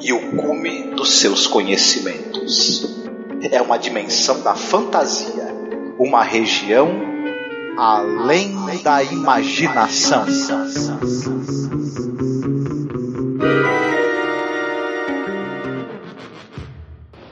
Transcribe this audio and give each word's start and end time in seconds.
e 0.00 0.12
o 0.12 0.36
cume 0.36 0.94
dos 0.94 1.20
seus 1.20 1.46
conhecimentos. 1.46 2.96
É 3.50 3.60
uma 3.60 3.78
dimensão 3.78 4.42
da 4.42 4.54
fantasia, 4.54 5.54
uma 5.98 6.22
região 6.22 6.88
além 7.78 8.54
da 8.82 9.02
imaginação. 9.02 10.24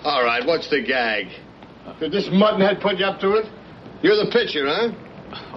All 0.05 0.23
right, 0.23 0.47
what's 0.47 0.69
the 0.69 0.83
gag? 0.83 1.29
Did 1.99 2.13
this 2.13 2.29
muttonhead 2.29 2.81
put 2.81 2.99
you 2.99 3.07
up 3.07 3.21
to 3.21 3.37
it? 3.37 3.47
You're 4.03 4.17
the 4.17 4.31
pitcher, 4.31 4.67
huh? 4.67 4.93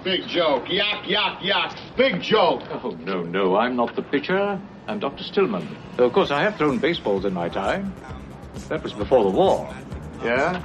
Big 0.08 0.26
joke. 0.26 0.64
Yak, 0.70 1.06
yak, 1.06 1.44
yak. 1.44 1.76
Big 1.94 2.22
joke. 2.22 2.62
Oh, 2.82 2.96
no, 3.04 3.22
no, 3.24 3.56
I'm 3.56 3.76
not 3.76 3.94
the 3.94 4.00
pitcher. 4.00 4.58
I'm 4.86 4.98
Dr. 4.98 5.22
Stillman. 5.22 5.68
Though, 5.98 6.06
of 6.06 6.14
course, 6.14 6.30
I 6.30 6.40
have 6.40 6.56
thrown 6.56 6.78
baseballs 6.78 7.26
in 7.26 7.34
my 7.34 7.50
time. 7.50 7.92
That 8.70 8.82
was 8.82 8.94
before 8.94 9.22
the 9.22 9.28
war. 9.28 9.68
Yeah? 10.24 10.62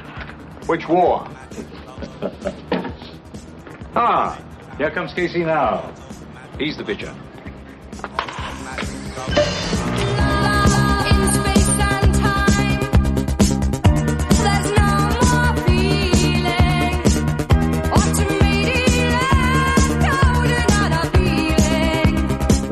Which 0.66 0.88
war? 0.88 1.28
ah, 3.98 4.42
here 4.78 4.92
comes 4.92 5.14
Casey 5.14 5.44
now. 5.44 5.92
He's 6.58 6.78
the 6.78 6.86
pitcher. 6.86 7.14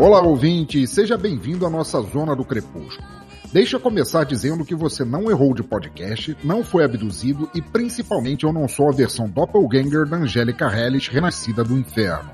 Olá, 0.02 0.20
ouvinte, 0.20 0.88
seja 0.88 1.16
bem-vindo 1.16 1.64
à 1.64 1.70
nossa 1.70 2.02
Zona 2.02 2.36
do 2.36 2.44
Crepúsculo. 2.44 3.08
Deixa 3.54 3.76
eu 3.76 3.80
começar 3.80 4.24
dizendo 4.24 4.66
que 4.66 4.74
você 4.74 5.06
não 5.06 5.30
errou 5.30 5.54
de 5.54 5.62
podcast, 5.62 6.36
não 6.44 6.64
foi 6.64 6.84
abduzido 6.84 7.48
e 7.54 7.62
principalmente 7.62 8.44
eu 8.44 8.52
não 8.52 8.68
sou 8.68 8.90
a 8.90 8.92
versão 8.92 9.30
doppelganger 9.30 10.08
da 10.08 10.18
Angélica 10.18 10.66
Hellis 10.76 11.08
renascida 11.08 11.64
do 11.64 11.78
inferno. 11.78 12.32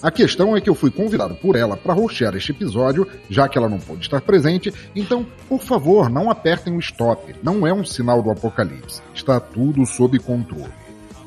A 0.00 0.12
questão 0.12 0.56
é 0.56 0.60
que 0.60 0.70
eu 0.70 0.74
fui 0.76 0.92
convidado 0.92 1.34
por 1.34 1.56
ela 1.56 1.76
para 1.76 1.92
roxear 1.92 2.36
este 2.36 2.52
episódio, 2.52 3.04
já 3.28 3.48
que 3.48 3.58
ela 3.58 3.68
não 3.68 3.80
pôde 3.80 4.02
estar 4.02 4.20
presente, 4.20 4.72
então, 4.94 5.26
por 5.48 5.62
favor, 5.62 6.08
não 6.08 6.30
apertem 6.30 6.76
o 6.76 6.78
stop, 6.78 7.34
não 7.42 7.66
é 7.66 7.74
um 7.74 7.84
sinal 7.84 8.22
do 8.22 8.30
apocalipse. 8.30 9.02
Está 9.12 9.40
tudo 9.40 9.84
sob 9.84 10.16
controle. 10.20 10.72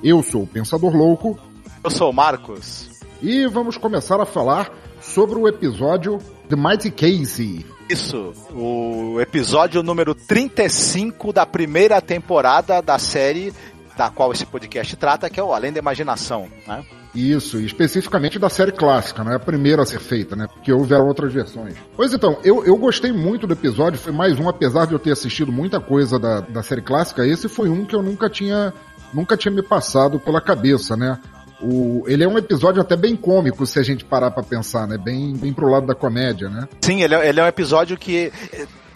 Eu 0.02 0.24
sou 0.24 0.44
o 0.44 0.48
Pensador 0.48 0.96
Louco. 0.96 1.38
Eu 1.84 1.92
sou 1.92 2.12
o 2.12 2.14
Marcos. 2.14 2.90
E 3.22 3.46
vamos 3.46 3.76
começar 3.76 4.22
a 4.22 4.26
falar 4.26 4.72
sobre 5.04 5.38
o 5.38 5.48
episódio 5.48 6.20
The 6.50 6.56
Mighty 6.56 6.90
Casey. 6.90 7.66
Isso, 7.90 8.34
o 8.52 9.20
episódio 9.20 9.84
número 9.84 10.16
35 10.16 11.34
da 11.34 11.46
primeira 11.46 12.02
temporada 12.02 12.82
da 12.82 12.98
série 12.98 13.54
da 13.98 14.10
qual 14.10 14.32
esse 14.32 14.46
podcast 14.46 14.96
trata, 14.96 15.30
que 15.30 15.40
é 15.40 15.44
o 15.44 15.54
Além 15.54 15.72
da 15.72 15.80
Imaginação, 15.80 16.48
né? 16.66 16.84
Isso, 17.14 17.60
especificamente 17.60 18.40
da 18.40 18.50
série 18.50 18.72
clássica, 18.72 19.24
né? 19.24 19.36
A 19.36 19.40
primeira 19.40 19.84
a 19.84 19.86
ser 19.86 20.00
feita, 20.00 20.36
né? 20.36 20.48
Porque 20.52 20.74
houveram 20.74 21.06
outras 21.06 21.32
versões. 21.32 21.76
Pois 21.96 22.12
então, 22.12 22.40
eu, 22.44 22.66
eu 22.66 22.76
gostei 22.76 23.12
muito 23.12 23.46
do 23.46 23.54
episódio, 23.54 24.00
foi 24.00 24.12
mais 24.12 24.40
um, 24.40 24.50
apesar 24.50 24.88
de 24.88 24.94
eu 24.94 25.00
ter 25.00 25.12
assistido 25.12 25.52
muita 25.52 25.80
coisa 25.80 26.18
da, 26.18 26.40
da 26.40 26.64
série 26.64 26.82
clássica, 26.82 27.28
esse 27.28 27.48
foi 27.48 27.70
um 27.70 27.86
que 27.86 27.96
eu 27.96 28.02
nunca 28.02 28.28
tinha, 28.30 28.74
nunca 29.14 29.38
tinha 29.38 29.54
me 29.54 29.62
passado 29.62 30.20
pela 30.20 30.42
cabeça, 30.42 30.98
né? 30.98 31.20
O, 31.64 32.04
ele 32.08 32.24
é 32.24 32.28
um 32.28 32.38
episódio 32.38 32.82
até 32.82 32.96
bem 32.96 33.16
cômico, 33.16 33.66
se 33.66 33.80
a 33.80 33.84
gente 33.84 34.04
parar 34.04 34.32
para 34.32 34.44
pensar, 34.44 34.86
né? 34.86 34.98
Bem, 34.98 35.34
bem 35.34 35.54
pro 35.54 35.70
lado 35.70 35.88
da 35.88 35.96
comédia, 35.96 36.50
né? 36.50 36.68
Sim, 36.82 37.02
ele 37.02 37.16
é, 37.16 37.30
ele 37.30 37.40
é 37.40 37.44
um 37.44 37.48
episódio 37.48 37.98
que 37.98 38.32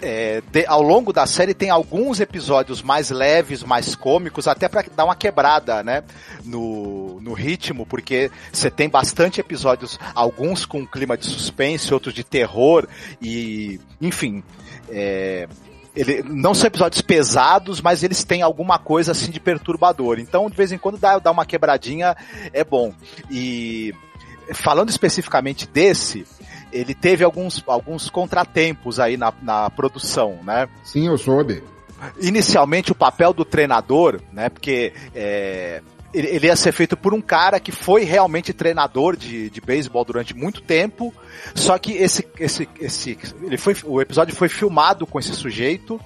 é, 0.01 0.41
de, 0.51 0.65
ao 0.65 0.81
longo 0.81 1.11
da 1.11 1.25
série 1.25 1.53
tem 1.53 1.69
alguns 1.69 2.19
episódios 2.19 2.81
mais 2.81 3.09
leves, 3.09 3.63
mais 3.63 3.95
cômicos, 3.95 4.47
até 4.47 4.67
para 4.67 4.85
dar 4.95 5.05
uma 5.05 5.15
quebrada, 5.15 5.83
né, 5.83 6.03
no, 6.43 7.19
no 7.21 7.33
ritmo, 7.33 7.85
porque 7.85 8.31
você 8.51 8.69
tem 8.69 8.89
bastante 8.89 9.39
episódios, 9.39 9.99
alguns 10.13 10.65
com 10.65 10.85
clima 10.85 11.17
de 11.17 11.25
suspense, 11.25 11.93
outros 11.93 12.13
de 12.13 12.23
terror 12.23 12.87
e, 13.21 13.79
enfim, 14.01 14.43
é, 14.89 15.47
ele, 15.97 16.23
não 16.23 16.53
são 16.53 16.67
episódios 16.67 17.01
pesados, 17.01 17.81
mas 17.81 18.03
eles 18.03 18.23
têm 18.23 18.43
alguma 18.43 18.77
coisa 18.77 19.11
assim 19.11 19.31
de 19.31 19.39
perturbador. 19.39 20.19
Então, 20.19 20.47
de 20.47 20.55
vez 20.55 20.71
em 20.71 20.77
quando 20.77 20.97
dá, 20.97 21.17
dá 21.17 21.31
uma 21.31 21.45
quebradinha, 21.45 22.15
é 22.53 22.63
bom. 22.63 22.93
E 23.31 23.95
falando 24.53 24.89
especificamente 24.89 25.67
desse, 25.67 26.25
ele 26.71 26.93
teve 26.93 27.23
alguns, 27.23 27.63
alguns 27.65 28.11
contratempos 28.11 28.99
aí 28.99 29.17
na, 29.17 29.33
na 29.41 29.69
produção, 29.71 30.39
né? 30.43 30.69
Sim, 30.83 31.07
eu 31.07 31.17
soube. 31.17 31.63
Inicialmente 32.21 32.91
o 32.91 32.95
papel 32.95 33.33
do 33.33 33.43
treinador, 33.43 34.21
né? 34.31 34.49
Porque 34.49 34.93
é, 35.15 35.81
ele, 36.17 36.27
ele, 36.27 36.47
ia 36.47 36.55
ser 36.55 36.71
feito 36.71 36.97
por 36.97 37.13
um 37.13 37.21
cara 37.21 37.59
que 37.59 37.71
foi 37.71 38.03
realmente 38.03 38.53
treinador 38.53 39.15
de, 39.15 39.49
de 39.49 39.61
beisebol 39.61 40.03
durante 40.03 40.35
muito 40.35 40.61
tempo. 40.61 41.13
Só 41.53 41.77
que 41.77 41.93
esse, 41.93 42.27
esse, 42.39 42.67
esse, 42.79 43.17
ele 43.43 43.57
foi, 43.57 43.75
o 43.83 44.01
episódio 44.01 44.35
foi 44.35 44.49
filmado 44.49 45.05
com 45.05 45.19
esse 45.19 45.33
sujeito. 45.33 45.99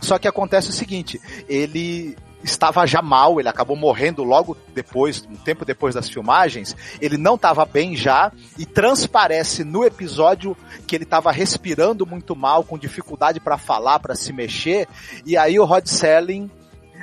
Só 0.00 0.18
que 0.18 0.26
acontece 0.26 0.70
o 0.70 0.72
seguinte, 0.72 1.20
ele 1.48 2.16
estava 2.42 2.84
já 2.86 3.00
mal, 3.00 3.38
ele 3.38 3.48
acabou 3.48 3.76
morrendo 3.76 4.24
logo 4.24 4.56
depois, 4.74 5.24
um 5.30 5.36
tempo 5.36 5.64
depois 5.64 5.94
das 5.94 6.08
filmagens, 6.08 6.74
ele 7.00 7.16
não 7.16 7.36
estava 7.36 7.64
bem 7.64 7.94
já 7.94 8.32
e 8.58 8.66
transparece 8.66 9.62
no 9.62 9.84
episódio 9.84 10.56
que 10.86 10.96
ele 10.96 11.04
estava 11.04 11.30
respirando 11.30 12.04
muito 12.04 12.34
mal, 12.34 12.64
com 12.64 12.76
dificuldade 12.76 13.38
para 13.38 13.56
falar, 13.56 14.00
para 14.00 14.16
se 14.16 14.32
mexer, 14.32 14.88
e 15.24 15.36
aí 15.36 15.58
o 15.60 15.64
Rod 15.64 15.86
Selling 15.86 16.50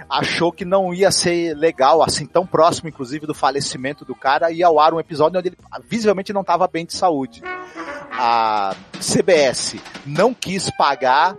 achou 0.10 0.52
que 0.52 0.66
não 0.66 0.94
ia 0.94 1.12
ser 1.12 1.54
legal, 1.56 2.02
assim, 2.02 2.26
tão 2.26 2.46
próximo, 2.46 2.90
inclusive, 2.90 3.28
do 3.28 3.34
falecimento 3.34 4.04
do 4.04 4.16
cara, 4.16 4.52
e 4.52 4.64
ao 4.64 4.80
ar 4.80 4.94
um 4.94 5.00
episódio 5.00 5.38
onde 5.38 5.50
ele 5.50 5.58
visivelmente 5.88 6.34
não 6.34 6.42
estava 6.42 6.68
bem 6.68 6.86
de 6.86 6.94
saúde. 6.94 7.42
A 8.12 8.76
CBS 9.00 9.76
não 10.06 10.34
quis 10.34 10.70
pagar 10.72 11.38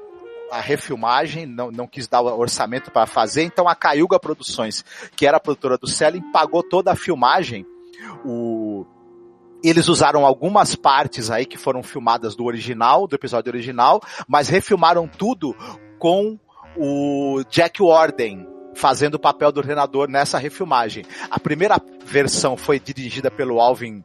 a 0.51 0.61
refilmagem, 0.61 1.47
não, 1.47 1.71
não 1.71 1.87
quis 1.87 2.09
dar 2.09 2.21
o 2.21 2.39
orçamento 2.39 2.91
para 2.91 3.07
fazer, 3.07 3.43
então 3.43 3.69
a 3.69 3.75
Cayuga 3.75 4.19
Produções, 4.19 4.85
que 5.17 5.27
era 5.27 5.37
a 5.37 5.41
produtora 5.41 5.77
do 5.77 5.87
Selling, 5.87 6.33
pagou 6.33 6.63
toda 6.63 6.93
a 6.93 6.97
filmagem. 6.97 7.67
O, 8.25 8.85
eles 9.63 9.89
usaram 9.89 10.25
algumas 10.25 10.75
partes 10.75 11.31
aí 11.31 11.45
que 11.45 11.59
foram 11.59 11.83
filmadas 11.83 12.35
do 12.35 12.45
original, 12.45 13.07
do 13.07 13.15
episódio 13.15 13.51
original, 13.51 14.01
mas 14.27 14.49
refilmaram 14.49 15.07
tudo 15.07 15.55
com 15.99 16.39
o 16.77 17.43
Jack 17.51 17.83
Warden 17.83 18.47
fazendo 18.81 19.17
o 19.17 19.19
papel 19.19 19.53
do 19.53 19.63
treinador 19.63 20.09
nessa 20.09 20.39
refilmagem. 20.39 21.05
A 21.31 21.39
primeira 21.39 21.79
versão 22.07 22.57
foi 22.57 22.81
dirigida 22.81 23.31
pelo 23.31 23.61
Alvin 23.61 24.03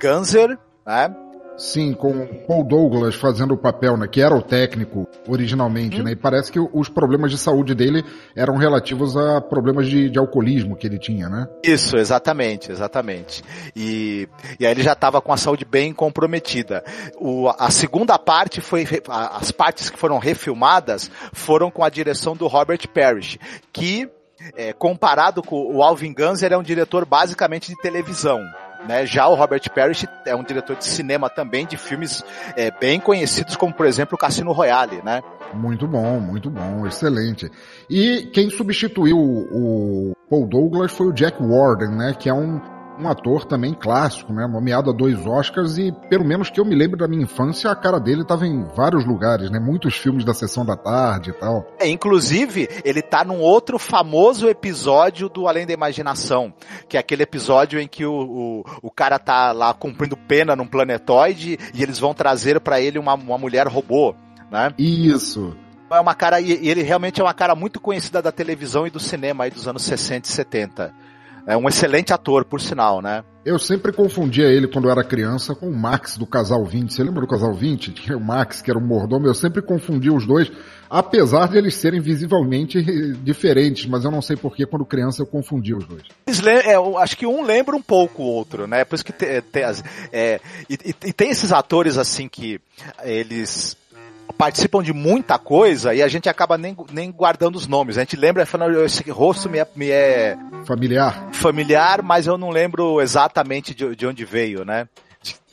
Ganzer, 0.00 0.58
né? 0.84 1.14
Sim, 1.56 1.94
com 1.94 2.26
Paul 2.46 2.64
Douglas 2.64 3.14
fazendo 3.14 3.54
o 3.54 3.56
papel, 3.56 3.96
né, 3.96 4.06
que 4.06 4.20
era 4.20 4.34
o 4.34 4.42
técnico 4.42 5.08
originalmente, 5.26 6.00
hum. 6.00 6.04
né, 6.04 6.12
e 6.12 6.16
parece 6.16 6.52
que 6.52 6.60
os 6.60 6.88
problemas 6.88 7.30
de 7.30 7.38
saúde 7.38 7.74
dele 7.74 8.04
eram 8.34 8.56
relativos 8.56 9.16
a 9.16 9.40
problemas 9.40 9.88
de, 9.88 10.10
de 10.10 10.18
alcoolismo 10.18 10.76
que 10.76 10.86
ele 10.86 10.98
tinha, 10.98 11.28
né? 11.28 11.48
Isso, 11.64 11.96
exatamente, 11.96 12.70
exatamente. 12.70 13.42
E, 13.74 14.28
e 14.60 14.66
aí 14.66 14.72
ele 14.72 14.82
já 14.82 14.92
estava 14.92 15.20
com 15.22 15.32
a 15.32 15.36
saúde 15.36 15.64
bem 15.64 15.94
comprometida. 15.94 16.84
O, 17.18 17.48
a 17.48 17.70
segunda 17.70 18.18
parte 18.18 18.60
foi, 18.60 18.86
as 19.08 19.50
partes 19.50 19.88
que 19.88 19.98
foram 19.98 20.18
refilmadas 20.18 21.10
foram 21.32 21.70
com 21.70 21.82
a 21.82 21.88
direção 21.88 22.36
do 22.36 22.46
Robert 22.46 22.86
Parrish, 22.92 23.38
que 23.72 24.10
é, 24.56 24.72
comparado 24.72 25.42
com 25.42 25.74
o 25.74 25.82
Alvin 25.82 26.12
Ganzer 26.12 26.52
é 26.52 26.56
um 26.56 26.62
diretor 26.62 27.04
basicamente 27.04 27.68
de 27.68 27.80
televisão. 27.80 28.40
Né? 28.86 29.04
Já 29.06 29.26
o 29.26 29.34
Robert 29.34 29.62
Parrish 29.74 30.06
é 30.24 30.36
um 30.36 30.44
diretor 30.44 30.76
de 30.76 30.84
cinema 30.84 31.28
também, 31.28 31.66
de 31.66 31.76
filmes 31.76 32.22
é, 32.56 32.70
bem 32.70 33.00
conhecidos, 33.00 33.56
como 33.56 33.72
por 33.72 33.86
exemplo 33.86 34.14
o 34.14 34.18
Cassino 34.18 34.52
Royale, 34.52 35.02
né? 35.02 35.22
Muito 35.54 35.86
bom, 35.86 36.20
muito 36.20 36.50
bom, 36.50 36.86
excelente. 36.86 37.50
E 37.88 38.28
quem 38.32 38.50
substituiu 38.50 39.16
o 39.18 40.12
Paul 40.28 40.46
Douglas 40.46 40.92
foi 40.92 41.06
o 41.06 41.12
Jack 41.12 41.42
Warden, 41.42 41.96
né? 41.96 42.14
Que 42.18 42.28
é 42.28 42.34
um 42.34 42.60
um 42.98 43.08
ator 43.08 43.44
também 43.44 43.74
clássico, 43.74 44.32
né? 44.32 44.46
Nomeado 44.46 44.90
a 44.90 44.92
dois 44.92 45.26
Oscars 45.26 45.78
e, 45.78 45.92
pelo 46.08 46.24
menos 46.24 46.50
que 46.50 46.60
eu 46.60 46.64
me 46.64 46.74
lembro 46.74 46.98
da 46.98 47.08
minha 47.08 47.22
infância, 47.22 47.70
a 47.70 47.76
cara 47.76 47.98
dele 47.98 48.22
estava 48.22 48.46
em 48.46 48.64
vários 48.74 49.06
lugares, 49.06 49.50
né? 49.50 49.58
Muitos 49.58 49.96
filmes 49.96 50.24
da 50.24 50.34
Sessão 50.34 50.64
da 50.64 50.76
Tarde 50.76 51.30
e 51.30 51.32
tal. 51.32 51.66
É, 51.78 51.88
inclusive, 51.88 52.68
ele 52.84 53.02
tá 53.02 53.24
num 53.24 53.40
outro 53.40 53.78
famoso 53.78 54.48
episódio 54.48 55.28
do 55.28 55.46
Além 55.46 55.66
da 55.66 55.72
Imaginação, 55.72 56.52
que 56.88 56.96
é 56.96 57.00
aquele 57.00 57.22
episódio 57.22 57.78
em 57.78 57.88
que 57.88 58.04
o, 58.04 58.12
o, 58.12 58.64
o 58.82 58.90
cara 58.90 59.18
tá 59.18 59.52
lá 59.52 59.72
cumprindo 59.74 60.16
pena 60.16 60.56
num 60.56 60.66
planetoide 60.66 61.58
e 61.74 61.82
eles 61.82 61.98
vão 61.98 62.14
trazer 62.14 62.60
para 62.60 62.80
ele 62.80 62.98
uma, 62.98 63.14
uma 63.14 63.38
mulher 63.38 63.66
robô, 63.66 64.14
né? 64.50 64.72
Isso. 64.78 65.56
É 65.88 66.00
uma 66.00 66.14
cara, 66.14 66.40
e 66.40 66.68
ele 66.68 66.82
realmente 66.82 67.20
é 67.20 67.24
uma 67.24 67.34
cara 67.34 67.54
muito 67.54 67.80
conhecida 67.80 68.20
da 68.20 68.32
televisão 68.32 68.86
e 68.86 68.90
do 68.90 68.98
cinema 68.98 69.44
aí 69.44 69.50
dos 69.50 69.68
anos 69.68 69.82
60 69.84 70.28
e 70.28 70.32
70. 70.32 70.92
É 71.46 71.56
um 71.56 71.68
excelente 71.68 72.12
ator, 72.12 72.44
por 72.44 72.60
sinal, 72.60 73.00
né? 73.00 73.22
Eu 73.44 73.60
sempre 73.60 73.92
confundia 73.92 74.46
ele 74.46 74.66
quando 74.66 74.86
eu 74.86 74.90
era 74.90 75.04
criança 75.04 75.54
com 75.54 75.68
o 75.68 75.76
Max 75.76 76.16
do 76.16 76.26
Casal 76.26 76.64
20. 76.64 76.92
Você 76.92 77.04
lembra 77.04 77.20
do 77.20 77.28
Casal 77.28 77.54
20? 77.54 77.92
Tinha 77.92 78.16
o 78.16 78.20
Max, 78.20 78.60
que 78.60 78.68
era 78.68 78.76
um 78.76 78.84
mordomo. 78.84 79.28
Eu 79.28 79.34
sempre 79.34 79.62
confundia 79.62 80.12
os 80.12 80.26
dois, 80.26 80.50
apesar 80.90 81.48
de 81.48 81.56
eles 81.56 81.76
serem 81.76 82.00
visivelmente 82.00 82.82
diferentes, 83.22 83.86
mas 83.86 84.04
eu 84.04 84.10
não 84.10 84.20
sei 84.20 84.36
porquê, 84.36 84.66
quando 84.66 84.84
criança 84.84 85.22
eu 85.22 85.26
confundia 85.26 85.76
os 85.76 85.86
dois. 85.86 86.02
É, 86.66 86.74
eu 86.74 86.98
acho 86.98 87.16
que 87.16 87.24
um 87.24 87.44
lembra 87.44 87.76
um 87.76 87.82
pouco 87.82 88.24
o 88.24 88.26
outro, 88.26 88.66
né? 88.66 88.84
Por 88.84 88.96
isso 88.96 89.04
que 89.04 89.12
tem 89.12 89.62
é, 90.12 90.40
e, 90.68 90.74
e, 91.04 91.12
tem 91.12 91.30
esses 91.30 91.52
atores 91.52 91.96
assim 91.96 92.28
que 92.28 92.60
eles 93.04 93.76
participam 94.36 94.82
de 94.82 94.92
muita 94.92 95.38
coisa 95.38 95.94
e 95.94 96.02
a 96.02 96.08
gente 96.08 96.28
acaba 96.28 96.58
nem, 96.58 96.76
nem 96.92 97.10
guardando 97.10 97.56
os 97.56 97.66
nomes. 97.66 97.96
A 97.96 98.00
gente 98.00 98.16
lembra 98.16 98.44
falando, 98.46 98.84
esse 98.84 99.08
rosto 99.10 99.48
me 99.48 99.58
é, 99.58 99.66
me 99.74 99.90
é 99.90 100.36
familiar. 100.64 101.28
Familiar, 101.32 102.02
mas 102.02 102.26
eu 102.26 102.36
não 102.36 102.50
lembro 102.50 103.00
exatamente 103.00 103.74
de, 103.74 103.94
de 103.96 104.06
onde 104.06 104.24
veio, 104.24 104.64
né? 104.64 104.88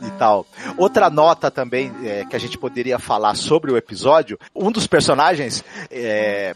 e 0.02 0.10
tal. 0.20 0.46
Outra 0.78 1.10
nota 1.10 1.50
também 1.50 1.92
é, 2.04 2.26
que 2.26 2.36
a 2.36 2.40
gente 2.40 2.58
poderia 2.58 3.00
falar 3.00 3.36
sobre 3.36 3.72
o 3.72 3.78
episódio, 3.78 4.38
um 4.56 4.72
dos 4.72 4.86
personagens, 4.86 5.64
é, 5.90 6.56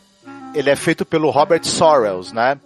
ele 0.53 0.69
é 0.69 0.75
feito 0.75 1.05
pelo 1.05 1.29
Robert 1.29 1.63
Sorrells, 1.63 2.33
né? 2.33 2.59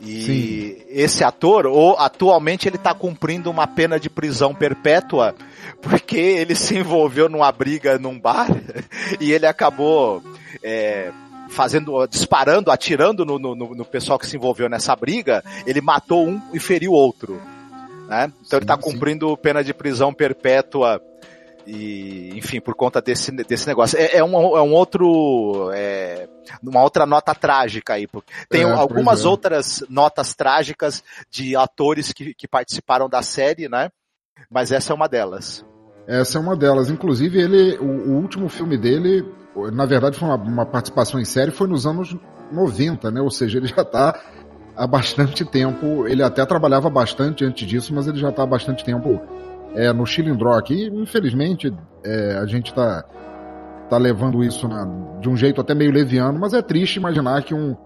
E 0.00 0.22
Sim. 0.22 0.84
esse 0.90 1.24
ator, 1.24 1.66
ou 1.66 1.98
atualmente 1.98 2.68
ele 2.68 2.76
está 2.76 2.92
cumprindo 2.92 3.50
uma 3.50 3.66
pena 3.66 3.98
de 3.98 4.10
prisão 4.10 4.54
perpétua 4.54 5.34
porque 5.80 6.18
ele 6.18 6.54
se 6.54 6.76
envolveu 6.76 7.28
numa 7.28 7.50
briga 7.52 7.98
num 7.98 8.18
bar 8.18 8.48
e 9.20 9.32
ele 9.32 9.46
acabou 9.46 10.22
é, 10.62 11.12
fazendo, 11.48 12.06
disparando, 12.06 12.70
atirando 12.70 13.24
no, 13.24 13.38
no, 13.38 13.54
no, 13.54 13.84
pessoal 13.84 14.18
que 14.18 14.26
se 14.26 14.36
envolveu 14.36 14.68
nessa 14.68 14.94
briga. 14.94 15.42
Ele 15.66 15.80
matou 15.80 16.26
um 16.26 16.40
e 16.52 16.58
feriu 16.58 16.92
outro. 16.92 17.40
Né? 18.08 18.32
Então 18.44 18.58
ele 18.58 18.64
está 18.64 18.76
cumprindo 18.76 19.36
pena 19.36 19.62
de 19.64 19.74
prisão 19.74 20.12
perpétua 20.12 21.00
e 21.66 22.30
enfim 22.36 22.60
por 22.60 22.74
conta 22.76 23.02
desse, 23.02 23.32
desse 23.32 23.66
negócio 23.66 23.98
é, 23.98 24.18
é, 24.18 24.24
um, 24.24 24.56
é 24.56 24.62
um 24.62 24.72
outro 24.72 25.70
é, 25.74 26.28
uma 26.62 26.80
outra 26.82 27.04
nota 27.04 27.34
trágica 27.34 27.94
aí 27.94 28.06
tem 28.48 28.62
é, 28.62 28.70
algumas 28.70 29.24
é. 29.24 29.28
outras 29.28 29.84
notas 29.88 30.32
trágicas 30.32 31.02
de 31.28 31.56
atores 31.56 32.12
que, 32.12 32.34
que 32.34 32.46
participaram 32.46 33.08
da 33.08 33.20
série 33.20 33.68
né 33.68 33.90
mas 34.50 34.72
essa 34.72 34.92
é 34.92 34.94
uma 34.94 35.08
delas. 35.08 35.64
Essa 36.06 36.38
é 36.38 36.40
uma 36.40 36.56
delas. 36.56 36.90
Inclusive, 36.90 37.40
ele, 37.40 37.76
o, 37.78 37.84
o 37.84 38.20
último 38.20 38.48
filme 38.48 38.78
dele, 38.78 39.24
na 39.72 39.84
verdade, 39.84 40.18
foi 40.18 40.28
uma, 40.28 40.36
uma, 40.36 40.66
participação 40.66 41.20
em 41.20 41.24
série, 41.24 41.50
foi 41.50 41.66
nos 41.66 41.86
anos 41.86 42.16
90, 42.52 43.10
né? 43.10 43.20
Ou 43.20 43.30
seja, 43.30 43.58
ele 43.58 43.66
já 43.66 43.82
está 43.82 44.18
há 44.76 44.86
bastante 44.86 45.44
tempo. 45.44 46.06
Ele 46.06 46.22
até 46.22 46.44
trabalhava 46.46 46.88
bastante 46.88 47.44
antes 47.44 47.66
disso, 47.66 47.92
mas 47.94 48.06
ele 48.06 48.18
já 48.18 48.28
está 48.28 48.44
há 48.44 48.46
bastante 48.46 48.84
tempo 48.84 49.20
é, 49.74 49.92
no 49.92 50.06
Chilindró 50.06 50.52
aqui. 50.52 50.86
Infelizmente, 50.92 51.74
é, 52.04 52.38
a 52.38 52.46
gente 52.46 52.68
está 52.68 53.04
tá 53.90 53.98
levando 53.98 54.44
isso 54.44 54.68
na, 54.68 54.84
de 55.20 55.28
um 55.28 55.36
jeito 55.36 55.60
até 55.60 55.74
meio 55.74 55.92
leviano, 55.92 56.38
mas 56.38 56.52
é 56.52 56.62
triste 56.62 56.96
imaginar 56.96 57.42
que 57.42 57.54
um, 57.54 57.76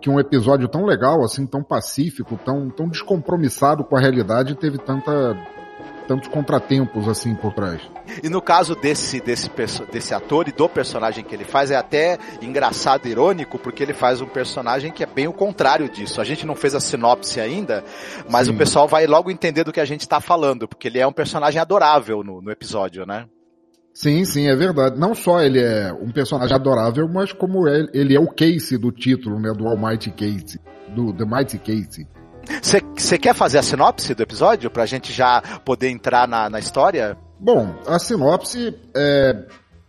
que 0.00 0.10
um 0.10 0.18
episódio 0.18 0.68
tão 0.68 0.84
legal, 0.84 1.22
assim, 1.22 1.46
tão 1.46 1.62
pacífico, 1.62 2.38
tão, 2.44 2.70
tão 2.70 2.88
descompromissado 2.88 3.84
com 3.84 3.96
a 3.96 4.00
realidade, 4.00 4.56
teve 4.56 4.78
tanta 4.78 5.36
tantos 6.08 6.28
contratempos 6.28 7.06
assim 7.06 7.34
por 7.34 7.52
trás. 7.52 7.82
E 8.22 8.30
no 8.30 8.40
caso 8.40 8.74
desse, 8.74 9.20
desse, 9.20 9.50
desse 9.92 10.14
ator 10.14 10.48
e 10.48 10.52
do 10.52 10.66
personagem 10.68 11.22
que 11.22 11.34
ele 11.34 11.44
faz, 11.44 11.70
é 11.70 11.76
até 11.76 12.18
engraçado 12.40 13.06
e 13.06 13.10
irônico, 13.10 13.58
porque 13.58 13.82
ele 13.82 13.92
faz 13.92 14.22
um 14.22 14.26
personagem 14.26 14.90
que 14.90 15.04
é 15.04 15.06
bem 15.06 15.28
o 15.28 15.32
contrário 15.32 15.88
disso. 15.88 16.20
A 16.20 16.24
gente 16.24 16.46
não 16.46 16.54
fez 16.54 16.74
a 16.74 16.80
sinopse 16.80 17.38
ainda, 17.38 17.84
mas 18.28 18.46
Sim. 18.46 18.54
o 18.54 18.56
pessoal 18.58 18.88
vai 18.88 19.06
logo 19.06 19.30
entender 19.30 19.62
do 19.62 19.72
que 19.72 19.80
a 19.80 19.84
gente 19.84 20.00
está 20.00 20.20
falando, 20.20 20.66
porque 20.66 20.88
ele 20.88 20.98
é 20.98 21.06
um 21.06 21.12
personagem 21.12 21.60
adorável 21.60 22.24
no, 22.24 22.40
no 22.40 22.50
episódio, 22.50 23.04
né? 23.04 23.26
Sim, 23.92 24.24
sim, 24.24 24.46
é 24.46 24.56
verdade. 24.56 24.98
Não 24.98 25.14
só 25.14 25.40
ele 25.42 25.60
é 25.60 25.92
um 25.92 26.10
personagem 26.10 26.54
adorável, 26.54 27.08
mas 27.08 27.32
como 27.32 27.68
ele 27.68 28.14
é 28.14 28.20
o 28.20 28.28
Casey 28.28 28.78
do 28.78 28.92
título, 28.92 29.38
né, 29.40 29.52
do 29.52 29.66
Almighty 29.66 30.10
Casey, 30.10 30.60
do 30.94 31.12
The 31.12 31.24
Mighty 31.24 31.58
Casey. 31.58 32.06
Você 32.96 33.18
quer 33.18 33.34
fazer 33.34 33.58
a 33.58 33.62
sinopse 33.62 34.14
do 34.14 34.22
episódio 34.22 34.70
pra 34.70 34.86
gente 34.86 35.12
já 35.12 35.40
poder 35.64 35.88
entrar 35.90 36.26
na, 36.26 36.48
na 36.50 36.58
história? 36.58 37.16
Bom, 37.38 37.74
a 37.86 37.98
sinopse 37.98 38.74
é 38.96 39.46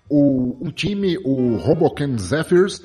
o, 0.10 0.58
um 0.62 0.72
time, 0.72 1.18
o 1.24 1.58
Hoboken 1.58 2.18
Zephyrs, 2.18 2.82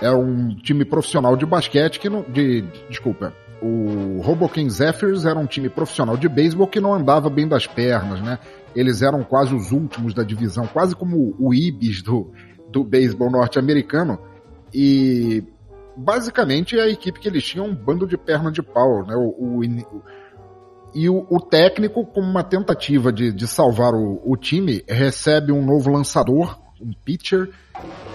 é 0.00 0.10
um 0.10 0.54
time 0.56 0.84
profissional 0.84 1.36
de 1.36 1.44
basquete 1.44 1.98
que 1.98 2.08
não. 2.08 2.22
De, 2.22 2.62
desculpa. 2.88 3.32
O 3.60 4.20
Hoboken 4.20 4.70
Zephyrs 4.70 5.24
era 5.24 5.38
um 5.38 5.46
time 5.46 5.68
profissional 5.68 6.16
de 6.16 6.28
beisebol 6.28 6.68
que 6.68 6.80
não 6.80 6.94
andava 6.94 7.28
bem 7.28 7.48
das 7.48 7.66
pernas, 7.66 8.22
né? 8.22 8.38
Eles 8.74 9.02
eram 9.02 9.24
quase 9.24 9.52
os 9.52 9.72
últimos 9.72 10.14
da 10.14 10.22
divisão, 10.22 10.66
quase 10.68 10.94
como 10.94 11.34
o 11.38 11.52
Ibis 11.52 12.00
do, 12.02 12.30
do 12.70 12.84
beisebol 12.84 13.30
norte-americano. 13.30 14.18
E 14.72 15.42
basicamente 15.98 16.78
a 16.78 16.88
equipe 16.88 17.18
que 17.18 17.28
eles 17.28 17.44
tinham 17.44 17.66
um 17.66 17.74
bando 17.74 18.06
de 18.06 18.16
perna 18.16 18.52
de 18.52 18.62
pau, 18.62 19.04
né? 19.04 19.16
O, 19.16 19.34
o, 19.36 19.60
o 19.60 20.02
e 20.94 21.08
o, 21.08 21.26
o, 21.28 21.38
técnico, 21.38 22.06
como 22.06 22.26
uma 22.26 22.42
tentativa 22.42 23.12
de, 23.12 23.30
de 23.30 23.46
salvar 23.46 23.92
o, 23.94 24.36
time, 24.36 24.82
recebe 24.88 25.52
um 25.52 25.62
novo 25.62 25.90
lançador, 25.90 26.58
um 26.80 26.92
pitcher, 27.04 27.50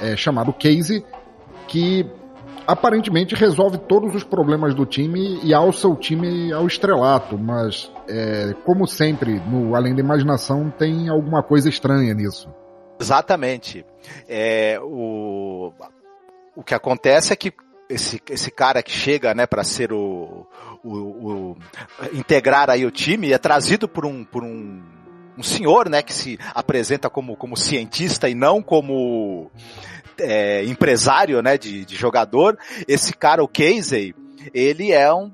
é, 0.01 0.15
chamado 0.15 0.51
Casey, 0.51 1.05
que 1.67 2.09
aparentemente 2.65 3.35
resolve 3.35 3.77
todos 3.77 4.15
os 4.15 4.23
problemas 4.23 4.73
do 4.73 4.87
time 4.87 5.39
e 5.43 5.53
alça 5.53 5.87
o 5.87 5.95
time 5.95 6.51
ao 6.51 6.65
estrelato, 6.65 7.37
mas 7.37 7.91
é, 8.09 8.55
como 8.65 8.87
sempre, 8.87 9.39
no 9.39 9.75
Além 9.75 9.93
da 9.93 10.01
Imaginação, 10.01 10.71
tem 10.71 11.09
alguma 11.09 11.43
coisa 11.43 11.69
estranha 11.69 12.13
nisso. 12.13 12.49
Exatamente. 12.99 13.85
É, 14.27 14.79
o, 14.81 15.71
o 16.55 16.63
que 16.63 16.73
acontece 16.73 17.31
é 17.31 17.35
que 17.35 17.53
esse, 17.93 18.21
esse 18.29 18.51
cara 18.51 18.81
que 18.81 18.91
chega, 18.91 19.33
né, 19.33 19.45
para 19.45 19.63
ser 19.63 19.91
o, 19.93 20.47
o, 20.83 20.89
o, 20.89 21.57
integrar 22.13 22.69
aí 22.69 22.85
o 22.85 22.91
time 22.91 23.31
é 23.31 23.37
trazido 23.37 23.87
por 23.87 24.05
um, 24.05 24.23
por 24.23 24.43
um, 24.43 24.81
um 25.37 25.43
senhor, 25.43 25.89
né, 25.89 26.01
que 26.01 26.13
se 26.13 26.39
apresenta 26.53 27.09
como, 27.09 27.35
como 27.35 27.55
cientista 27.55 28.29
e 28.29 28.35
não 28.35 28.61
como 28.61 29.51
é, 30.19 30.63
empresário, 30.65 31.41
né, 31.41 31.57
de, 31.57 31.85
de 31.85 31.95
jogador. 31.95 32.57
Esse 32.87 33.13
cara, 33.13 33.43
o 33.43 33.47
Casey, 33.47 34.15
ele 34.53 34.91
é 34.91 35.13
um 35.13 35.31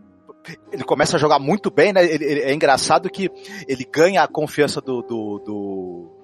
ele 0.71 0.83
começa 0.83 1.15
a 1.15 1.19
jogar 1.19 1.37
muito 1.37 1.69
bem, 1.69 1.93
né? 1.93 2.03
Ele, 2.03 2.23
ele, 2.25 2.39
é 2.41 2.53
engraçado 2.53 3.09
que 3.09 3.29
ele 3.67 3.85
ganha 3.85 4.23
a 4.23 4.27
confiança 4.27 4.81
do, 4.81 5.01
do, 5.03 5.39
do 5.45 6.18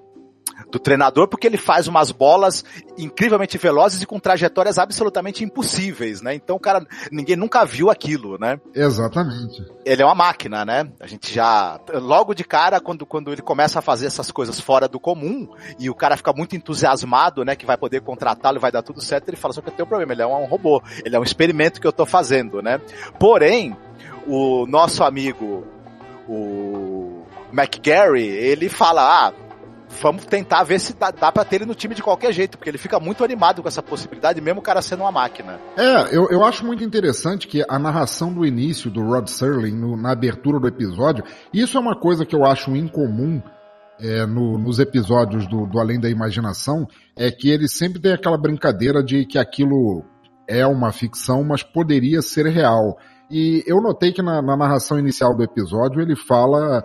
do 0.72 0.80
treinador, 0.80 1.28
porque 1.28 1.48
ele 1.48 1.58
faz 1.58 1.88
umas 1.88 2.12
bolas 2.12 2.64
incrivelmente 2.98 3.58
velozes 3.58 4.02
e 4.02 4.06
com 4.06 4.20
trajetórias 4.20 4.78
absolutamente 4.78 5.44
impossíveis, 5.44 6.22
né? 6.22 6.34
Então, 6.36 6.56
o 6.56 6.60
cara, 6.60 6.86
ninguém 7.12 7.36
nunca 7.36 7.66
viu 7.66 7.90
aquilo, 7.90 8.38
né? 8.38 8.60
Exatamente. 8.74 9.64
Ele 9.86 10.02
é 10.02 10.06
uma 10.06 10.16
máquina, 10.16 10.66
né? 10.66 10.90
A 11.00 11.08
gente 11.08 11.34
já, 11.34 11.80
logo 11.94 12.34
de 12.34 12.44
cara, 12.44 12.80
quando, 12.80 13.06
quando 13.06 13.32
ele 13.32 13.42
começa 13.42 13.80
a 13.80 13.82
fazer 13.82 14.08
essas 14.08 14.32
coisas 14.32 14.60
fora 14.60 14.88
do 14.88 15.00
comum, 15.00 15.48
e 15.80 15.90
o 15.90 15.96
cara 15.96 16.18
fica 16.18 16.34
muito 16.34 16.56
entusiasmado, 16.56 17.44
né, 17.44 17.56
que 17.56 17.66
vai 17.66 17.78
poder 17.78 18.02
contratá-lo 18.02 18.58
e 18.58 18.62
vai 18.62 18.72
dar 18.72 18.82
tudo 18.82 19.02
certo, 19.02 19.30
ele 19.30 19.38
fala, 19.38 19.54
só 19.54 19.62
que 19.62 19.70
eu 19.70 19.74
tenho 19.74 19.86
um 19.86 19.90
problema, 19.90 20.14
ele 20.14 20.22
é 20.22 20.28
um 20.28 20.46
robô, 20.46 20.82
ele 21.04 21.16
é 21.16 21.20
um 21.20 21.24
experimento 21.24 21.80
que 21.80 21.88
eu 21.88 21.94
tô 21.94 22.06
fazendo, 22.06 22.62
né? 22.62 22.80
Porém, 23.20 23.76
o 24.28 24.66
nosso 24.68 25.04
amigo, 25.04 25.66
o 26.28 27.24
McGarry, 27.54 28.26
ele 28.26 28.70
fala, 28.70 29.28
ah, 29.28 29.34
vamos 30.02 30.26
tentar 30.26 30.64
ver 30.64 30.80
se 30.80 30.94
dá, 30.94 31.12
dá 31.12 31.32
pra 31.32 31.44
ter 31.44 31.58
ele 31.58 31.66
no 31.66 31.76
time 31.76 31.96
de 31.96 32.04
qualquer 32.04 32.32
jeito, 32.32 32.58
porque 32.58 32.70
ele 32.70 32.78
fica 32.78 33.00
muito 33.00 33.24
animado 33.24 33.62
com 33.62 33.68
essa 33.68 33.82
possibilidade, 33.82 34.42
mesmo 34.42 34.60
o 34.60 34.64
cara 34.64 34.82
sendo 34.82 35.02
uma 35.02 35.12
máquina. 35.12 35.60
É, 35.78 36.16
eu, 36.16 36.30
eu 36.30 36.44
acho 36.44 36.66
muito 36.66 36.84
interessante 36.84 37.48
que 37.48 37.64
a 37.68 37.80
narração 37.80 38.34
do 38.34 38.46
início 38.46 38.90
do 38.90 39.02
Rod 39.02 39.28
Serling, 39.28 39.76
no, 39.76 39.98
na 39.98 40.12
abertura 40.12 40.60
do 40.60 40.68
episódio, 40.68 41.24
isso 41.54 41.78
é 41.78 41.82
uma 41.82 42.00
coisa 42.00 42.26
que 42.26 42.36
eu 42.36 42.46
acho 42.46 42.76
incomum 42.76 43.42
é, 44.00 44.26
no, 44.26 44.58
nos 44.58 44.80
episódios 44.80 45.48
do, 45.48 45.66
do 45.66 45.80
Além 45.80 46.00
da 46.00 46.10
Imaginação, 46.10 46.88
é 47.16 47.32
que 47.32 47.50
ele 47.50 47.68
sempre 47.68 48.00
tem 48.00 48.14
aquela 48.14 48.38
brincadeira 48.38 49.04
de 49.04 49.26
que 49.26 49.38
aquilo 49.38 50.04
é 50.48 50.66
uma 50.66 50.92
ficção, 50.92 51.44
mas 51.44 51.64
poderia 51.64 52.22
ser 52.22 52.48
real. 52.48 52.98
E 53.30 53.64
eu 53.66 53.82
notei 53.82 54.12
que 54.12 54.22
na, 54.22 54.42
na 54.42 54.56
narração 54.56 55.00
inicial 55.00 55.36
do 55.36 55.44
episódio 55.44 56.02
ele 56.02 56.16
fala 56.16 56.84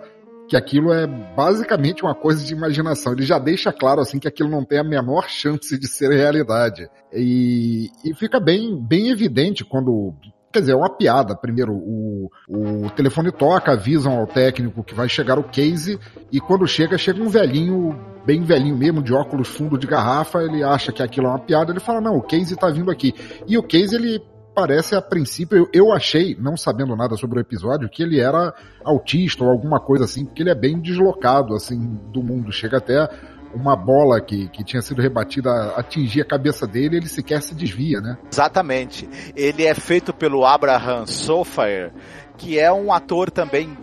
que 0.50 0.57
aquilo 0.57 0.92
é 0.92 1.07
basicamente 1.07 2.02
uma 2.02 2.14
coisa 2.14 2.45
de 2.45 2.52
imaginação. 2.52 3.12
Ele 3.12 3.23
já 3.23 3.38
deixa 3.38 3.73
claro 3.73 4.00
assim 4.00 4.19
que 4.19 4.26
aquilo 4.26 4.50
não 4.50 4.64
tem 4.64 4.80
a 4.80 4.85
menor 4.85 5.28
chance 5.28 5.78
de 5.78 5.87
ser 5.87 6.11
realidade. 6.11 6.90
E, 7.12 7.88
e 8.04 8.12
fica 8.14 8.40
bem, 8.40 8.76
bem 8.76 9.11
evidente 9.11 9.64
quando 9.64 10.12
Quer 10.52 10.59
dizer, 10.59 10.73
é 10.73 10.76
uma 10.76 10.90
piada. 10.90 11.37
Primeiro, 11.37 11.73
o, 11.73 12.28
o 12.49 12.90
telefone 12.90 13.30
toca, 13.30 13.71
avisam 13.71 14.19
ao 14.19 14.26
técnico 14.26 14.83
que 14.83 14.92
vai 14.92 15.09
chegar 15.09 15.38
o 15.38 15.45
case, 15.45 15.97
e 16.33 16.40
quando 16.40 16.66
chega, 16.66 16.99
chega 16.99 17.23
um 17.23 17.28
velhinho, 17.28 17.97
bem 18.26 18.42
velhinho 18.42 18.76
mesmo, 18.76 19.00
de 19.00 19.14
óculos 19.14 19.47
fundo 19.47 19.78
de 19.78 19.87
garrafa, 19.87 20.42
ele 20.42 20.64
acha 20.64 20.90
que 20.90 21.04
aquilo 21.04 21.28
é 21.28 21.30
uma 21.30 21.38
piada, 21.38 21.71
ele 21.71 21.78
fala, 21.78 22.00
não, 22.00 22.16
o 22.16 22.23
case 22.23 22.57
tá 22.57 22.69
vindo 22.69 22.90
aqui. 22.90 23.14
E 23.47 23.57
o 23.57 23.62
case, 23.62 23.95
ele 23.95 24.21
parece 24.54 24.95
a 24.95 25.02
princípio, 25.02 25.69
eu, 25.73 25.92
achei, 25.92 26.37
não 26.38 26.57
sabendo 26.57 26.97
nada 26.97 27.16
sobre 27.16 27.38
o 27.38 27.40
episódio, 27.40 27.88
que 27.88 28.02
ele 28.02 28.21
era 28.21 28.52
autista 28.85 29.45
ou 29.45 29.50
alguma 29.50 29.80
coisa 29.80 30.04
assim, 30.04 30.25
porque 30.25 30.42
ele 30.42 30.50
é 30.50 30.54
bem 30.54 30.80
deslocado 30.80 31.54
assim 31.54 31.78
do 32.12 32.23
mundo, 32.23 32.52
chega 32.52 32.78
até 32.78 33.09
uma 33.54 33.75
bola 33.75 34.21
que, 34.21 34.49
que 34.49 34.62
tinha 34.62 34.80
sido 34.80 35.02
rebatida 35.02 35.50
atingir 35.76 36.21
a 36.21 36.25
cabeça 36.25 36.66
dele, 36.66 36.99
ele 36.99 37.09
sequer 37.09 37.42
se 37.42 37.54
desvia, 37.54 38.00
né? 38.00 38.16
Exatamente. 38.30 39.09
Ele 39.35 39.64
é 39.64 39.75
feito 39.75 40.12
pelo 40.12 40.45
Abraham 40.45 41.07
Sofire, 41.07 41.92
que 42.37 42.59
é 42.59 42.73
um 42.73 42.92
ator 42.92 43.30
também 43.30 43.76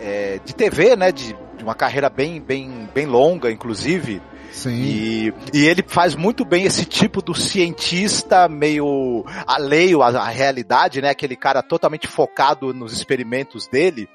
é, 0.00 0.40
de 0.44 0.54
TV, 0.54 0.94
né? 0.94 1.10
De, 1.10 1.34
de 1.56 1.64
uma 1.64 1.74
carreira 1.74 2.08
bem, 2.08 2.40
bem, 2.40 2.88
bem 2.94 3.06
longa, 3.06 3.50
inclusive. 3.50 4.22
Sim. 4.58 4.82
E, 4.82 5.34
e 5.54 5.66
ele 5.66 5.84
faz 5.86 6.16
muito 6.16 6.44
bem 6.44 6.64
esse 6.64 6.84
tipo 6.84 7.22
do 7.22 7.32
cientista 7.32 8.48
meio 8.48 9.24
alheio 9.46 10.02
à, 10.02 10.08
à 10.08 10.28
realidade, 10.28 11.00
né? 11.00 11.10
Aquele 11.10 11.36
cara 11.36 11.62
totalmente 11.62 12.08
focado 12.08 12.74
nos 12.74 12.92
experimentos 12.92 13.68
dele. 13.68 14.08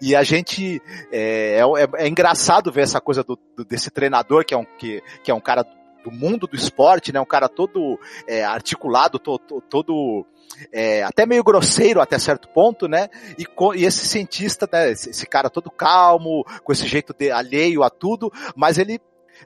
E 0.00 0.16
a 0.16 0.22
gente 0.22 0.80
é, 1.12 1.58
é, 1.58 2.04
é 2.04 2.08
engraçado 2.08 2.72
ver 2.72 2.82
essa 2.82 3.02
coisa 3.02 3.22
do, 3.22 3.38
do, 3.54 3.64
desse 3.66 3.90
treinador 3.90 4.46
que 4.46 4.54
é 4.54 4.56
um 4.56 4.64
que, 4.64 5.02
que 5.22 5.30
é 5.30 5.34
um 5.34 5.40
cara 5.40 5.62
do 6.02 6.10
mundo 6.10 6.46
do 6.46 6.56
esporte, 6.56 7.12
né? 7.12 7.20
Um 7.20 7.26
cara 7.26 7.46
todo 7.46 8.00
é, 8.26 8.42
articulado, 8.42 9.18
todo, 9.18 9.60
todo 9.68 10.26
é, 10.72 11.02
até 11.02 11.26
meio 11.26 11.44
grosseiro 11.44 12.00
até 12.00 12.18
certo 12.18 12.48
ponto, 12.48 12.88
né? 12.88 13.10
E, 13.38 13.46
e 13.76 13.84
esse 13.84 14.06
cientista, 14.06 14.66
né? 14.72 14.90
Esse, 14.90 15.10
esse, 15.10 15.26
cara 15.26 15.50
todo 15.50 15.70
calmo, 15.70 16.44
com 16.64 16.72
esse 16.72 16.86
jeito 16.86 17.12
de, 17.12 17.30
alheio 17.30 17.82
a 17.82 17.90
tudo, 17.90 18.32
mas 18.56 18.78
ele 18.78 18.98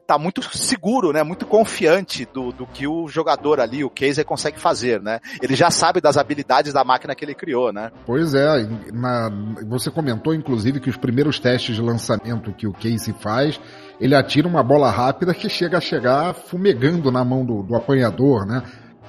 tá 0.07 0.19
muito 0.19 0.43
seguro, 0.57 1.13
né? 1.13 1.23
Muito 1.23 1.47
confiante 1.47 2.27
do, 2.33 2.53
do 2.53 2.67
que 2.67 2.87
o 2.87 3.07
jogador 3.09 3.61
ali, 3.61 3.85
o 3.85 3.91
Casey, 3.91 4.25
consegue 4.25 4.59
fazer, 4.59 5.01
né? 5.01 5.21
Ele 5.43 5.55
já 5.55 5.71
sabe 5.71 6.01
das 6.01 6.17
habilidades 6.17 6.73
da 6.73 6.85
máquina 6.85 7.15
que 7.15 7.25
ele 7.25 7.35
criou, 7.35 7.73
né? 7.73 7.91
Pois 8.05 8.35
é, 8.35 8.67
na, 8.93 9.31
você 9.67 9.91
comentou 9.91 10.35
inclusive 10.35 10.81
que 10.81 10.91
os 10.91 10.97
primeiros 10.97 11.39
testes 11.39 11.77
de 11.77 11.83
lançamento 11.83 12.53
que 12.53 12.67
o 12.67 12.73
Casey 12.73 13.15
faz, 13.21 13.61
ele 14.01 14.15
atira 14.15 14.49
uma 14.49 14.63
bola 14.63 14.91
rápida 14.91 15.35
que 15.35 15.49
chega 15.49 15.79
a 15.79 15.81
chegar 15.81 16.35
fumegando 16.35 17.11
na 17.11 17.25
mão 17.25 17.45
do, 17.45 17.63
do 17.63 17.75
apanhador, 17.75 18.47
né? 18.47 18.63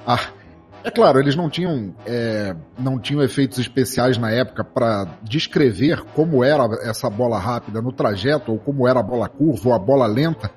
Ah, 0.06 0.30
é 0.84 0.90
claro, 0.90 1.18
eles 1.18 1.34
não 1.34 1.50
tinham, 1.50 1.94
é, 2.06 2.54
não 2.78 2.98
tinham 2.98 3.22
efeitos 3.22 3.58
especiais 3.58 4.16
na 4.16 4.30
época 4.30 4.62
para 4.64 5.18
descrever 5.22 6.02
como 6.14 6.44
era 6.44 6.64
essa 6.82 7.10
bola 7.10 7.38
rápida 7.38 7.82
no 7.82 7.92
trajeto, 7.92 8.52
ou 8.52 8.58
como 8.58 8.86
era 8.86 9.00
a 9.00 9.02
bola 9.02 9.28
curva 9.28 9.68
ou 9.68 9.74
a 9.74 9.78
bola 9.78 10.06
lenta. 10.06 10.50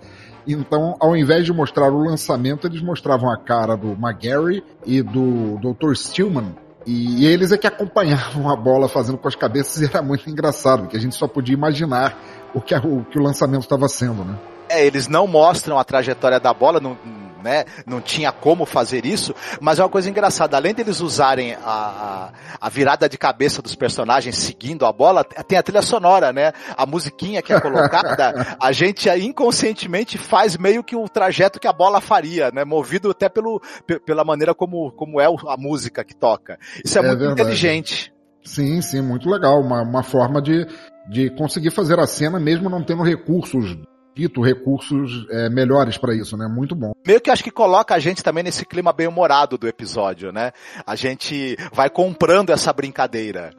Então, 0.48 0.96
ao 1.00 1.16
invés 1.16 1.46
de 1.46 1.54
mostrar 1.54 1.92
o 1.92 2.04
lançamento, 2.04 2.68
eles 2.68 2.82
mostravam 2.82 3.32
a 3.32 3.38
cara 3.38 3.76
do 3.76 3.92
McGarry 3.92 4.64
e 4.86 5.02
do 5.02 5.58
Dr. 5.58 5.94
Stillman. 5.94 6.56
E 6.86 7.28
eles 7.28 7.52
é 7.52 7.58
que 7.58 7.68
acompanhavam 7.68 8.50
a 8.50 8.56
bola 8.56 8.88
fazendo 8.88 9.18
com 9.18 9.28
as 9.28 9.36
cabeças 9.36 9.82
e 9.82 9.86
era 9.86 10.02
muito 10.02 10.28
engraçado, 10.30 10.82
porque 10.82 10.98
a 10.98 11.00
gente 11.00 11.16
só 11.16 11.28
podia 11.28 11.54
imaginar 11.54 12.18
o 12.56 12.62
que, 12.62 12.74
o, 12.76 13.06
que 13.06 13.20
o 13.20 13.22
lançamento 13.22 13.62
estava 13.62 13.88
sendo, 13.88 14.24
né? 14.26 14.38
É, 14.68 14.86
eles 14.86 15.08
não 15.08 15.28
mostram 15.28 15.78
a 15.78 15.84
trajetória 15.84 16.40
da 16.40 16.54
bola, 16.54 16.80
não, 16.80 16.98
né? 17.42 17.66
Não 17.86 18.02
tinha 18.02 18.32
como 18.32 18.66
fazer 18.66 19.06
isso, 19.06 19.34
mas 19.60 19.80
é 19.80 19.84
uma 19.84 19.90
coisa 19.90 20.10
engraçada. 20.10 20.58
Além 20.58 20.74
deles 20.74 21.00
usarem 21.00 21.54
a, 21.56 21.60
a, 21.66 22.30
a, 22.60 22.70
virada 22.70 23.08
de 23.10 23.18
cabeça 23.18 23.62
dos 23.62 23.76
personagens 23.76 24.38
seguindo 24.38 24.86
a 24.86 24.92
bola, 24.92 25.24
tem 25.24 25.58
a 25.58 25.64
trilha 25.64 25.82
sonora, 25.82 26.32
né? 26.32 26.54
A 26.78 26.86
musiquinha 26.86 27.42
que 27.42 27.54
é 27.54 27.60
colocada, 27.60 28.56
a 28.60 28.72
gente 28.72 29.10
inconscientemente 29.10 30.18
faz 30.18 30.58
meio 30.58 30.84
que 30.84 30.96
o 30.96 31.08
trajeto 31.10 31.60
que 31.60 31.68
a 31.68 31.74
bola 31.74 32.02
faria, 32.02 32.52
né? 32.52 32.64
Movido 32.64 33.12
até 33.12 33.28
pelo, 33.30 33.62
pela 34.06 34.24
maneira 34.24 34.54
como, 34.54 34.92
como 34.92 35.20
é 35.20 35.26
a 35.26 35.58
música 35.58 36.04
que 36.04 36.16
toca. 36.16 36.58
Isso 36.84 36.98
é, 36.98 37.02
é 37.02 37.08
muito 37.08 37.20
verdade. 37.20 37.42
inteligente. 37.42 38.14
Sim, 38.44 38.82
sim, 38.82 39.02
muito 39.02 39.30
legal. 39.30 39.62
Uma, 39.62 39.82
uma 39.82 40.04
forma 40.04 40.42
de, 40.42 40.66
de 41.10 41.30
conseguir 41.36 41.72
fazer 41.72 42.00
a 42.00 42.08
cena 42.08 42.40
mesmo 42.40 42.70
não 42.70 42.84
tendo 42.84 43.04
recursos 43.04 43.78
dito 44.16 44.42
recursos 44.42 45.26
é, 45.30 45.50
melhores 45.50 45.98
para 45.98 46.14
isso, 46.16 46.36
né? 46.38 46.48
Muito 46.48 46.76
bom. 46.76 46.94
Meio 47.06 47.22
que 47.22 47.30
acho 47.30 47.44
que 47.44 47.52
coloca 47.52 47.96
a 47.96 48.00
gente 48.00 48.24
também 48.24 48.44
nesse 48.44 48.66
clima 48.66 48.92
bem 48.92 49.08
humorado 49.08 49.58
do 49.58 49.68
episódio, 49.68 50.32
né? 50.32 50.52
A 50.86 50.96
gente 50.96 51.58
vai 51.72 51.90
comprando 51.90 52.52
essa 52.52 52.72
brincadeira 52.74 53.52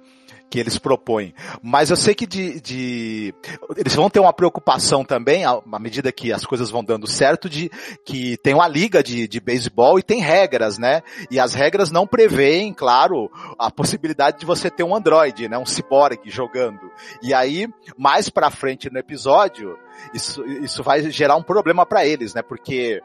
que 0.53 0.61
eles 0.61 0.77
propõem. 0.77 1.33
Mas 1.63 1.89
eu 1.89 1.97
sei 1.97 2.15
que 2.15 2.27
de, 2.27 2.61
de, 2.61 3.35
eles 3.75 3.95
vão 3.95 4.11
ter 4.11 4.21
uma 4.21 4.35
preocupação 4.35 5.03
também, 5.03 5.47
à 5.47 5.79
medida 5.81 6.13
que 6.13 6.31
as 6.31 6.45
coisas 6.45 6.69
vão 6.69 6.85
dando 6.85 7.07
certo, 7.07 7.49
de 7.49 7.71
que 8.05 8.37
tem 8.37 8.53
uma 8.53 8.69
liga 8.69 9.03
de, 9.03 9.27
de 9.27 9.41
beisebol 9.41 9.99
e 9.99 10.03
tem 10.03 10.21
regras, 10.21 10.77
né? 10.77 11.03
E 11.31 11.41
as 11.41 11.55
regras 11.55 11.91
não 11.91 12.07
preveem, 12.07 12.75
claro, 12.75 13.31
a 13.59 13.71
possibilidade 13.71 14.41
de 14.41 14.45
você 14.45 14.69
ter 14.69 14.83
um 14.83 14.95
androide, 14.95 15.49
né? 15.49 15.57
Um 15.57 15.65
ciborgue 15.65 16.29
jogando. 16.29 16.91
E 17.23 17.33
aí, 17.33 17.67
mais 17.97 18.29
pra 18.29 18.51
frente 18.51 18.93
no 18.93 18.99
episódio, 18.99 19.79
isso, 20.13 20.45
isso 20.45 20.83
vai 20.83 21.11
gerar 21.11 21.37
um 21.37 21.43
problema 21.43 21.87
para 21.87 22.05
eles, 22.05 22.35
né? 22.35 22.43
Porque 22.43 23.01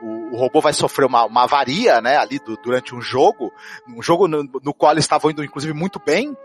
o, 0.00 0.34
o, 0.34 0.36
robô 0.38 0.62
vai 0.62 0.72
sofrer 0.72 1.04
uma, 1.04 1.26
uma 1.26 1.44
avaria, 1.44 2.00
né, 2.00 2.16
ali 2.16 2.38
do, 2.38 2.56
durante 2.56 2.94
um 2.94 3.00
jogo, 3.00 3.52
um 3.86 4.02
jogo 4.02 4.28
no, 4.28 4.42
no 4.62 4.74
qual 4.74 4.92
eles 4.92 5.04
estavam 5.04 5.30
indo, 5.30 5.44
inclusive, 5.44 5.72
muito 5.72 6.00
bem, 6.04 6.36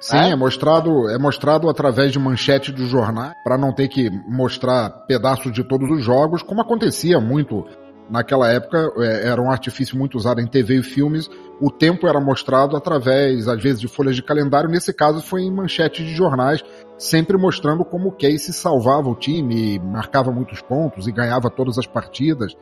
Sim, 0.00 0.16
é? 0.16 0.30
é? 0.30 0.36
mostrado 0.36 1.08
é 1.08 1.18
mostrado 1.18 1.68
através 1.68 2.12
de 2.12 2.18
manchete 2.18 2.70
do 2.70 2.86
jornal 2.86 3.32
para 3.42 3.58
não 3.58 3.72
ter 3.72 3.88
que 3.88 4.10
mostrar 4.28 4.90
pedaços 5.06 5.52
de 5.52 5.64
todos 5.64 5.90
os 5.90 6.04
jogos, 6.04 6.42
como 6.42 6.60
acontecia 6.60 7.20
muito 7.20 7.64
naquela 8.08 8.50
época. 8.50 8.90
É, 8.98 9.28
era 9.28 9.40
um 9.40 9.50
artifício 9.50 9.96
muito 9.96 10.16
usado 10.16 10.40
em 10.40 10.46
TV 10.46 10.78
e 10.78 10.82
filmes. 10.82 11.28
O 11.60 11.70
tempo 11.70 12.06
era 12.06 12.20
mostrado 12.20 12.76
através, 12.76 13.48
às 13.48 13.62
vezes, 13.62 13.80
de 13.80 13.88
folhas 13.88 14.16
de 14.16 14.22
calendário. 14.22 14.70
Nesse 14.70 14.92
caso, 14.92 15.20
foi 15.20 15.42
em 15.42 15.50
manchete 15.50 16.04
de 16.04 16.14
jornais, 16.14 16.62
sempre 16.96 17.36
mostrando 17.36 17.84
como 17.84 18.08
o 18.08 18.12
Casey 18.12 18.52
salvava 18.52 19.08
o 19.08 19.14
time, 19.14 19.78
marcava 19.78 20.30
muitos 20.30 20.60
pontos 20.62 21.06
e 21.06 21.12
ganhava 21.12 21.50
todas 21.50 21.78
as 21.78 21.86
partidas. 21.86 22.56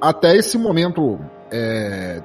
Até 0.00 0.36
esse 0.36 0.58
momento 0.58 1.18
é, 1.50 2.22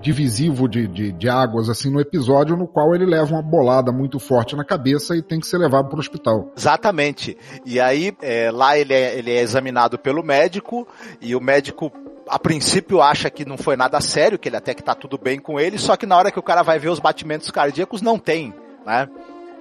divisivo 0.00 0.68
de, 0.68 0.86
de, 0.86 1.12
de, 1.12 1.28
águas 1.28 1.68
assim 1.68 1.90
no 1.90 2.00
episódio 2.00 2.56
no 2.56 2.66
qual 2.66 2.94
ele 2.94 3.06
leva 3.06 3.32
uma 3.32 3.42
bolada 3.42 3.90
muito 3.90 4.18
forte 4.18 4.54
na 4.54 4.64
cabeça 4.64 5.16
e 5.16 5.22
tem 5.22 5.40
que 5.40 5.46
ser 5.46 5.58
levado 5.58 5.88
para 5.88 5.96
o 5.96 6.00
hospital. 6.00 6.52
Exatamente. 6.56 7.36
E 7.64 7.80
aí 7.80 8.14
é, 8.22 8.50
lá 8.50 8.78
ele 8.78 8.92
é, 8.92 9.18
ele 9.18 9.30
é 9.32 9.40
examinado 9.40 9.98
pelo 9.98 10.22
médico 10.22 10.86
e 11.20 11.34
o 11.34 11.40
médico 11.40 11.90
a 12.28 12.38
princípio 12.38 13.00
acha 13.00 13.30
que 13.30 13.44
não 13.44 13.56
foi 13.56 13.76
nada 13.76 14.00
sério, 14.00 14.38
que 14.38 14.48
ele 14.48 14.56
até 14.56 14.74
que 14.74 14.82
tá 14.82 14.94
tudo 14.94 15.16
bem 15.16 15.38
com 15.38 15.60
ele, 15.60 15.78
só 15.78 15.96
que 15.96 16.06
na 16.06 16.16
hora 16.16 16.30
que 16.30 16.38
o 16.38 16.42
cara 16.42 16.62
vai 16.62 16.78
ver 16.78 16.88
os 16.88 16.98
batimentos 16.98 17.50
cardíacos 17.50 18.02
não 18.02 18.18
tem, 18.18 18.52
né? 18.84 19.08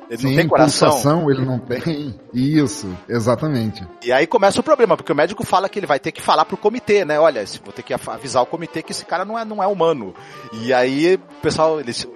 Ele 0.09 0.21
Sim, 0.21 0.29
não 0.29 0.35
tem 0.35 0.47
coração. 0.47 0.89
Pulsação, 0.89 1.31
ele 1.31 1.45
não 1.45 1.59
tem. 1.59 2.15
Isso, 2.33 2.87
exatamente. 3.09 3.85
E 4.03 4.11
aí 4.11 4.27
começa 4.27 4.59
o 4.59 4.63
problema, 4.63 4.95
porque 4.95 5.11
o 5.11 5.15
médico 5.15 5.45
fala 5.45 5.67
que 5.67 5.79
ele 5.79 5.87
vai 5.87 5.99
ter 5.99 6.11
que 6.11 6.21
falar 6.21 6.45
pro 6.45 6.57
comitê, 6.57 7.03
né? 7.03 7.19
Olha, 7.19 7.43
vou 7.63 7.73
ter 7.73 7.81
que 7.81 7.93
avisar 7.93 8.43
o 8.43 8.45
comitê 8.45 8.83
que 8.83 8.91
esse 8.91 9.05
cara 9.05 9.25
não 9.25 9.37
é, 9.37 9.43
não 9.43 9.63
é 9.63 9.67
humano. 9.67 10.13
E 10.53 10.73
aí 10.73 11.15
o 11.15 11.41
pessoal, 11.41 11.79
eles, 11.79 12.07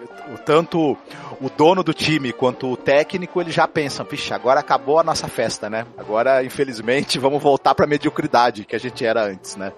tanto 0.46 0.98
o 1.42 1.50
dono 1.50 1.84
do 1.84 1.94
time 1.94 2.34
quanto 2.34 2.68
o 2.68 2.78
técnico, 2.78 3.42
eles 3.42 3.54
já 3.54 3.68
pensam, 3.68 4.06
vixe, 4.06 4.34
agora 4.34 4.60
acabou 4.60 5.00
a 5.00 5.04
nossa 5.04 5.28
festa, 5.28 5.70
né? 5.70 5.86
Agora, 5.98 6.44
infelizmente, 6.44 7.18
vamos 7.20 7.42
voltar 7.42 7.74
pra 7.74 7.88
mediocridade 7.88 8.66
que 8.66 8.76
a 8.76 8.80
gente 8.80 9.06
era 9.06 9.26
antes, 9.26 9.56
né? 9.56 9.72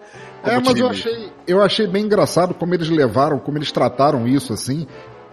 Como 0.43 0.55
é, 0.55 0.59
mas 0.59 0.75
eu 0.75 0.87
achei, 0.87 1.31
eu 1.45 1.61
achei 1.61 1.87
bem 1.87 2.05
engraçado 2.05 2.53
como 2.55 2.73
eles 2.73 2.89
levaram, 2.89 3.37
como 3.37 3.57
eles 3.57 3.71
trataram 3.71 4.27
isso, 4.27 4.53
assim. 4.53 4.87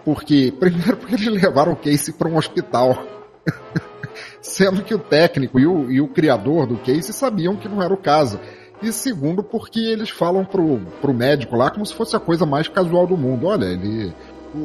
Porque, 0.05 0.53
primeiro, 0.59 0.97
porque 0.97 1.15
eles 1.15 1.27
levaram 1.27 1.73
o 1.73 1.75
Casey 1.75 2.13
para 2.13 2.29
um 2.29 2.37
hospital. 2.37 2.97
Sendo 4.41 4.83
que 4.83 4.95
o 4.95 4.99
técnico 4.99 5.59
e 5.59 5.67
o, 5.67 5.91
e 5.91 6.01
o 6.01 6.07
criador 6.07 6.65
do 6.65 6.77
Casey 6.77 7.13
sabiam 7.13 7.55
que 7.55 7.67
não 7.67 7.81
era 7.81 7.93
o 7.93 7.97
caso. 7.97 8.39
E 8.81 8.91
segundo, 8.93 9.43
porque 9.43 9.79
eles 9.79 10.09
falam 10.09 10.45
pro, 10.45 10.79
pro 11.01 11.13
médico 11.13 11.55
lá 11.55 11.69
como 11.69 11.85
se 11.85 11.93
fosse 11.93 12.15
a 12.15 12.19
coisa 12.19 12.45
mais 12.45 12.67
casual 12.67 13.05
do 13.05 13.17
mundo. 13.17 13.47
Olha, 13.47 13.65
ele 13.65 14.13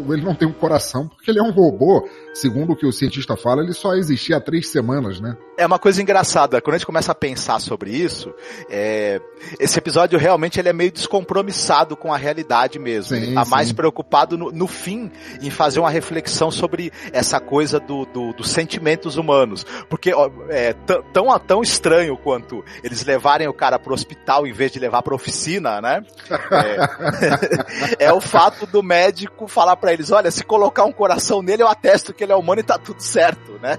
ele 0.08 0.22
não 0.22 0.34
tem 0.34 0.48
um 0.48 0.52
coração 0.52 1.08
porque 1.08 1.30
ele 1.30 1.38
é 1.38 1.42
um 1.42 1.50
robô. 1.50 2.08
Segundo 2.34 2.72
o 2.72 2.76
que 2.76 2.84
o 2.84 2.92
cientista 2.92 3.36
fala, 3.36 3.62
ele 3.62 3.72
só 3.72 3.94
existia 3.94 4.38
há 4.38 4.40
três 4.40 4.68
semanas, 4.68 5.20
né? 5.20 5.36
É 5.56 5.64
uma 5.64 5.78
coisa 5.78 6.02
engraçada, 6.02 6.60
quando 6.60 6.74
a 6.74 6.78
gente 6.78 6.86
começa 6.86 7.12
a 7.12 7.14
pensar 7.14 7.60
sobre 7.60 7.92
isso, 7.92 8.34
é, 8.68 9.20
esse 9.60 9.78
episódio 9.78 10.18
realmente 10.18 10.58
ele 10.58 10.68
é 10.68 10.72
meio 10.72 10.90
descompromissado 10.90 11.96
com 11.96 12.12
a 12.12 12.16
realidade 12.16 12.76
mesmo. 12.76 13.16
Sim, 13.16 13.22
ele 13.22 13.34
tá 13.34 13.44
sim. 13.44 13.50
mais 13.52 13.72
preocupado 13.72 14.36
no, 14.36 14.50
no, 14.50 14.66
fim 14.66 15.12
em 15.40 15.48
fazer 15.48 15.78
uma 15.78 15.90
reflexão 15.90 16.50
sobre 16.50 16.92
essa 17.12 17.38
coisa 17.38 17.78
do, 17.78 18.04
do 18.06 18.32
dos 18.32 18.50
sentimentos 18.50 19.16
humanos. 19.16 19.64
Porque 19.88 20.12
é 20.48 20.72
tão, 21.12 21.38
tão 21.38 21.62
estranho 21.62 22.16
quanto 22.16 22.64
eles 22.82 23.04
levarem 23.04 23.46
o 23.46 23.54
cara 23.54 23.78
pro 23.78 23.94
hospital 23.94 24.46
em 24.46 24.52
vez 24.52 24.72
de 24.72 24.80
levar 24.80 25.02
pra 25.02 25.14
oficina, 25.14 25.80
né? 25.80 26.04
É, 27.98 28.06
é 28.06 28.12
o 28.12 28.20
fato 28.20 28.66
do 28.66 28.82
médico 28.82 29.46
falar 29.46 29.76
para 29.76 29.92
eles, 29.92 30.10
olha, 30.10 30.32
se 30.32 30.42
colocar 30.42 30.84
um 30.84 30.92
coração 30.92 31.40
nele, 31.42 31.62
eu 31.62 31.68
atesto 31.68 32.12
que 32.12 32.23
ele 32.24 32.32
é 32.32 32.36
humano 32.36 32.60
e 32.60 32.64
tá 32.64 32.78
tudo 32.78 33.00
certo, 33.00 33.52
né? 33.62 33.78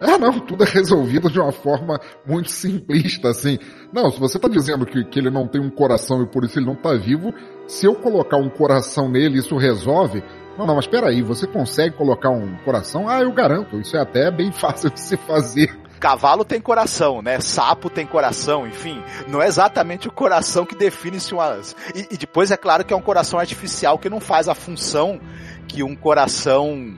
É, 0.00 0.16
não, 0.18 0.38
tudo 0.40 0.64
é 0.64 0.66
resolvido 0.66 1.30
de 1.30 1.40
uma 1.40 1.52
forma 1.52 2.00
muito 2.26 2.50
simplista, 2.50 3.28
assim. 3.28 3.58
Não, 3.92 4.10
se 4.10 4.18
você 4.18 4.38
tá 4.38 4.48
dizendo 4.48 4.86
que, 4.86 5.04
que 5.04 5.18
ele 5.18 5.30
não 5.30 5.48
tem 5.48 5.60
um 5.60 5.70
coração 5.70 6.22
e 6.22 6.26
por 6.26 6.44
isso 6.44 6.58
ele 6.58 6.66
não 6.66 6.76
tá 6.76 6.94
vivo, 6.94 7.32
se 7.66 7.86
eu 7.86 7.94
colocar 7.94 8.36
um 8.36 8.48
coração 8.48 9.08
nele, 9.08 9.38
isso 9.38 9.56
resolve. 9.56 10.22
Não, 10.56 10.66
não, 10.66 10.76
mas 10.76 10.86
peraí, 10.86 11.22
você 11.22 11.46
consegue 11.46 11.96
colocar 11.96 12.30
um 12.30 12.56
coração? 12.64 13.08
Ah, 13.08 13.22
eu 13.22 13.32
garanto, 13.32 13.80
isso 13.80 13.96
é 13.96 14.00
até 14.00 14.30
bem 14.30 14.52
fácil 14.52 14.90
de 14.90 15.00
se 15.00 15.16
fazer. 15.16 15.84
Cavalo 15.98 16.44
tem 16.44 16.60
coração, 16.60 17.22
né? 17.22 17.40
Sapo 17.40 17.88
tem 17.88 18.06
coração, 18.06 18.66
enfim. 18.66 19.02
Não 19.26 19.40
é 19.40 19.46
exatamente 19.46 20.06
o 20.06 20.12
coração 20.12 20.66
que 20.66 20.74
define 20.74 21.18
se 21.18 21.32
umas. 21.32 21.74
E, 21.94 22.14
e 22.14 22.18
depois 22.18 22.50
é 22.50 22.58
claro 22.58 22.84
que 22.84 22.92
é 22.92 22.96
um 22.96 23.00
coração 23.00 23.38
artificial 23.38 23.98
que 23.98 24.10
não 24.10 24.20
faz 24.20 24.46
a 24.46 24.54
função 24.54 25.18
que 25.66 25.82
um 25.82 25.96
coração 25.96 26.94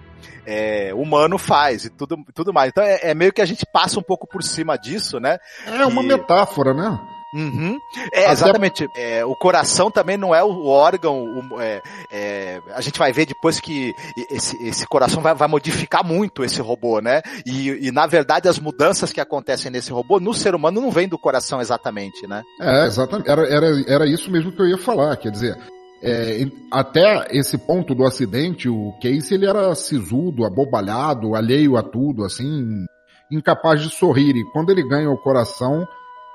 é, 0.47 0.95
humano 0.95 1.38
faz 1.38 1.85
e 1.85 1.91
tudo, 1.91 2.17
tudo 2.35 2.53
mais. 2.53 2.71
Então 2.71 2.85
é, 2.85 3.11
é, 3.11 3.15
meio 3.15 3.33
que 3.33 3.43
a 3.43 3.47
gente 3.47 3.67
passa 3.67 3.99
um 3.99 4.03
pouco 4.03 4.26
por 4.26 4.43
cima 4.43 4.76
disso, 4.79 5.19
né? 5.19 5.38
É 5.67 5.85
uma 5.85 6.03
e... 6.03 6.07
metáfora, 6.07 6.73
né? 6.73 6.99
Uhum. 7.35 7.79
É, 8.12 8.31
exatamente. 8.31 8.88
É, 8.97 9.25
o 9.25 9.35
coração 9.35 9.91
também 9.91 10.17
não 10.17 10.35
é 10.35 10.43
o 10.43 10.67
órgão. 10.67 11.23
O, 11.25 11.61
é, 11.61 11.83
é, 12.11 12.62
a 12.75 12.81
gente 12.81 12.99
vai 12.99 13.12
ver 13.12 13.26
depois 13.26 13.61
que 13.61 13.95
esse, 14.31 14.57
esse 14.67 14.87
coração 14.87 15.23
vai, 15.23 15.35
vai 15.35 15.49
modificar 15.49 16.05
muito 16.05 16.45
esse 16.45 16.62
robô, 16.62 17.00
né? 17.00 17.21
E, 17.45 17.88
e, 17.88 17.91
na 17.91 18.07
verdade 18.07 18.49
as 18.49 18.59
mudanças 18.59 19.12
que 19.12 19.21
acontecem 19.21 19.71
nesse 19.71 19.93
robô 19.93 20.19
no 20.19 20.33
ser 20.33 20.55
humano 20.55 20.81
não 20.81 20.91
vêm 20.91 21.09
do 21.09 21.19
coração 21.19 21.61
exatamente, 21.61 22.26
né? 22.26 22.43
É, 22.61 22.87
exatamente. 22.87 23.29
Era, 23.29 23.43
era, 23.47 23.67
era 23.87 24.07
isso 24.07 24.31
mesmo 24.31 24.53
que 24.53 24.62
eu 24.62 24.69
ia 24.69 24.79
falar. 24.79 25.17
Quer 25.17 25.31
dizer, 25.31 25.59
é, 26.03 26.45
até 26.71 27.26
esse 27.31 27.57
ponto 27.57 27.95
do 27.95 28.05
acidente, 28.05 28.69
o 28.69 28.93
Casey 29.03 29.35
ele 29.35 29.47
era 29.47 29.75
sisudo, 29.75 30.45
abobalhado, 30.45 31.35
alheio 31.35 31.76
a 31.76 31.83
tudo, 31.83 32.25
assim, 32.25 32.85
incapaz 33.31 33.81
de 33.83 33.91
sorrir. 33.91 34.37
E 34.37 34.45
quando 34.53 34.71
ele 34.71 34.87
ganha 34.87 35.11
o 35.11 35.19
coração, 35.19 35.87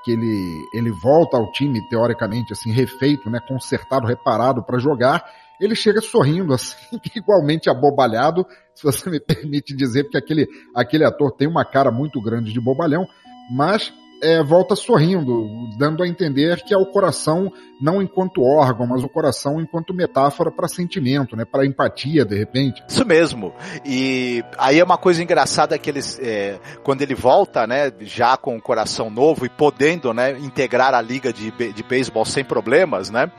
que 0.04 0.10
ele, 0.10 0.66
ele 0.74 0.90
volta 0.90 1.36
ao 1.36 1.50
time, 1.52 1.80
teoricamente, 1.88 2.52
assim, 2.52 2.72
refeito, 2.72 3.30
né, 3.30 3.38
consertado, 3.46 4.06
reparado 4.06 4.64
para 4.64 4.78
jogar, 4.78 5.24
ele 5.60 5.76
chega 5.76 6.00
sorrindo, 6.00 6.52
assim, 6.54 7.00
igualmente 7.14 7.70
abobalhado, 7.70 8.44
se 8.74 8.82
você 8.82 9.08
me 9.08 9.20
permite 9.20 9.74
dizer, 9.74 10.04
porque 10.04 10.18
aquele, 10.18 10.48
aquele 10.74 11.04
ator 11.04 11.32
tem 11.32 11.46
uma 11.46 11.64
cara 11.64 11.90
muito 11.90 12.20
grande 12.20 12.52
de 12.52 12.60
bobalhão, 12.60 13.06
mas 13.50 13.92
é, 14.22 14.42
volta 14.42 14.76
sorrindo, 14.76 15.68
dando 15.76 16.02
a 16.02 16.08
entender 16.08 16.62
que 16.62 16.72
é 16.72 16.78
o 16.78 16.86
coração 16.86 17.52
não 17.80 18.00
enquanto 18.00 18.44
órgão, 18.44 18.86
mas 18.86 19.02
o 19.02 19.08
coração 19.08 19.60
enquanto 19.60 19.92
metáfora 19.92 20.52
para 20.52 20.68
sentimento, 20.68 21.34
né, 21.34 21.44
para 21.44 21.66
empatia 21.66 22.24
de 22.24 22.38
repente. 22.38 22.82
Isso 22.88 23.04
mesmo. 23.04 23.52
E 23.84 24.44
aí 24.56 24.78
é 24.78 24.84
uma 24.84 24.96
coisa 24.96 25.20
engraçada 25.20 25.76
que 25.76 25.90
eles, 25.90 26.20
é, 26.22 26.60
quando 26.84 27.02
ele 27.02 27.14
volta, 27.14 27.66
né, 27.66 27.92
já 28.02 28.36
com 28.36 28.56
o 28.56 28.62
coração 28.62 29.10
novo 29.10 29.44
e 29.44 29.48
podendo, 29.48 30.14
né, 30.14 30.38
integrar 30.38 30.94
a 30.94 31.00
liga 31.00 31.32
de, 31.32 31.50
de 31.50 31.82
beisebol 31.82 32.24
sem 32.24 32.44
problemas, 32.44 33.10
né, 33.10 33.32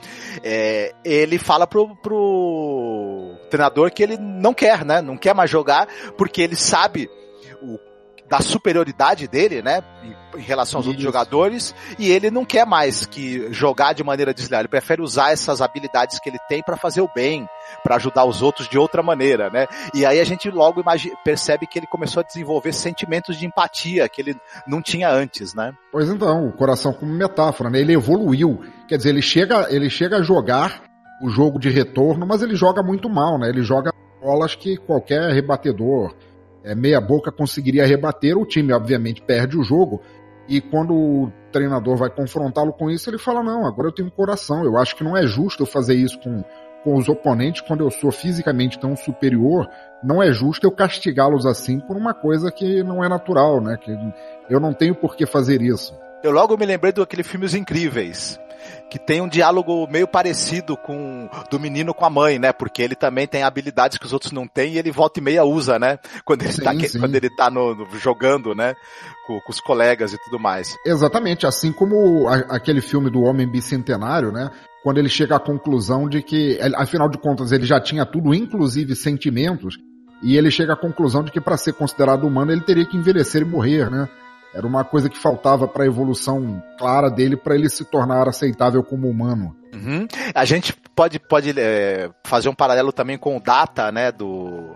é, 0.43 0.93
ele 1.05 1.37
fala 1.37 1.65
pro, 1.65 1.95
pro 1.95 3.37
treinador 3.49 3.91
que 3.91 4.03
ele 4.03 4.17
não 4.17 4.53
quer, 4.53 4.83
né, 4.83 5.01
não 5.01 5.15
quer 5.15 5.33
mais 5.33 5.49
jogar 5.49 5.87
porque 6.17 6.41
ele 6.41 6.57
sabe 6.57 7.09
o 7.61 7.92
da 8.29 8.39
superioridade 8.39 9.27
dele, 9.27 9.61
né, 9.61 9.83
em, 10.03 10.39
em 10.39 10.41
relação 10.41 10.79
aos 10.79 10.85
Isso. 10.85 10.89
outros 10.89 11.03
jogadores, 11.03 11.75
e 11.99 12.09
ele 12.09 12.31
não 12.31 12.45
quer 12.45 12.65
mais 12.65 13.05
que 13.05 13.51
jogar 13.51 13.93
de 13.93 14.03
maneira 14.03 14.33
desleal, 14.33 14.61
ele 14.61 14.67
prefere 14.67 15.01
usar 15.01 15.31
essas 15.31 15.61
habilidades 15.61 16.19
que 16.19 16.29
ele 16.29 16.39
tem 16.47 16.63
para 16.63 16.77
fazer 16.77 17.01
o 17.01 17.09
bem, 17.13 17.47
para 17.83 17.95
ajudar 17.95 18.25
os 18.25 18.41
outros 18.41 18.67
de 18.67 18.77
outra 18.77 19.03
maneira, 19.03 19.49
né? 19.49 19.67
E 19.93 20.05
aí 20.05 20.19
a 20.19 20.23
gente 20.23 20.49
logo 20.49 20.83
percebe 21.23 21.67
que 21.67 21.79
ele 21.79 21.87
começou 21.87 22.21
a 22.21 22.23
desenvolver 22.23 22.73
sentimentos 22.73 23.37
de 23.37 23.45
empatia 23.45 24.07
que 24.09 24.21
ele 24.21 24.35
não 24.67 24.81
tinha 24.81 25.09
antes, 25.09 25.53
né? 25.53 25.73
Pois 25.91 26.09
então, 26.09 26.47
o 26.47 26.53
coração 26.53 26.93
como 26.93 27.11
metáfora, 27.13 27.69
né? 27.69 27.79
Ele 27.79 27.93
evoluiu, 27.93 28.61
quer 28.87 28.97
dizer, 28.97 29.09
ele 29.09 29.21
chega, 29.21 29.67
ele 29.69 29.89
chega 29.89 30.17
a 30.17 30.23
jogar 30.23 30.83
o 31.21 31.29
jogo 31.29 31.59
de 31.59 31.69
retorno, 31.69 32.25
mas 32.25 32.41
ele 32.41 32.55
joga 32.55 32.81
muito 32.81 33.09
mal, 33.09 33.37
né? 33.37 33.49
Ele 33.49 33.63
joga 33.63 33.91
bolas 34.21 34.55
que 34.55 34.77
qualquer 34.77 35.31
rebatedor 35.31 36.15
é, 36.63 36.73
meia 36.73 37.01
boca 37.01 37.31
conseguiria 37.31 37.85
rebater, 37.85 38.37
o 38.37 38.45
time 38.45 38.73
obviamente 38.73 39.21
perde 39.21 39.57
o 39.57 39.63
jogo, 39.63 40.01
e 40.47 40.59
quando 40.59 40.93
o 40.93 41.31
treinador 41.51 41.95
vai 41.95 42.09
confrontá-lo 42.09 42.73
com 42.73 42.89
isso, 42.89 43.09
ele 43.09 43.17
fala, 43.17 43.43
não, 43.43 43.65
agora 43.65 43.87
eu 43.87 43.91
tenho 43.93 44.11
coração, 44.11 44.63
eu 44.63 44.77
acho 44.77 44.95
que 44.95 45.03
não 45.03 45.15
é 45.15 45.25
justo 45.25 45.63
eu 45.63 45.67
fazer 45.67 45.95
isso 45.95 46.19
com, 46.19 46.43
com 46.83 46.95
os 46.95 47.07
oponentes 47.07 47.61
quando 47.61 47.83
eu 47.83 47.91
sou 47.91 48.11
fisicamente 48.11 48.77
tão 48.79 48.95
superior, 48.95 49.69
não 50.03 50.21
é 50.21 50.31
justo 50.33 50.65
eu 50.65 50.71
castigá-los 50.71 51.45
assim 51.45 51.79
por 51.79 51.95
uma 51.95 52.13
coisa 52.13 52.51
que 52.51 52.83
não 52.83 53.03
é 53.03 53.07
natural, 53.07 53.61
né, 53.61 53.77
que 53.77 53.95
eu 54.49 54.59
não 54.59 54.73
tenho 54.73 54.95
por 54.95 55.15
que 55.15 55.25
fazer 55.25 55.61
isso. 55.61 55.97
Eu 56.23 56.31
logo 56.31 56.57
me 56.57 56.65
lembrei 56.65 56.93
daquele 56.93 57.23
filme 57.23 57.45
Os 57.45 57.53
Incríveis, 57.53 58.39
que 58.93 58.99
tem 58.99 59.21
um 59.21 59.27
diálogo 59.27 59.87
meio 59.87 60.07
parecido 60.07 60.77
com 60.77 61.27
do 61.49 61.59
menino 61.59 61.95
com 61.95 62.05
a 62.05 62.11
mãe, 62.11 62.37
né? 62.37 62.53
Porque 62.53 62.79
ele 62.79 62.93
também 62.93 63.25
tem 63.25 63.41
habilidades 63.41 63.97
que 63.97 64.05
os 64.05 64.13
outros 64.13 64.31
não 64.31 64.47
têm 64.47 64.73
e 64.73 64.77
ele 64.77 64.91
volta 64.91 65.19
e 65.19 65.23
meia 65.23 65.43
usa, 65.43 65.79
né? 65.79 65.97
Quando 66.23 66.43
ele 66.43 66.51
sim, 66.51 66.61
tá, 66.61 66.79
sim. 66.79 66.99
Quando 66.99 67.15
ele 67.15 67.27
tá 67.35 67.49
no, 67.49 67.73
no 67.73 67.89
jogando, 67.97 68.53
né? 68.53 68.75
Com, 69.25 69.39
com, 69.39 69.51
os 69.51 69.59
colegas 69.59 70.13
e 70.13 70.17
tudo 70.19 70.39
mais. 70.39 70.77
Exatamente, 70.85 71.47
assim 71.47 71.71
como 71.71 72.27
a, 72.27 72.55
aquele 72.55 72.81
filme 72.81 73.09
do 73.09 73.21
Homem 73.21 73.49
Bicentenário, 73.49 74.31
né? 74.31 74.51
Quando 74.83 74.99
ele 74.99 75.09
chega 75.09 75.37
à 75.37 75.39
conclusão 75.39 76.07
de 76.07 76.21
que, 76.21 76.59
afinal 76.75 77.09
de 77.09 77.17
contas, 77.17 77.51
ele 77.51 77.65
já 77.65 77.81
tinha 77.81 78.05
tudo, 78.05 78.31
inclusive 78.31 78.95
sentimentos, 78.95 79.75
e 80.21 80.37
ele 80.37 80.51
chega 80.51 80.73
à 80.73 80.77
conclusão 80.77 81.23
de 81.23 81.31
que 81.31 81.41
para 81.41 81.57
ser 81.57 81.73
considerado 81.73 82.27
humano 82.27 82.51
ele 82.51 82.61
teria 82.61 82.85
que 82.85 82.95
envelhecer 82.95 83.41
e 83.41 83.45
morrer, 83.45 83.89
né? 83.89 84.07
Era 84.53 84.67
uma 84.67 84.83
coisa 84.83 85.09
que 85.09 85.17
faltava 85.17 85.67
para 85.67 85.83
a 85.83 85.87
evolução 85.87 86.61
clara 86.77 87.09
dele 87.09 87.35
para 87.35 87.55
ele 87.55 87.69
se 87.69 87.83
tornar 87.85 88.27
aceitável 88.27 88.83
como 88.83 89.09
humano. 89.09 89.55
Uhum. 89.73 90.07
A 90.35 90.45
gente 90.45 90.73
pode, 90.95 91.19
pode 91.19 91.59
é, 91.59 92.09
fazer 92.23 92.49
um 92.49 92.53
paralelo 92.53 92.91
também 92.91 93.17
com 93.17 93.35
o 93.35 93.41
Data, 93.41 93.91
né, 93.91 94.11
do 94.11 94.75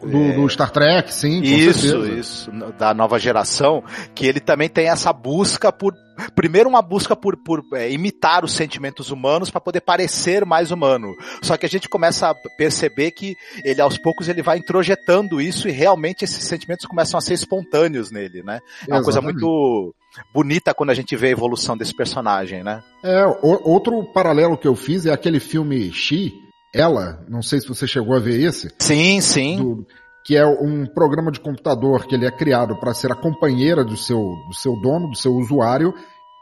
do, 0.00 0.16
é... 0.16 0.32
do, 0.32 0.48
Star 0.48 0.70
Trek, 0.70 1.12
sim. 1.12 1.40
isso, 1.42 1.80
certeza. 1.80 2.12
isso, 2.12 2.50
da 2.78 2.94
nova 2.94 3.18
geração, 3.18 3.82
que 4.14 4.26
ele 4.26 4.40
também 4.40 4.68
tem 4.68 4.88
essa 4.88 5.12
busca 5.12 5.72
por 5.72 5.94
primeiro 6.34 6.68
uma 6.68 6.82
busca 6.82 7.16
por, 7.16 7.36
por 7.36 7.64
é, 7.74 7.90
imitar 7.90 8.44
os 8.44 8.52
sentimentos 8.52 9.10
humanos 9.10 9.50
para 9.50 9.60
poder 9.60 9.80
parecer 9.80 10.44
mais 10.44 10.70
humano. 10.70 11.14
Só 11.42 11.56
que 11.56 11.66
a 11.66 11.68
gente 11.68 11.88
começa 11.88 12.30
a 12.30 12.34
perceber 12.56 13.10
que 13.12 13.36
ele 13.64 13.80
aos 13.80 13.98
poucos 13.98 14.28
ele 14.28 14.42
vai 14.42 14.58
introjetando 14.58 15.40
isso 15.40 15.68
e 15.68 15.72
realmente 15.72 16.24
esses 16.24 16.44
sentimentos 16.44 16.86
começam 16.86 17.18
a 17.18 17.20
ser 17.20 17.34
espontâneos 17.34 18.10
nele, 18.10 18.42
né? 18.42 18.60
É 18.88 18.92
uma 18.92 19.00
Exatamente. 19.00 19.04
coisa 19.04 19.20
muito 19.20 19.94
bonita 20.32 20.74
quando 20.74 20.90
a 20.90 20.94
gente 20.94 21.16
vê 21.16 21.28
a 21.28 21.30
evolução 21.30 21.76
desse 21.76 21.94
personagem, 21.94 22.62
né? 22.62 22.82
É, 23.02 23.24
o, 23.26 23.70
outro 23.70 24.04
paralelo 24.04 24.56
que 24.56 24.68
eu 24.68 24.76
fiz 24.76 25.06
é 25.06 25.12
aquele 25.12 25.40
filme 25.40 25.92
She, 25.92 26.41
ela, 26.74 27.24
não 27.28 27.42
sei 27.42 27.60
se 27.60 27.68
você 27.68 27.86
chegou 27.86 28.16
a 28.16 28.20
ver 28.20 28.40
esse. 28.40 28.70
Sim, 28.78 29.20
sim. 29.20 29.56
Do, 29.56 29.86
que 30.24 30.36
é 30.36 30.46
um 30.46 30.86
programa 30.86 31.30
de 31.30 31.40
computador 31.40 32.06
que 32.06 32.14
ele 32.14 32.26
é 32.26 32.30
criado 32.30 32.76
para 32.76 32.94
ser 32.94 33.10
a 33.10 33.16
companheira 33.16 33.84
do 33.84 33.96
seu, 33.96 34.18
do 34.18 34.54
seu 34.54 34.80
dono, 34.80 35.08
do 35.10 35.16
seu 35.16 35.34
usuário, 35.34 35.92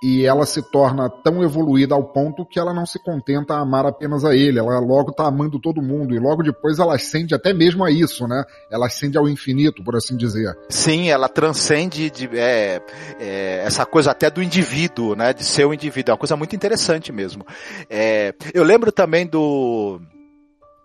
e 0.02 0.24
ela 0.24 0.46
se 0.46 0.62
torna 0.70 1.10
tão 1.10 1.42
evoluída 1.42 1.94
ao 1.94 2.04
ponto 2.04 2.46
que 2.46 2.58
ela 2.58 2.72
não 2.72 2.86
se 2.86 2.98
contenta 3.02 3.54
a 3.54 3.60
amar 3.60 3.84
apenas 3.84 4.24
a 4.24 4.34
ele, 4.34 4.58
ela 4.58 4.78
logo 4.78 5.10
está 5.10 5.26
amando 5.26 5.60
todo 5.60 5.82
mundo, 5.82 6.14
e 6.14 6.18
logo 6.18 6.42
depois 6.42 6.78
ela 6.78 6.94
ascende 6.94 7.34
até 7.34 7.52
mesmo 7.52 7.84
a 7.84 7.90
isso, 7.90 8.26
né? 8.26 8.42
Ela 8.70 8.86
ascende 8.86 9.18
ao 9.18 9.28
infinito, 9.28 9.84
por 9.84 9.94
assim 9.94 10.16
dizer. 10.16 10.56
Sim, 10.70 11.10
ela 11.10 11.28
transcende 11.28 12.10
de, 12.10 12.30
é, 12.38 12.80
é, 13.18 13.62
essa 13.64 13.84
coisa 13.84 14.10
até 14.10 14.30
do 14.30 14.42
indivíduo, 14.42 15.14
né? 15.14 15.34
De 15.34 15.44
ser 15.44 15.66
o 15.66 15.74
indivíduo, 15.74 16.12
é 16.12 16.14
uma 16.14 16.18
coisa 16.18 16.36
muito 16.36 16.56
interessante 16.56 17.12
mesmo. 17.12 17.44
É, 17.88 18.34
eu 18.54 18.64
lembro 18.64 18.90
também 18.90 19.26
do 19.26 20.00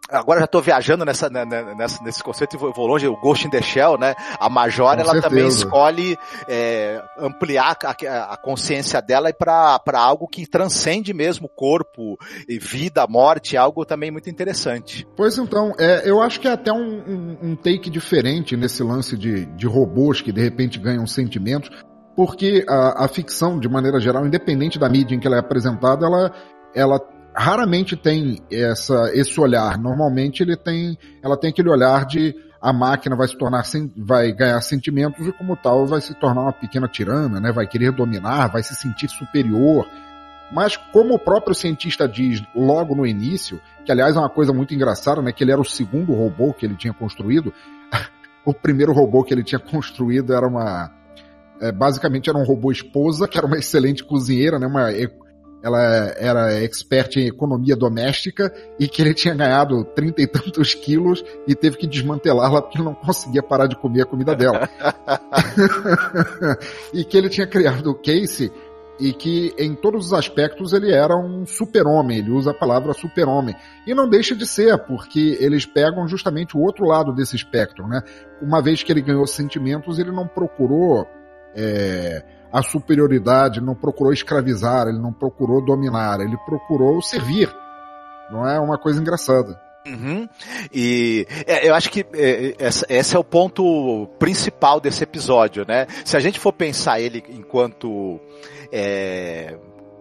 agora 0.09 0.39
já 0.39 0.45
estou 0.45 0.61
viajando 0.61 1.05
nessa, 1.05 1.29
né, 1.29 1.45
né, 1.45 1.75
nessa, 1.75 2.03
nesse 2.03 2.23
conceito 2.23 2.55
e 2.55 2.59
vou, 2.59 2.73
vou, 2.73 2.87
longe, 2.87 3.07
o 3.07 3.19
Ghost 3.19 3.47
in 3.47 3.49
the 3.49 3.61
Shell, 3.61 3.97
né? 3.97 4.15
A 4.39 4.49
Major, 4.49 4.95
Com 4.95 5.01
ela 5.01 5.11
certeza. 5.11 5.29
também 5.29 5.47
escolhe 5.47 6.17
é, 6.47 7.01
ampliar 7.17 7.77
a, 7.83 8.33
a, 8.33 8.37
consciência 8.37 9.01
dela 9.01 9.31
para 9.33 9.81
algo 9.95 10.27
que 10.27 10.45
transcende 10.47 11.13
mesmo 11.13 11.47
o 11.47 11.49
corpo, 11.49 12.17
e 12.47 12.59
vida, 12.59 13.05
morte, 13.07 13.57
algo 13.57 13.85
também 13.85 14.11
muito 14.11 14.29
interessante. 14.29 15.07
Pois 15.15 15.37
então, 15.37 15.73
é, 15.79 16.09
eu 16.09 16.21
acho 16.21 16.39
que 16.39 16.47
é 16.47 16.51
até 16.51 16.71
um, 16.71 16.77
um, 16.77 17.37
um 17.41 17.55
take 17.55 17.89
diferente 17.89 18.55
nesse 18.55 18.83
lance 18.83 19.17
de, 19.17 19.45
de 19.45 19.67
robôs 19.67 20.21
que 20.21 20.31
de 20.31 20.41
repente 20.41 20.79
ganham 20.79 21.05
sentimentos, 21.07 21.69
porque 22.15 22.65
a, 22.67 23.05
a, 23.05 23.07
ficção, 23.07 23.59
de 23.59 23.67
maneira 23.67 23.99
geral, 23.99 24.25
independente 24.25 24.79
da 24.79 24.89
mídia 24.89 25.15
em 25.15 25.19
que 25.19 25.27
ela 25.27 25.35
é 25.37 25.39
apresentada, 25.39 26.05
ela, 26.05 26.31
ela 26.73 26.99
raramente 27.35 27.95
tem 27.95 28.41
essa, 28.51 29.11
esse 29.13 29.39
olhar. 29.39 29.77
Normalmente 29.77 30.41
ele 30.41 30.55
tem, 30.55 30.97
ela 31.21 31.37
tem 31.37 31.49
aquele 31.49 31.69
olhar 31.69 32.05
de 32.05 32.33
a 32.61 32.73
máquina 32.73 33.15
vai 33.15 33.27
se 33.27 33.37
tornar, 33.37 33.63
vai 33.95 34.31
ganhar 34.31 34.59
sentimentos 34.61 35.27
e 35.27 35.31
como 35.33 35.55
tal 35.55 35.85
vai 35.85 36.01
se 36.01 36.15
tornar 36.15 36.41
uma 36.41 36.53
pequena 36.53 36.87
tirana, 36.87 37.39
né? 37.39 37.51
Vai 37.51 37.67
querer 37.67 37.91
dominar, 37.91 38.47
vai 38.47 38.63
se 38.63 38.73
sentir 38.73 39.09
superior. 39.09 39.87
Mas 40.51 40.77
como 40.77 41.13
o 41.13 41.19
próprio 41.19 41.53
cientista 41.53 42.07
diz 42.07 42.41
logo 42.55 42.95
no 42.95 43.05
início, 43.05 43.61
que 43.85 43.91
aliás 43.91 44.15
é 44.15 44.19
uma 44.19 44.29
coisa 44.29 44.51
muito 44.51 44.73
engraçada, 44.73 45.21
né? 45.21 45.31
Que 45.31 45.43
ele 45.43 45.51
era 45.51 45.61
o 45.61 45.65
segundo 45.65 46.13
robô 46.13 46.53
que 46.53 46.65
ele 46.65 46.75
tinha 46.75 46.93
construído. 46.93 47.53
o 48.45 48.53
primeiro 48.53 48.93
robô 48.93 49.23
que 49.23 49.33
ele 49.33 49.43
tinha 49.43 49.59
construído 49.59 50.33
era 50.33 50.47
uma, 50.47 50.91
é, 51.61 51.71
basicamente 51.71 52.29
era 52.29 52.37
um 52.37 52.43
robô 52.43 52.71
esposa, 52.71 53.27
que 53.27 53.37
era 53.37 53.47
uma 53.47 53.57
excelente 53.57 54.03
cozinheira, 54.03 54.57
né? 54.57 54.67
Uma 54.67 54.91
ela 55.65 56.13
era 56.15 56.63
expert 56.63 57.17
em 57.17 57.25
economia 57.25 57.75
doméstica 57.75 58.53
e 58.79 58.87
que 58.87 59.01
ele 59.01 59.15
tinha 59.15 59.33
ganhado 59.33 59.83
trinta 59.83 60.21
e 60.21 60.27
tantos 60.27 60.75
quilos 60.75 61.23
e 61.47 61.55
teve 61.55 61.75
que 61.75 61.87
desmantelá-la 61.87 62.61
porque 62.61 62.77
não 62.77 62.93
conseguia 62.93 63.41
parar 63.41 63.65
de 63.65 63.75
comer 63.75 64.03
a 64.03 64.05
comida 64.05 64.35
dela. 64.35 64.69
e 66.93 67.03
que 67.03 67.17
ele 67.17 67.29
tinha 67.29 67.47
criado 67.47 67.89
o 67.89 67.95
Casey 67.95 68.51
e 68.99 69.11
que 69.11 69.55
em 69.57 69.73
todos 69.73 70.05
os 70.05 70.13
aspectos 70.13 70.71
ele 70.71 70.91
era 70.91 71.17
um 71.17 71.47
super-homem, 71.47 72.19
ele 72.19 72.29
usa 72.29 72.51
a 72.51 72.53
palavra 72.53 72.93
super-homem. 72.93 73.55
E 73.87 73.95
não 73.95 74.07
deixa 74.07 74.35
de 74.35 74.45
ser, 74.45 74.77
porque 74.77 75.35
eles 75.39 75.65
pegam 75.65 76.07
justamente 76.07 76.55
o 76.55 76.61
outro 76.61 76.85
lado 76.85 77.11
desse 77.11 77.35
espectro, 77.35 77.87
né? 77.87 78.03
Uma 78.39 78.61
vez 78.61 78.83
que 78.83 78.91
ele 78.91 79.01
ganhou 79.01 79.25
sentimentos, 79.25 79.97
ele 79.97 80.11
não 80.11 80.27
procurou 80.27 81.07
é, 81.55 82.23
a 82.55 82.63
superioridade, 82.63 83.59
não 83.59 83.75
procurou 83.75 84.13
escravizar, 84.13 84.87
ele 84.87 84.97
não 84.97 85.11
procurou 85.11 85.61
dominar, 85.61 86.21
ele 86.21 86.37
procurou 86.45 87.01
servir. 87.01 87.53
Não 88.31 88.47
é 88.47 88.57
uma 88.57 88.77
coisa 88.77 89.01
engraçada. 89.01 89.59
Uhum. 89.85 90.27
E 90.73 91.27
é, 91.45 91.67
eu 91.67 91.75
acho 91.75 91.91
que 91.91 92.05
é, 92.13 92.55
esse 92.87 93.13
é 93.13 93.19
o 93.19 93.25
ponto 93.25 94.07
principal 94.17 94.79
desse 94.79 95.03
episódio, 95.03 95.65
né? 95.67 95.85
Se 96.05 96.15
a 96.15 96.19
gente 96.21 96.39
for 96.39 96.53
pensar 96.53 97.01
ele 97.01 97.21
enquanto 97.29 98.21
é, 98.71 99.57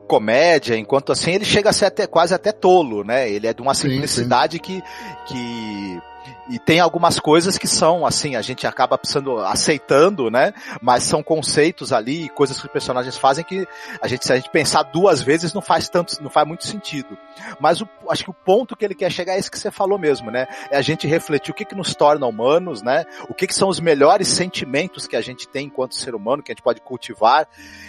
comédia, 0.06 0.76
enquanto 0.76 1.10
assim, 1.10 1.32
ele 1.32 1.44
chega 1.44 1.70
a 1.70 1.72
ser 1.72 1.86
até, 1.86 2.06
quase 2.06 2.32
até 2.34 2.52
tolo, 2.52 3.02
né? 3.02 3.28
Ele 3.28 3.48
é 3.48 3.52
de 3.52 3.62
uma 3.62 3.74
simplicidade 3.74 4.58
sim, 4.58 4.62
sim. 4.64 4.80
que, 4.80 5.34
que 5.34 6.02
e 6.48 6.58
tem 6.58 6.80
algumas 6.80 7.18
coisas 7.18 7.56
que 7.56 7.66
são, 7.66 8.04
assim, 8.04 8.36
a 8.36 8.42
gente 8.42 8.66
acaba 8.66 8.98
precisando, 8.98 9.38
aceitando, 9.38 10.30
né? 10.30 10.52
Mas 10.80 11.04
são 11.04 11.22
conceitos 11.22 11.92
ali, 11.92 12.28
coisas 12.28 12.58
que 12.60 12.66
os 12.66 12.72
personagens 12.72 13.16
fazem 13.16 13.44
que 13.44 13.66
a 14.00 14.06
gente, 14.06 14.26
se 14.26 14.32
a 14.32 14.36
gente 14.36 14.50
pensar 14.50 14.82
duas 14.82 15.22
vezes, 15.22 15.54
não 15.54 15.62
faz 15.62 15.88
tanto, 15.88 16.22
não 16.22 16.30
faz 16.30 16.46
muito 16.46 16.66
sentido. 16.66 17.16
Mas 17.58 17.80
o, 17.80 17.88
acho 18.08 18.24
que 18.24 18.30
o 18.30 18.34
ponto 18.34 18.76
que 18.76 18.84
ele 18.84 18.94
quer 18.94 19.10
chegar 19.10 19.34
é 19.34 19.38
esse 19.38 19.50
que 19.50 19.58
você 19.58 19.70
falou 19.70 19.98
mesmo, 19.98 20.30
né? 20.30 20.46
É 20.70 20.76
a 20.76 20.82
gente 20.82 21.06
refletir 21.06 21.50
o 21.50 21.54
que 21.54 21.64
que 21.64 21.74
nos 21.74 21.94
torna 21.94 22.26
humanos, 22.26 22.82
né? 22.82 23.04
O 23.28 23.34
que 23.34 23.46
que 23.46 23.54
são 23.54 23.68
os 23.68 23.80
melhores 23.80 24.28
sentimentos 24.28 25.06
que 25.06 25.16
a 25.16 25.22
gente 25.22 25.48
tem 25.48 25.66
enquanto 25.66 25.94
ser 25.94 26.14
humano, 26.14 26.42
que 26.42 26.52
a 26.52 26.54
gente 26.54 26.62
pode 26.62 26.80
cultivar, 26.80 27.48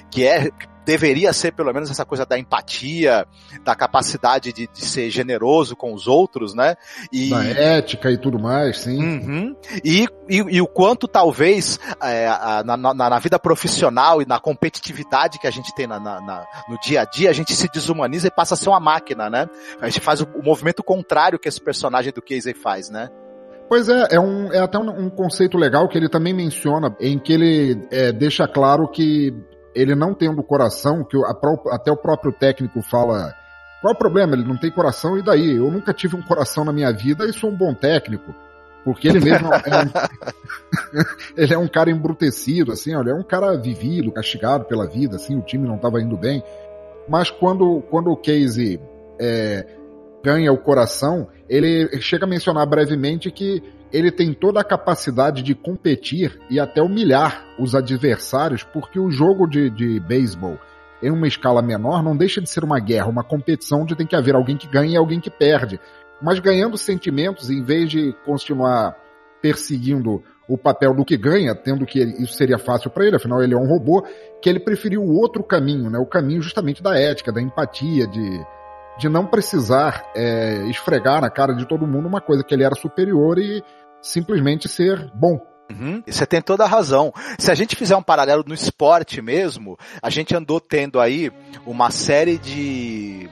que 0.10 0.26
é, 0.26 0.50
deveria 0.86 1.34
ser 1.34 1.52
pelo 1.52 1.74
menos 1.74 1.90
essa 1.90 2.06
coisa 2.06 2.26
da 2.26 2.38
empatia, 2.38 3.26
da 3.64 3.76
capacidade 3.76 4.54
de, 4.54 4.68
de 4.68 4.86
ser 4.86 5.10
generoso 5.10 5.76
com 5.76 5.94
os 5.94 6.08
outros, 6.08 6.54
né? 6.54 6.76
E, 7.12 7.30
da 7.30 7.44
ética 7.44 8.12
e 8.12 8.18
tudo 8.18 8.40
mais, 8.40 8.80
sim. 8.80 9.04
Uhum. 9.04 9.56
E, 9.84 10.06
e, 10.30 10.38
e, 10.38 10.62
o 10.62 10.68
quanto 10.68 11.08
talvez 11.08 11.80
é, 12.02 12.28
na, 12.64 12.78
na, 12.78 12.94
na, 12.94 13.20
vida 13.20 13.40
profissional 13.40 14.22
e 14.22 14.26
na 14.26 14.40
competitividade 14.40 15.40
que 15.40 15.48
a 15.48 15.52
gente 15.52 15.74
tem 15.74 15.88
na, 15.88 16.00
na, 16.00 16.46
no 16.70 16.80
dia 16.80 17.02
a 17.02 17.06
dia, 17.06 17.30
a 17.30 17.34
gente 17.34 17.54
se 17.56 17.68
desumaniza 17.68 18.28
e 18.28 18.32
passa 18.32 18.54
a 18.54 18.58
ser 18.58 18.70
uma 18.70 18.80
máquina, 18.80 19.30
né? 19.30 19.48
A 19.82 19.90
gente 19.90 20.02
faz 20.02 20.22
o, 20.22 20.28
o 20.36 20.44
movimento 20.44 20.84
contrário 20.84 21.40
que 21.40 21.50
esse 21.50 21.60
personagem 21.60 22.14
do 22.14 22.22
Casey 22.22 22.54
faz, 22.54 22.90
né? 22.90 23.10
Pois 23.68 23.90
é, 23.90 24.08
é, 24.12 24.20
um, 24.20 24.54
é 24.54 24.60
até 24.60 24.78
um, 24.78 25.06
um, 25.06 25.10
conceito 25.10 25.58
legal 25.58 25.88
que 25.88 25.98
ele 25.98 26.08
também 26.08 26.34
menciona, 26.34 26.96
em 27.00 27.18
que 27.18 27.34
ele 27.34 27.88
é, 27.90 28.12
deixa 28.12 28.48
claro 28.48 28.88
que 28.88 29.34
ele 29.76 29.94
não 29.94 30.14
tendo 30.14 30.42
coração, 30.42 31.04
que 31.04 31.18
a, 31.18 31.36
até 31.76 31.92
o 31.92 31.98
próprio 31.98 32.32
técnico 32.32 32.82
fala, 32.82 33.34
qual 33.82 33.94
é 33.94 33.96
o 33.96 34.00
problema? 34.00 34.34
Ele 34.34 34.48
não 34.48 34.58
tem 34.58 34.72
coração, 34.72 35.18
e 35.18 35.22
daí? 35.22 35.58
Eu 35.58 35.70
nunca 35.70 35.94
tive 35.94 36.16
um 36.16 36.22
coração 36.22 36.64
na 36.64 36.72
minha 36.72 36.92
vida 36.92 37.26
e 37.26 37.34
sou 37.34 37.52
um 37.52 37.56
bom 37.56 37.74
técnico. 37.74 38.34
Porque 38.84 39.08
ele 39.08 39.20
mesmo 39.20 39.50
é 39.52 39.58
um, 39.58 39.92
ele 41.36 41.54
é 41.54 41.58
um 41.58 41.68
cara 41.68 41.90
embrutecido, 41.90 42.72
assim, 42.72 42.96
olha, 42.96 43.12
é 43.12 43.14
um 43.14 43.24
cara 43.24 43.58
vivido, 43.58 44.12
castigado 44.12 44.66
pela 44.66 44.88
vida, 44.88 45.16
assim, 45.16 45.36
o 45.38 45.42
time 45.42 45.68
não 45.68 45.76
estava 45.76 46.02
indo 46.02 46.16
bem. 46.16 46.44
Mas 47.10 47.30
quando, 47.30 47.82
quando 47.90 48.12
o 48.12 48.18
Casey 48.18 48.80
é, 49.20 49.66
ganha 50.24 50.52
o 50.54 50.58
coração, 50.58 51.28
ele 51.50 52.00
chega 52.00 52.26
a 52.26 52.30
mencionar 52.30 52.66
brevemente 52.68 53.32
que 53.32 53.62
ele 53.92 54.12
tem 54.12 54.34
toda 54.34 54.60
a 54.60 54.64
capacidade 54.64 55.42
de 55.42 55.56
competir 55.56 56.40
e 56.50 56.60
até 56.60 56.82
humilhar 56.82 57.46
os 57.60 57.76
adversários, 57.76 58.64
porque 58.64 59.00
o 59.00 59.10
jogo 59.10 59.48
de, 59.48 59.70
de 59.70 60.00
beisebol 60.00 60.58
em 61.02 61.12
uma 61.12 61.28
escala 61.28 61.62
menor 61.62 62.04
não 62.04 62.16
deixa 62.16 62.42
de 62.42 62.50
ser 62.50 62.64
uma 62.64 62.80
guerra, 62.80 63.08
uma 63.08 63.24
competição 63.24 63.82
onde 63.82 63.96
tem 63.96 64.08
que 64.08 64.16
haver 64.16 64.36
alguém 64.36 64.58
que 64.58 64.68
ganha 64.68 64.94
e 64.94 64.98
alguém 64.98 65.20
que 65.20 65.30
perde. 65.30 65.80
Mas 66.22 66.40
ganhando 66.40 66.78
sentimentos, 66.78 67.50
em 67.50 67.62
vez 67.62 67.90
de 67.90 68.14
continuar 68.26 68.96
perseguindo 69.42 70.24
o 70.48 70.58
papel 70.58 70.94
do 70.94 71.06
que 71.06 71.18
ganha, 71.18 71.56
tendo 71.56 71.86
que 71.86 72.00
isso 72.00 72.34
seria 72.34 72.58
fácil 72.58 72.90
para 72.90 73.06
ele, 73.06 73.16
afinal 73.16 73.44
ele 73.44 73.54
é 73.54 73.58
um 73.58 73.68
robô, 73.68 74.04
que 74.42 74.50
ele 74.50 74.60
preferiu 74.60 75.02
o 75.02 75.16
outro 75.16 75.44
caminho, 75.44 75.90
né? 75.90 76.00
o 76.00 76.06
caminho 76.06 76.42
justamente 76.42 76.82
da 76.82 76.98
ética, 76.98 77.32
da 77.32 77.42
empatia, 77.42 78.08
de, 78.08 78.46
de 78.98 79.10
não 79.10 79.26
precisar 79.26 80.04
é, 80.16 80.68
esfregar 80.70 81.22
na 81.22 81.30
cara 81.30 81.54
de 81.54 81.68
todo 81.68 81.88
mundo 81.88 82.08
uma 82.08 82.22
coisa 82.22 82.44
que 82.44 82.54
ele 82.54 82.64
era 82.64 82.76
superior 82.76 83.38
e 83.38 83.64
simplesmente 84.02 84.70
ser 84.70 85.12
bom. 85.14 85.40
Uhum, 85.70 86.04
você 86.06 86.26
tem 86.26 86.42
toda 86.42 86.64
a 86.64 86.68
razão. 86.68 87.12
Se 87.40 87.52
a 87.52 87.56
gente 87.56 87.76
fizer 87.76 87.96
um 87.96 88.04
paralelo 88.04 88.44
no 88.48 88.54
esporte 88.54 89.22
mesmo, 89.22 89.78
a 90.02 90.10
gente 90.10 90.36
andou 90.36 90.60
tendo 90.60 91.00
aí 91.00 91.32
uma 91.66 91.90
série 91.90 92.38
de, 92.38 93.28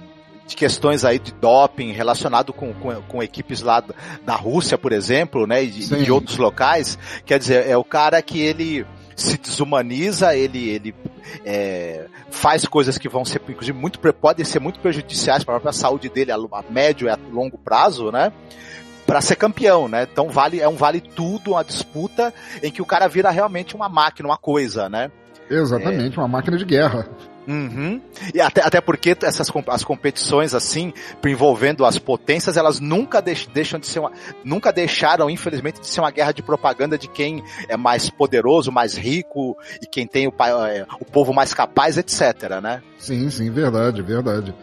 de 0.47 0.56
questões 0.56 1.06
aí 1.06 1.19
de 1.19 1.32
doping 1.34 1.91
relacionado 1.91 2.52
com, 2.52 2.73
com, 2.73 3.02
com 3.04 3.23
equipes 3.23 3.62
lá 3.62 3.84
da 4.26 4.36
Rússia, 4.36 4.80
por 4.80 4.91
exemplo, 4.91 5.45
né, 5.45 5.63
e 5.63 5.67
de, 5.67 6.04
de, 6.04 6.12
outros 6.12 6.38
locais. 6.38 6.97
Quer 7.23 7.38
dizer, 7.38 7.67
é 7.67 7.78
o 7.78 7.84
cara 7.84 8.19
que 8.21 8.41
ele 8.41 8.86
se 9.15 9.38
desumaniza, 9.38 10.36
ele, 10.36 10.69
ele 10.69 10.95
é, 11.45 12.06
faz 12.30 12.65
coisas 12.65 12.97
que 12.97 13.10
vão 13.10 13.23
ser, 13.26 13.41
inclusive, 13.47 13.78
muito, 13.78 13.99
podem 13.99 14.45
ser 14.45 14.60
muito 14.60 14.80
prejudiciais 14.80 15.43
para 15.43 15.56
a 15.56 15.60
própria 15.60 15.73
saúde 15.73 16.10
dele 16.10 16.32
a, 16.32 16.36
a 16.36 16.63
médio 16.69 17.08
e 17.08 17.10
a 17.10 17.17
longo 17.32 17.58
prazo, 17.58 18.12
né? 18.12 18.32
para 19.06 19.19
ser 19.21 19.36
campeão, 19.36 19.88
né? 19.88 20.08
Então 20.10 20.30
vale 20.30 20.62
é 20.62 20.67
um 20.67 20.76
vale 20.76 21.02
tudo, 21.02 21.52
uma 21.52 21.63
disputa 21.63 22.34
em 22.62 22.71
que 22.71 22.82
o 22.82 22.86
cara 22.86 23.08
vira 23.08 23.30
realmente 23.30 23.76
uma 23.76 23.89
máquina, 23.89 24.30
uma 24.30 24.38
coisa, 24.38 24.88
né? 24.88 25.12
Exatamente, 25.49 26.17
é... 26.17 26.21
uma 26.21 26.28
máquina 26.28 26.58
de 26.58 26.65
guerra. 26.65 27.08
Uhum. 27.47 28.01
E 28.34 28.39
até, 28.39 28.62
até 28.62 28.82
porque 28.82 29.15
essas 29.21 29.51
as 29.67 29.84
competições 29.84 30.53
assim, 30.53 30.93
envolvendo 31.25 31.86
as 31.86 31.97
potências, 31.97 32.58
elas 32.58 32.79
nunca 32.79 33.21
deixam 33.21 33.79
de 33.79 33.88
ser 33.88 33.99
uma, 33.99 34.12
nunca 34.43 34.71
deixaram, 34.71 35.29
infelizmente, 35.29 35.82
de 35.82 35.88
ser 35.88 35.99
uma 35.99 36.12
guerra 36.12 36.32
de 36.32 36.41
propaganda 36.41 36.97
de 36.97 37.08
quem 37.08 37.43
é 37.67 37.75
mais 37.75 38.10
poderoso, 38.10 38.71
mais 38.71 38.95
rico 38.95 39.58
e 39.82 39.86
quem 39.86 40.08
tem 40.08 40.27
o, 40.27 40.34
é, 40.65 40.86
o 40.99 41.06
povo 41.06 41.34
mais 41.34 41.53
capaz, 41.53 41.97
etc, 41.97 42.62
né? 42.62 42.82
Sim, 42.97 43.29
sim, 43.29 43.49
verdade, 43.49 44.01
verdade. 44.01 44.53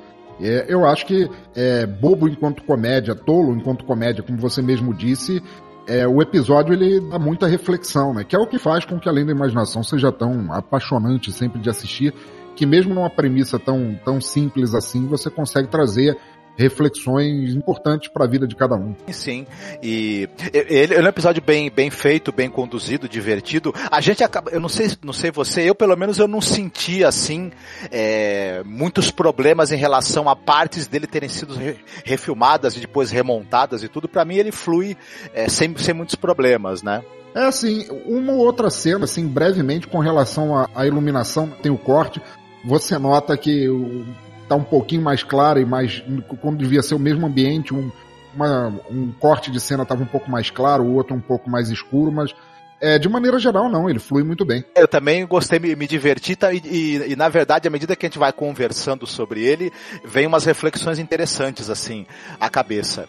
É, 0.41 0.65
eu 0.69 0.87
acho 0.87 1.05
que 1.05 1.31
é, 1.55 1.85
bobo 1.87 2.27
enquanto 2.27 2.63
comédia, 2.63 3.15
tolo 3.15 3.55
enquanto 3.55 3.85
comédia, 3.85 4.23
como 4.23 4.39
você 4.39 4.63
mesmo 4.63 4.95
disse, 4.95 5.43
é, 5.87 6.07
o 6.07 6.23
episódio 6.23 6.73
ele 6.73 7.01
dá 7.01 7.19
muita 7.19 7.47
reflexão, 7.47 8.15
né? 8.15 8.25
Que 8.25 8.37
é 8.37 8.39
o 8.39 8.47
que 8.47 8.59
faz 8.59 8.85
com 8.85 8.99
que 8.99 9.09
Além 9.09 9.27
da 9.27 9.33
Imaginação 9.33 9.83
seja 9.83 10.11
tão 10.13 10.53
apaixonante 10.53 11.33
sempre 11.33 11.61
de 11.61 11.69
assistir, 11.69 12.15
que 12.61 12.67
mesmo 12.67 12.95
numa 12.95 13.09
premissa 13.09 13.59
tão, 13.59 13.99
tão 14.05 14.21
simples 14.21 14.75
assim, 14.75 15.07
você 15.07 15.31
consegue 15.31 15.69
trazer 15.69 16.15
reflexões 16.59 17.55
importantes 17.55 18.11
para 18.11 18.27
a 18.27 18.29
vida 18.29 18.47
de 18.47 18.55
cada 18.55 18.77
um. 18.77 18.95
Sim, 19.11 19.47
e 19.83 20.29
ele 20.53 20.95
é 20.95 21.01
um 21.01 21.07
episódio 21.07 21.43
bem, 21.43 21.71
bem 21.71 21.89
feito, 21.89 22.31
bem 22.31 22.51
conduzido, 22.51 23.09
divertido. 23.09 23.73
A 23.91 23.99
gente 24.03 24.23
acaba, 24.23 24.51
eu 24.51 24.61
não 24.61 24.69
sei, 24.69 24.91
não 25.03 25.15
sei 25.15 25.31
você, 25.31 25.71
eu 25.71 25.75
pelo 25.75 25.97
menos 25.97 26.19
eu 26.19 26.29
não 26.29 26.43
senti 26.43 27.03
assim 27.03 27.51
é, 27.91 28.63
muitos 28.67 29.11
problemas 29.11 29.73
em 29.73 29.77
relação 29.77 30.29
a 30.29 30.37
partes 30.37 30.87
dele 30.87 31.07
terem 31.07 31.31
sido 31.31 31.55
re, 31.55 31.79
refilmadas 32.05 32.77
e 32.77 32.81
depois 32.81 33.11
remontadas 33.11 33.83
e 33.83 33.89
tudo. 33.89 34.07
Para 34.07 34.27
mim 34.27 34.37
ele 34.37 34.53
flui 34.53 34.99
é, 35.33 35.49
sem, 35.49 35.75
sem 35.79 35.95
muitos 35.95 36.15
problemas, 36.15 36.83
né? 36.83 37.03
É 37.35 37.45
assim, 37.45 37.87
uma 38.07 38.33
outra 38.33 38.71
cena, 38.71 39.05
assim, 39.05 39.27
brevemente, 39.27 39.87
com 39.87 39.99
relação 39.99 40.57
à, 40.57 40.69
à 40.75 40.85
iluminação, 40.87 41.49
tem 41.63 41.71
o 41.71 41.79
corte, 41.79 42.21
você 42.65 42.99
nota 42.99 43.37
que 43.37 43.67
está 44.43 44.55
um 44.55 44.65
pouquinho 44.65 45.03
mais 45.03 45.23
claro 45.23 45.61
e 45.61 45.65
mais. 45.65 46.03
quando 46.41 46.59
devia 46.59 46.83
ser 46.83 46.95
o 46.95 46.99
mesmo 46.99 47.27
ambiente, 47.27 47.75
um, 47.75 47.91
uma, 48.35 48.69
um 48.91 49.13
corte 49.13 49.51
de 49.51 49.61
cena 49.61 49.83
estava 49.83 50.03
um 50.03 50.07
pouco 50.07 50.31
mais 50.31 50.51
claro, 50.51 50.85
o 50.85 50.95
outro 50.95 51.15
um 51.15 51.21
pouco 51.21 51.49
mais 51.49 51.71
escuro, 51.71 52.11
mas 52.11 52.35
é, 52.81 52.99
de 52.99 53.09
maneira 53.09 53.39
geral, 53.39 53.69
não, 53.69 53.91
ele 53.91 53.99
flui 53.99 54.25
muito 54.25 54.45
bem. 54.45 54.65
Eu 54.75 54.89
também 54.89 55.27
gostei, 55.27 55.59
me, 55.59 55.77
me 55.77 55.87
diverti, 55.87 56.35
tá, 56.35 56.53
e, 56.53 56.63
e, 56.65 57.13
e, 57.13 57.17
na 57.17 57.29
verdade, 57.29 57.69
à 57.69 57.71
medida 57.71 57.95
que 57.95 58.07
a 58.07 58.09
gente 58.09 58.19
vai 58.19 58.33
conversando 58.33 59.07
sobre 59.07 59.45
ele, 59.45 59.71
vem 60.03 60.27
umas 60.27 60.47
reflexões 60.47 60.99
interessantes, 60.99 61.69
assim, 61.69 62.07
à 62.41 62.49
cabeça. 62.49 63.07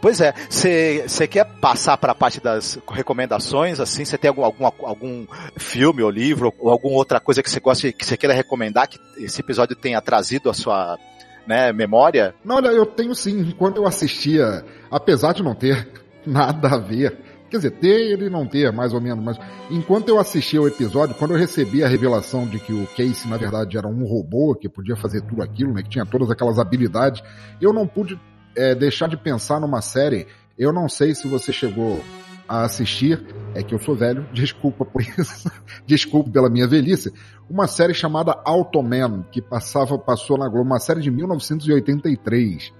Pois 0.00 0.20
é, 0.20 0.34
você 0.48 1.26
quer 1.26 1.44
passar 1.60 1.96
para 1.96 2.12
a 2.12 2.14
parte 2.14 2.40
das 2.40 2.78
recomendações, 2.88 3.80
assim, 3.80 4.04
você 4.04 4.18
tem 4.18 4.28
algum, 4.28 4.44
algum, 4.44 4.64
algum 4.64 5.26
filme 5.56 6.02
ou 6.02 6.10
livro 6.10 6.52
ou 6.58 6.70
alguma 6.70 6.96
outra 6.96 7.18
coisa 7.18 7.42
que 7.42 7.50
você 7.50 7.60
gosta, 7.60 7.90
que 7.92 8.04
você 8.04 8.16
queira 8.16 8.34
recomendar 8.34 8.88
que 8.88 8.98
esse 9.16 9.40
episódio 9.40 9.74
tenha 9.74 10.00
trazido 10.00 10.50
a 10.50 10.54
sua 10.54 10.98
né, 11.46 11.72
memória? 11.72 12.34
Não, 12.44 12.56
olha, 12.56 12.68
eu 12.68 12.84
tenho 12.84 13.14
sim. 13.14 13.40
Enquanto 13.40 13.78
eu 13.78 13.86
assistia, 13.86 14.64
apesar 14.90 15.32
de 15.32 15.42
não 15.42 15.54
ter 15.54 15.88
nada 16.26 16.68
a 16.68 16.78
ver, 16.78 17.18
quer 17.48 17.56
dizer, 17.58 17.70
ter 17.72 18.20
e 18.20 18.28
não 18.28 18.46
ter, 18.46 18.72
mais 18.72 18.92
ou 18.92 19.00
menos, 19.00 19.24
mas 19.24 19.38
enquanto 19.70 20.08
eu 20.08 20.18
assistia 20.18 20.60
o 20.60 20.68
episódio, 20.68 21.14
quando 21.14 21.32
eu 21.32 21.38
recebi 21.38 21.82
a 21.82 21.88
revelação 21.88 22.46
de 22.46 22.58
que 22.58 22.72
o 22.72 22.86
Casey, 22.88 23.30
na 23.30 23.36
verdade, 23.36 23.78
era 23.78 23.86
um 23.86 24.04
robô 24.04 24.54
que 24.54 24.68
podia 24.68 24.96
fazer 24.96 25.22
tudo 25.22 25.42
aquilo, 25.42 25.72
né, 25.72 25.82
que 25.82 25.90
tinha 25.90 26.04
todas 26.04 26.30
aquelas 26.30 26.58
habilidades, 26.58 27.22
eu 27.60 27.72
não 27.72 27.86
pude 27.86 28.18
é, 28.56 28.74
deixar 28.74 29.08
de 29.08 29.16
pensar 29.16 29.60
numa 29.60 29.80
série. 29.80 30.26
Eu 30.58 30.72
não 30.72 30.88
sei 30.88 31.14
se 31.14 31.28
você 31.28 31.52
chegou 31.52 32.02
a 32.48 32.64
assistir, 32.64 33.24
é 33.54 33.62
que 33.62 33.74
eu 33.74 33.78
sou 33.78 33.94
velho, 33.94 34.26
desculpa 34.32 34.84
por 34.84 35.02
isso, 35.02 35.50
desculpe 35.84 36.30
pela 36.30 36.48
minha 36.48 36.66
velhice, 36.66 37.12
uma 37.50 37.66
série 37.66 37.92
chamada 37.92 38.40
Automan, 38.44 39.24
que 39.30 39.42
passava, 39.42 39.98
passou 39.98 40.38
na 40.38 40.48
Globo, 40.48 40.64
uma 40.64 40.78
série 40.78 41.00
de 41.00 41.10
1983. 41.10 42.72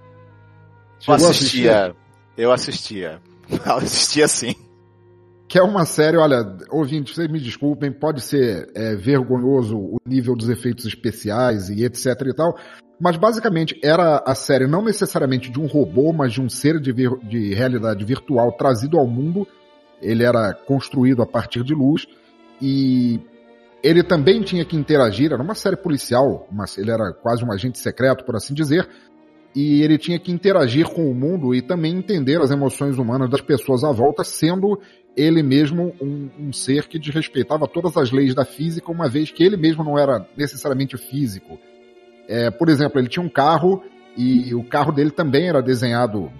Chegou 0.99 1.19
eu 1.19 1.29
assistia, 1.29 1.95
eu 2.37 2.51
assistia, 2.51 3.21
eu 3.49 3.75
assistia 3.75 4.27
sim. 4.27 4.55
Que 5.47 5.57
é 5.57 5.63
uma 5.63 5.85
série, 5.85 6.17
olha, 6.17 6.57
ouvintes, 6.69 7.15
vocês 7.15 7.31
me 7.31 7.39
desculpem, 7.39 7.91
pode 7.91 8.21
ser 8.21 8.69
é, 8.75 8.95
vergonhoso 8.95 9.77
o 9.77 9.97
nível 10.05 10.35
dos 10.35 10.49
efeitos 10.49 10.85
especiais 10.85 11.69
e 11.69 11.85
etc 11.85 12.05
e 12.25 12.33
tal, 12.33 12.57
mas 12.99 13.15
basicamente 13.15 13.79
era 13.83 14.23
a 14.25 14.33
série 14.33 14.67
não 14.67 14.81
necessariamente 14.81 15.51
de 15.51 15.59
um 15.59 15.67
robô, 15.67 16.11
mas 16.11 16.33
de 16.33 16.41
um 16.41 16.49
ser 16.49 16.79
de, 16.79 16.91
vir, 16.91 17.11
de 17.23 17.53
realidade 17.53 18.03
virtual 18.03 18.51
trazido 18.53 18.97
ao 18.97 19.07
mundo. 19.07 19.47
Ele 20.01 20.23
era 20.23 20.53
construído 20.53 21.21
a 21.21 21.25
partir 21.25 21.63
de 21.63 21.73
luz 21.73 22.05
e 22.61 23.19
ele 23.83 24.03
também 24.03 24.41
tinha 24.41 24.65
que 24.65 24.75
interagir. 24.75 25.31
Era 25.31 25.41
uma 25.41 25.55
série 25.55 25.77
policial, 25.77 26.47
mas 26.51 26.77
ele 26.77 26.91
era 26.91 27.13
quase 27.13 27.45
um 27.45 27.51
agente 27.51 27.77
secreto, 27.77 28.25
por 28.25 28.35
assim 28.35 28.53
dizer. 28.53 28.87
E 29.55 29.81
ele 29.81 29.97
tinha 29.97 30.19
que 30.19 30.31
interagir 30.31 30.87
com 30.87 31.09
o 31.09 31.15
mundo 31.15 31.53
e 31.53 31.61
também 31.61 31.95
entender 31.95 32.41
as 32.41 32.51
emoções 32.51 32.97
humanas 32.97 33.29
das 33.29 33.41
pessoas 33.41 33.83
à 33.83 33.91
volta, 33.91 34.23
sendo 34.23 34.79
ele 35.17 35.43
mesmo 35.43 35.93
um, 35.99 36.29
um 36.39 36.53
ser 36.53 36.87
que 36.87 36.97
desrespeitava 36.97 37.67
todas 37.67 37.97
as 37.97 38.11
leis 38.11 38.33
da 38.33 38.45
física, 38.45 38.91
uma 38.91 39.09
vez 39.09 39.31
que 39.31 39.43
ele 39.43 39.57
mesmo 39.57 39.83
não 39.83 39.97
era 39.97 40.25
necessariamente 40.37 40.95
físico 40.95 41.59
é, 42.27 42.51
por 42.51 42.67
exemplo, 42.67 42.99
ele 42.99 43.07
tinha 43.07 43.23
um 43.23 43.29
carro 43.29 43.81
e 44.15 44.53
o 44.53 44.63
carro 44.63 44.91
dele 44.91 45.11
também 45.11 45.47
era 45.47 45.61
desenhado 45.61 46.31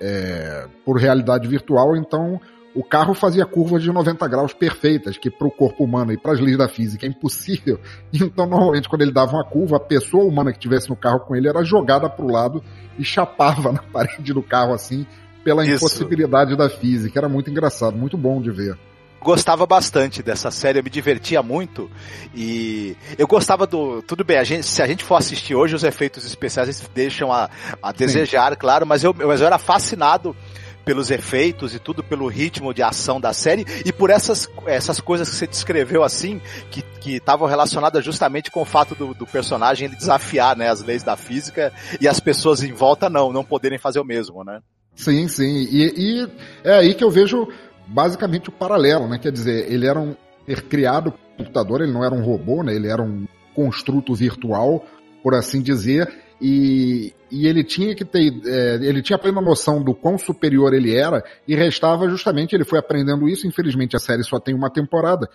é, 0.00 0.66
por 0.84 0.98
realidade 0.98 1.46
virtual, 1.46 1.96
então 1.96 2.40
o 2.74 2.82
carro 2.82 3.14
fazia 3.14 3.46
curvas 3.46 3.82
de 3.82 3.92
90 3.92 4.26
graus 4.28 4.52
perfeitas, 4.52 5.16
que 5.16 5.30
para 5.30 5.46
o 5.46 5.50
corpo 5.50 5.84
humano 5.84 6.12
e 6.12 6.18
para 6.18 6.32
as 6.32 6.40
leis 6.40 6.56
da 6.56 6.68
física 6.68 7.06
é 7.06 7.08
impossível. 7.08 7.78
Então, 8.12 8.46
normalmente, 8.46 8.88
quando 8.88 9.02
ele 9.02 9.12
dava 9.12 9.32
uma 9.32 9.44
curva, 9.44 9.76
a 9.76 9.80
pessoa 9.80 10.24
humana 10.24 10.50
que 10.50 10.58
estivesse 10.58 10.88
no 10.88 10.96
carro 10.96 11.20
com 11.20 11.36
ele 11.36 11.48
era 11.48 11.62
jogada 11.62 12.08
para 12.08 12.24
o 12.24 12.30
lado 12.30 12.62
e 12.98 13.04
chapava 13.04 13.70
na 13.72 13.82
parede 13.82 14.32
do 14.32 14.42
carro 14.42 14.72
assim, 14.72 15.06
pela 15.48 15.64
Isso. 15.64 15.76
impossibilidade 15.76 16.54
da 16.54 16.68
física. 16.68 17.18
Era 17.18 17.28
muito 17.28 17.48
engraçado, 17.50 17.96
muito 17.96 18.18
bom 18.18 18.42
de 18.42 18.50
ver 18.50 18.76
gostava 19.20 19.66
bastante 19.66 20.22
dessa 20.22 20.48
série, 20.48 20.78
eu 20.78 20.84
me 20.84 20.88
divertia 20.88 21.42
muito 21.42 21.90
e 22.32 22.96
eu 23.18 23.26
gostava 23.26 23.66
do. 23.66 24.00
Tudo 24.02 24.22
bem, 24.22 24.38
a 24.38 24.44
gente, 24.44 24.64
se 24.64 24.80
a 24.80 24.86
gente 24.86 25.02
for 25.02 25.16
assistir 25.16 25.56
hoje, 25.56 25.74
os 25.74 25.82
efeitos 25.82 26.24
especiais 26.24 26.88
deixam 26.94 27.32
a, 27.32 27.50
a 27.82 27.90
desejar, 27.90 28.52
Sim. 28.52 28.58
claro, 28.58 28.86
mas 28.86 29.02
eu, 29.02 29.12
mas 29.12 29.40
eu 29.40 29.48
era 29.48 29.58
fascinado 29.58 30.36
pelos 30.84 31.10
efeitos 31.10 31.74
e 31.74 31.80
tudo 31.80 32.02
pelo 32.02 32.28
ritmo 32.28 32.72
de 32.72 32.80
ação 32.80 33.20
da 33.20 33.32
série 33.32 33.66
e 33.84 33.92
por 33.92 34.08
essas, 34.08 34.48
essas 34.66 35.00
coisas 35.00 35.28
que 35.28 35.34
você 35.34 35.48
descreveu 35.48 36.04
assim, 36.04 36.40
que 36.70 36.84
estavam 37.16 37.48
relacionadas 37.48 38.04
justamente 38.04 38.50
com 38.52 38.62
o 38.62 38.64
fato 38.64 38.94
do, 38.94 39.14
do 39.14 39.26
personagem 39.26 39.90
desafiar 39.90 40.56
né, 40.56 40.70
as 40.70 40.80
leis 40.80 41.02
da 41.02 41.16
física 41.16 41.72
e 42.00 42.06
as 42.06 42.20
pessoas 42.20 42.62
em 42.62 42.72
volta 42.72 43.10
não, 43.10 43.32
não 43.32 43.44
poderem 43.44 43.78
fazer 43.78 43.98
o 43.98 44.04
mesmo, 44.04 44.44
né? 44.44 44.60
Sim, 44.98 45.28
sim. 45.28 45.68
E, 45.70 45.92
e 45.96 46.28
é 46.64 46.74
aí 46.74 46.92
que 46.92 47.04
eu 47.04 47.10
vejo 47.10 47.48
basicamente 47.86 48.48
o 48.48 48.52
paralelo, 48.52 49.06
né? 49.08 49.16
Quer 49.16 49.30
dizer, 49.30 49.72
ele 49.72 49.86
era 49.86 49.98
um 49.98 50.14
ter 50.44 50.62
criado 50.62 51.14
computador, 51.36 51.80
ele 51.80 51.92
não 51.92 52.04
era 52.04 52.12
um 52.12 52.22
robô, 52.22 52.64
né? 52.64 52.74
Ele 52.74 52.88
era 52.88 53.00
um 53.00 53.24
construto 53.54 54.12
virtual, 54.12 54.84
por 55.22 55.34
assim 55.34 55.62
dizer, 55.62 56.12
e, 56.40 57.12
e 57.30 57.46
ele 57.46 57.62
tinha 57.62 57.94
que 57.94 58.04
ter, 58.04 58.32
é, 58.44 58.74
ele 58.82 59.00
tinha 59.00 59.18
plena 59.18 59.40
noção 59.40 59.82
do 59.82 59.94
quão 59.94 60.18
superior 60.18 60.74
ele 60.74 60.96
era, 60.96 61.22
e 61.46 61.54
restava 61.54 62.08
justamente, 62.08 62.54
ele 62.54 62.64
foi 62.64 62.78
aprendendo 62.78 63.28
isso, 63.28 63.46
infelizmente 63.46 63.94
a 63.94 64.00
série 64.00 64.24
só 64.24 64.40
tem 64.40 64.54
uma 64.54 64.70
temporada, 64.70 65.28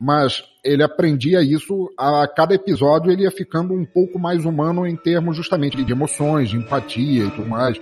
mas 0.00 0.42
ele 0.64 0.82
aprendia 0.82 1.40
isso 1.40 1.88
a 1.96 2.26
cada 2.26 2.54
episódio, 2.54 3.12
ele 3.12 3.22
ia 3.22 3.30
ficando 3.30 3.74
um 3.74 3.84
pouco 3.84 4.18
mais 4.18 4.44
humano 4.44 4.86
em 4.86 4.96
termos 4.96 5.36
justamente 5.36 5.82
de 5.82 5.92
emoções, 5.92 6.50
de 6.50 6.56
empatia 6.56 7.24
e 7.24 7.30
tudo 7.30 7.48
mais. 7.48 7.78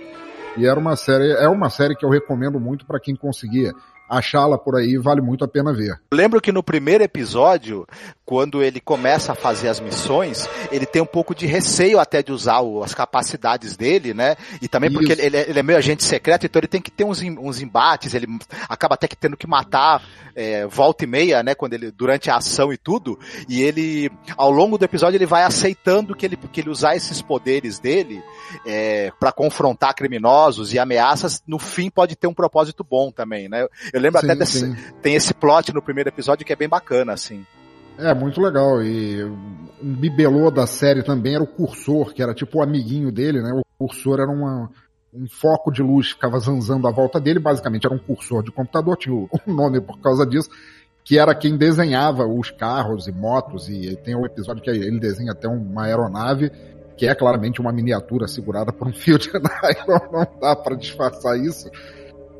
E 0.57 0.65
era 0.65 0.79
uma 0.79 0.95
série, 0.95 1.31
é 1.31 1.47
uma 1.47 1.69
série 1.69 1.95
que 1.95 2.05
eu 2.05 2.09
recomendo 2.09 2.59
muito 2.59 2.85
para 2.85 2.99
quem 2.99 3.15
conseguir 3.15 3.73
achá-la 4.09 4.57
por 4.57 4.75
aí, 4.75 4.97
vale 4.97 5.21
muito 5.21 5.43
a 5.43 5.47
pena 5.47 5.73
ver. 5.73 5.99
Lembro 6.13 6.41
que 6.41 6.51
no 6.51 6.61
primeiro 6.61 7.03
episódio, 7.03 7.87
quando 8.25 8.61
ele 8.61 8.79
começa 8.79 9.31
a 9.31 9.35
fazer 9.35 9.69
as 9.69 9.79
missões, 9.79 10.47
ele 10.71 10.85
tem 10.85 11.01
um 11.01 11.05
pouco 11.05 11.33
de 11.33 11.45
receio 11.45 11.99
até 11.99 12.21
de 12.21 12.31
usar 12.31 12.61
o, 12.61 12.83
as 12.83 12.93
capacidades 12.93 13.75
dele, 13.75 14.13
né? 14.13 14.35
E 14.61 14.67
também 14.67 14.89
Isso. 14.89 14.99
porque 14.99 15.13
ele, 15.13 15.21
ele, 15.21 15.37
é, 15.37 15.49
ele, 15.49 15.59
é 15.59 15.63
meio 15.63 15.79
agente 15.79 16.03
secreto, 16.03 16.45
então 16.45 16.59
ele 16.59 16.67
tem 16.67 16.81
que 16.81 16.91
ter 16.91 17.03
uns, 17.03 17.21
uns 17.21 17.61
embates, 17.61 18.13
ele 18.13 18.27
acaba 18.69 18.95
até 18.95 19.07
que 19.07 19.15
tendo 19.15 19.37
que 19.37 19.47
matar 19.47 20.03
é, 20.35 20.65
volta 20.67 21.03
e 21.03 21.07
meia, 21.07 21.41
né? 21.41 21.55
Quando 21.55 21.73
ele, 21.73 21.91
durante 21.91 22.29
a 22.29 22.35
ação 22.37 22.71
e 22.71 22.77
tudo, 22.77 23.17
e 23.47 23.61
ele, 23.61 24.11
ao 24.37 24.51
longo 24.51 24.77
do 24.77 24.85
episódio, 24.85 25.17
ele 25.17 25.25
vai 25.25 25.43
aceitando 25.43 26.15
que 26.15 26.25
ele, 26.25 26.37
que 26.37 26.61
ele 26.61 26.69
usar 26.69 26.95
esses 26.95 27.21
poderes 27.21 27.79
dele 27.79 28.21
é, 28.65 29.11
para 29.19 29.31
confrontar 29.31 29.93
criminosos 29.95 30.73
e 30.73 30.79
ameaças, 30.79 31.41
no 31.47 31.59
fim 31.59 31.89
pode 31.89 32.15
ter 32.15 32.27
um 32.27 32.33
propósito 32.33 32.83
bom 32.83 33.11
também, 33.11 33.49
né? 33.49 33.67
Eu 33.93 34.01
lembro 34.01 34.19
sim, 34.19 34.25
até 34.25 34.35
desse, 34.35 34.75
tem 35.01 35.15
esse 35.15 35.33
plot 35.33 35.73
no 35.73 35.81
primeiro 35.81 36.09
episódio 36.09 36.45
que 36.45 36.53
é 36.53 36.55
bem 36.55 36.69
bacana, 36.69 37.13
assim. 37.13 37.45
É, 37.97 38.13
muito 38.13 38.41
legal. 38.41 38.81
E 38.81 39.23
um 39.23 39.93
bibelô 39.93 40.49
da 40.49 40.65
série 40.65 41.03
também 41.03 41.35
era 41.35 41.43
o 41.43 41.47
cursor, 41.47 42.13
que 42.13 42.21
era 42.21 42.33
tipo 42.33 42.59
o 42.59 42.63
amiguinho 42.63 43.11
dele, 43.11 43.41
né? 43.41 43.51
O 43.53 43.63
cursor 43.77 44.19
era 44.19 44.31
uma, 44.31 44.69
um 45.13 45.27
foco 45.29 45.71
de 45.71 45.83
luz 45.83 46.07
que 46.07 46.13
ficava 46.13 46.39
zanzando 46.39 46.87
à 46.87 46.91
volta 46.91 47.19
dele, 47.19 47.39
basicamente 47.39 47.85
era 47.85 47.95
um 47.95 47.99
cursor 47.99 48.43
de 48.43 48.51
computador, 48.51 48.97
tinha 48.97 49.13
o 49.13 49.29
um 49.47 49.53
nome 49.53 49.79
por 49.79 49.99
causa 49.99 50.25
disso, 50.25 50.49
que 51.03 51.19
era 51.19 51.35
quem 51.35 51.55
desenhava 51.57 52.25
os 52.25 52.49
carros 52.49 53.07
e 53.07 53.11
motos, 53.11 53.69
e 53.69 53.95
tem 53.97 54.15
um 54.15 54.25
episódio 54.25 54.63
que 54.63 54.69
ele 54.69 54.99
desenha 54.99 55.33
até 55.33 55.47
uma 55.47 55.83
aeronave, 55.83 56.51
que 56.97 57.07
é 57.07 57.15
claramente 57.15 57.59
uma 57.59 57.71
miniatura 57.71 58.27
segurada 58.27 58.71
por 58.71 58.87
um 58.87 58.93
fio 58.93 59.17
de 59.17 59.29
nylon, 59.33 60.11
não 60.11 60.39
dá 60.39 60.55
para 60.55 60.75
disfarçar 60.75 61.37
isso 61.37 61.69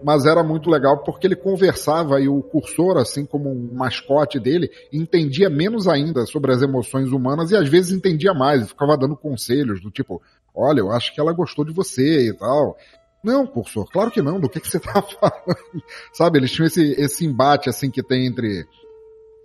mas 0.03 0.25
era 0.25 0.43
muito 0.43 0.69
legal 0.69 1.01
porque 1.03 1.25
ele 1.25 1.35
conversava 1.35 2.19
e 2.19 2.27
o 2.27 2.41
cursor, 2.43 2.97
assim 2.97 3.25
como 3.25 3.49
um 3.49 3.73
mascote 3.73 4.39
dele, 4.39 4.69
entendia 4.91 5.49
menos 5.49 5.87
ainda 5.87 6.25
sobre 6.25 6.51
as 6.51 6.61
emoções 6.61 7.11
humanas 7.11 7.51
e 7.51 7.55
às 7.55 7.69
vezes 7.69 7.91
entendia 7.91 8.33
mais, 8.33 8.67
ficava 8.67 8.97
dando 8.97 9.15
conselhos 9.15 9.81
do 9.81 9.89
tipo, 9.89 10.21
olha, 10.53 10.81
eu 10.81 10.91
acho 10.91 11.13
que 11.13 11.21
ela 11.21 11.31
gostou 11.31 11.63
de 11.63 11.73
você 11.73 12.27
e 12.27 12.33
tal. 12.33 12.77
Não, 13.23 13.47
cursor, 13.47 13.89
claro 13.89 14.11
que 14.11 14.21
não, 14.21 14.39
do 14.39 14.49
que, 14.49 14.59
que 14.59 14.67
você 14.67 14.79
tá 14.79 14.99
falando? 15.01 15.83
Sabe, 16.11 16.37
eles 16.39 16.51
tinham 16.51 16.67
esse, 16.67 16.91
esse 16.99 17.25
embate 17.25 17.69
assim 17.69 17.89
que 17.89 18.03
tem 18.03 18.27
entre, 18.27 18.65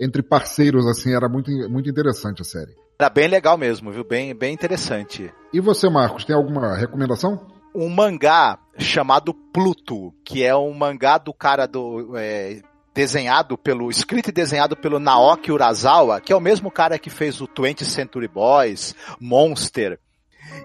entre 0.01 0.23
parceiros, 0.23 0.85
assim, 0.87 1.15
era 1.15 1.29
muito, 1.29 1.51
muito 1.71 1.89
interessante 1.89 2.43
a 2.43 2.45
série. 2.45 2.75
Era 2.99 3.11
bem 3.11 3.29
legal 3.29 3.57
mesmo, 3.57 3.93
viu? 3.93 4.05
Bem, 4.05 4.35
bem 4.35 4.53
interessante. 4.53 5.33
E 5.53 5.61
você, 5.61 5.89
Marcos, 5.89 6.25
tem 6.25 6.35
alguma 6.35 6.77
recomendação? 6.77 7.59
um 7.75 7.89
mangá 7.89 8.59
chamado 8.79 9.33
Pluto, 9.33 10.13
que 10.25 10.43
é 10.43 10.55
um 10.57 10.73
mangá 10.73 11.19
do 11.19 11.33
cara 11.33 11.67
do. 11.67 12.17
É, 12.17 12.61
desenhado 12.95 13.57
pelo. 13.57 13.91
escrito 13.91 14.31
e 14.31 14.33
desenhado 14.33 14.77
pelo 14.77 14.99
Naoki 14.99 15.53
Urasawa, 15.53 16.21
que 16.21 16.33
é 16.33 16.37
o 16.37 16.41
mesmo 16.41 16.71
cara 16.71 16.99
que 16.99 17.11
fez 17.11 17.41
o 17.41 17.47
20th 17.47 17.85
Century 17.85 18.29
Boys, 18.29 18.95
Monster. 19.21 19.99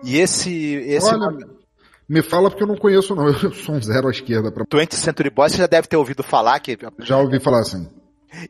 E 0.04 0.17
esse. 0.17 0.74
esse 0.74 1.13
Olha, 1.13 1.38
me 2.10 2.22
fala 2.22 2.50
porque 2.50 2.63
eu 2.63 2.67
não 2.67 2.78
conheço, 2.78 3.15
não. 3.15 3.28
Eu 3.30 3.54
sou 3.54 3.76
um 3.76 3.82
zero 3.82 4.08
à 4.08 4.12
esquerda. 4.12 4.52
Pra... 4.52 4.65
20th 4.65 4.96
Century 4.96 5.30
Boys, 5.30 5.52
você 5.52 5.60
já 5.60 5.67
deve 5.67 5.88
ter 5.88 5.98
ouvido 5.98 6.24
falar 6.24 6.60
que. 6.60 6.78
Já 7.00 7.17
ouvi 7.17 7.39
falar 7.39 7.60
assim. 7.60 7.88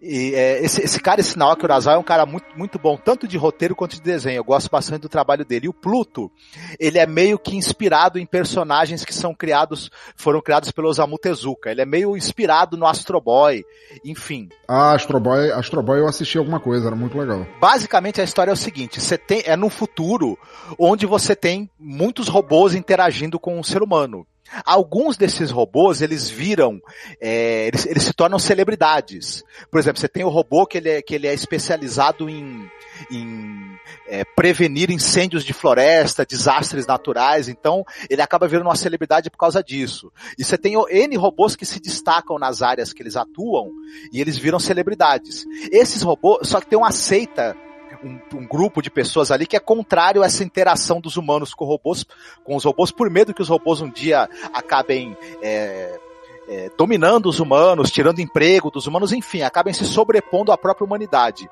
E 0.01 0.33
é, 0.35 0.63
esse, 0.63 0.81
esse 0.81 0.99
cara, 0.99 1.21
esse 1.21 1.37
Naoki 1.37 1.65
Urasawa, 1.65 1.97
é 1.97 1.99
um 1.99 2.03
cara 2.03 2.25
muito, 2.25 2.45
muito 2.55 2.79
bom, 2.79 2.97
tanto 2.97 3.27
de 3.27 3.37
roteiro 3.37 3.75
quanto 3.75 3.95
de 3.95 4.01
desenho. 4.01 4.37
Eu 4.37 4.43
gosto 4.43 4.69
bastante 4.69 5.01
do 5.01 5.09
trabalho 5.09 5.45
dele. 5.45 5.65
E 5.65 5.69
o 5.69 5.73
Pluto, 5.73 6.31
ele 6.79 6.99
é 6.99 7.05
meio 7.05 7.37
que 7.37 7.55
inspirado 7.55 8.17
em 8.17 8.25
personagens 8.25 9.03
que 9.03 9.13
são 9.13 9.33
criados, 9.33 9.89
foram 10.15 10.41
criados 10.41 10.71
pelo 10.71 10.89
Osamu 10.89 11.17
Tezuka. 11.17 11.71
Ele 11.71 11.81
é 11.81 11.85
meio 11.85 12.15
inspirado 12.15 12.77
no 12.77 12.85
Astro 12.85 13.19
Boy, 13.19 13.63
enfim. 14.03 14.49
Ah, 14.67 14.93
Astro 14.93 15.19
Boy, 15.19 15.51
Astro 15.51 15.81
Boy 15.81 15.99
eu 15.99 16.07
assisti 16.07 16.37
alguma 16.37 16.59
coisa, 16.59 16.87
era 16.87 16.95
muito 16.95 17.17
legal. 17.17 17.45
Basicamente 17.59 18.21
a 18.21 18.23
história 18.23 18.51
é 18.51 18.53
o 18.53 18.57
seguinte, 18.57 19.01
você 19.01 19.17
tem, 19.17 19.43
é 19.45 19.55
num 19.55 19.69
futuro 19.69 20.37
onde 20.77 21.05
você 21.05 21.35
tem 21.35 21.69
muitos 21.79 22.27
robôs 22.27 22.73
interagindo 22.73 23.39
com 23.39 23.59
o 23.59 23.63
ser 23.63 23.81
humano. 23.81 24.25
Alguns 24.65 25.17
desses 25.17 25.49
robôs, 25.49 26.01
eles 26.01 26.29
viram, 26.29 26.79
é, 27.19 27.67
eles, 27.67 27.85
eles, 27.85 28.03
se 28.03 28.13
tornam 28.13 28.37
celebridades. 28.37 29.43
Por 29.71 29.79
exemplo, 29.79 29.99
você 29.99 30.07
tem 30.07 30.23
o 30.23 30.29
robô 30.29 30.65
que 30.67 30.77
ele 30.77 30.89
é, 30.89 31.01
que 31.01 31.15
ele 31.15 31.27
é 31.27 31.33
especializado 31.33 32.29
em, 32.29 32.69
em 33.09 33.79
é, 34.07 34.23
prevenir 34.23 34.91
incêndios 34.91 35.43
de 35.43 35.53
floresta, 35.53 36.25
desastres 36.25 36.85
naturais, 36.85 37.47
então 37.47 37.83
ele 38.09 38.21
acaba 38.21 38.47
virando 38.47 38.67
uma 38.67 38.75
celebridade 38.75 39.29
por 39.29 39.37
causa 39.37 39.63
disso. 39.63 40.11
E 40.37 40.43
você 40.43 40.57
tem 40.57 40.75
N 40.75 41.17
robôs 41.17 41.55
que 41.55 41.65
se 41.65 41.79
destacam 41.79 42.37
nas 42.37 42.61
áreas 42.61 42.93
que 42.93 43.01
eles 43.01 43.15
atuam 43.15 43.71
e 44.11 44.21
eles 44.21 44.37
viram 44.37 44.59
celebridades. 44.59 45.45
Esses 45.71 46.01
robôs, 46.03 46.47
só 46.47 46.59
que 46.59 46.67
tem 46.67 46.77
uma 46.77 46.91
seita 46.91 47.57
um, 48.03 48.37
um, 48.37 48.47
grupo 48.47 48.81
de 48.81 48.89
pessoas 48.89 49.31
ali 49.31 49.45
que 49.45 49.55
é 49.55 49.59
contrário 49.59 50.21
a 50.21 50.25
essa 50.25 50.43
interação 50.43 50.99
dos 50.99 51.17
humanos 51.17 51.53
com 51.53 51.65
robôs, 51.65 52.05
com 52.43 52.55
os 52.55 52.63
robôs, 52.63 52.91
por 52.91 53.09
medo 53.09 53.33
que 53.33 53.41
os 53.41 53.49
robôs 53.49 53.81
um 53.81 53.89
dia 53.89 54.29
acabem 54.53 55.15
é, 55.41 55.99
é, 56.47 56.71
dominando 56.77 57.27
os 57.27 57.39
humanos, 57.39 57.91
tirando 57.91 58.19
emprego 58.19 58.69
dos 58.69 58.87
humanos, 58.87 59.11
enfim, 59.11 59.41
acabem 59.41 59.73
se 59.73 59.85
sobrepondo 59.85 60.51
à 60.51 60.57
própria 60.57 60.85
humanidade. 60.85 61.49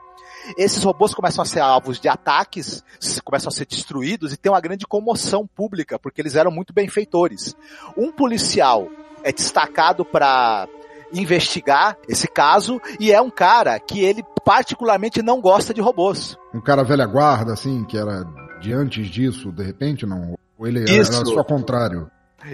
Esses 0.58 0.84
robôs 0.84 1.14
começam 1.14 1.42
a 1.44 1.46
ser 1.46 1.60
alvos 1.60 2.00
de 2.00 2.08
ataques, 2.08 2.84
começam 3.24 3.50
a 3.50 3.52
ser 3.52 3.66
destruídos 3.66 4.34
e 4.34 4.38
tem 4.38 4.52
uma 4.52 4.62
grande 4.62 4.88
comoção 4.88 5.48
pública, 5.48 6.00
porque 6.00 6.22
eles 6.22 6.36
eram 6.36 6.52
muito 6.52 6.74
benfeitores. 6.74 7.56
Um 7.96 8.12
policial 8.12 8.88
é 9.24 9.32
destacado 9.32 10.04
para 10.04 10.68
investigar 11.14 11.98
esse 12.08 12.28
caso 12.28 12.82
e 13.00 13.12
é 13.12 13.22
um 13.22 13.30
cara 13.30 13.80
que 13.80 14.02
ele 14.02 14.24
particularmente 14.44 15.22
não 15.22 15.42
gosta 15.42 15.74
de 15.74 15.82
robôs. 15.82 16.38
Um 16.54 16.62
cara 16.62 16.84
velha 16.84 17.06
guarda, 17.06 17.54
assim, 17.54 17.84
que 17.86 17.98
era 17.98 18.24
de 18.60 18.74
antes 18.74 19.08
disso, 19.08 19.52
de 19.52 19.64
repente, 19.64 20.06
não? 20.06 20.36
Ou 20.58 20.68
ele 20.68 20.82
era, 20.82 20.92
era 20.92 21.04
só 21.04 21.44
contrário? 21.44 22.10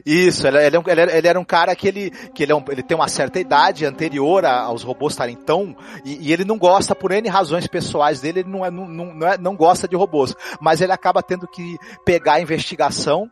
Isso, 0.05 0.45
ele, 0.45 0.57
ele, 0.57 0.77
ele, 0.77 1.01
ele, 1.01 1.27
era 1.27 1.39
um 1.39 1.45
cara 1.45 1.75
que 1.75 1.87
ele, 1.87 2.11
que 2.33 2.43
ele, 2.43 2.51
é 2.51 2.55
um, 2.55 2.63
ele 2.69 2.83
tem 2.83 2.95
uma 2.95 3.07
certa 3.07 3.39
idade 3.39 3.85
anterior 3.85 4.43
a, 4.45 4.61
aos 4.61 4.83
robôs 4.83 5.13
estarem 5.13 5.35
tão. 5.35 5.75
E, 6.03 6.27
e, 6.27 6.33
ele 6.33 6.43
não 6.43 6.57
gosta, 6.57 6.93
por 6.93 7.11
N 7.11 7.27
razões 7.29 7.67
pessoais 7.67 8.19
dele, 8.19 8.41
ele 8.41 8.49
não, 8.49 8.65
é, 8.65 8.71
não, 8.71 8.87
não, 8.87 9.27
é, 9.27 9.37
não 9.37 9.55
gosta 9.55 9.87
de 9.87 9.95
robôs. 9.95 10.35
Mas 10.59 10.81
ele 10.81 10.91
acaba 10.91 11.23
tendo 11.23 11.47
que 11.47 11.77
pegar 12.05 12.33
a 12.33 12.41
investigação. 12.41 13.31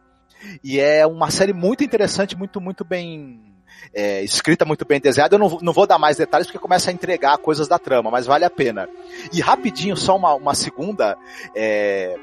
E 0.64 0.80
é 0.80 1.06
uma 1.06 1.30
série 1.30 1.54
muito 1.54 1.84
interessante, 1.84 2.38
muito, 2.38 2.62
muito 2.62 2.86
bem 2.86 3.55
é, 3.94 4.22
escrita 4.24 4.66
muito 4.66 4.86
bem 4.86 5.00
desenhada. 5.00 5.36
Eu 5.36 5.40
não, 5.40 5.58
não 5.62 5.74
vou 5.74 5.88
dar 5.88 5.98
mais 5.98 6.18
detalhes 6.18 6.48
porque 6.48 6.60
começa 6.60 6.90
a 6.90 6.94
entregar 6.94 7.38
coisas 7.38 7.68
da 7.68 7.80
trama, 7.80 8.12
mas 8.12 8.26
vale 8.26 8.44
a 8.44 8.50
pena. 8.50 8.90
E 9.32 9.40
rapidinho, 9.40 9.96
só 9.96 10.16
uma, 10.16 10.34
uma 10.36 10.54
segunda. 10.54 11.18
É, 11.56 12.16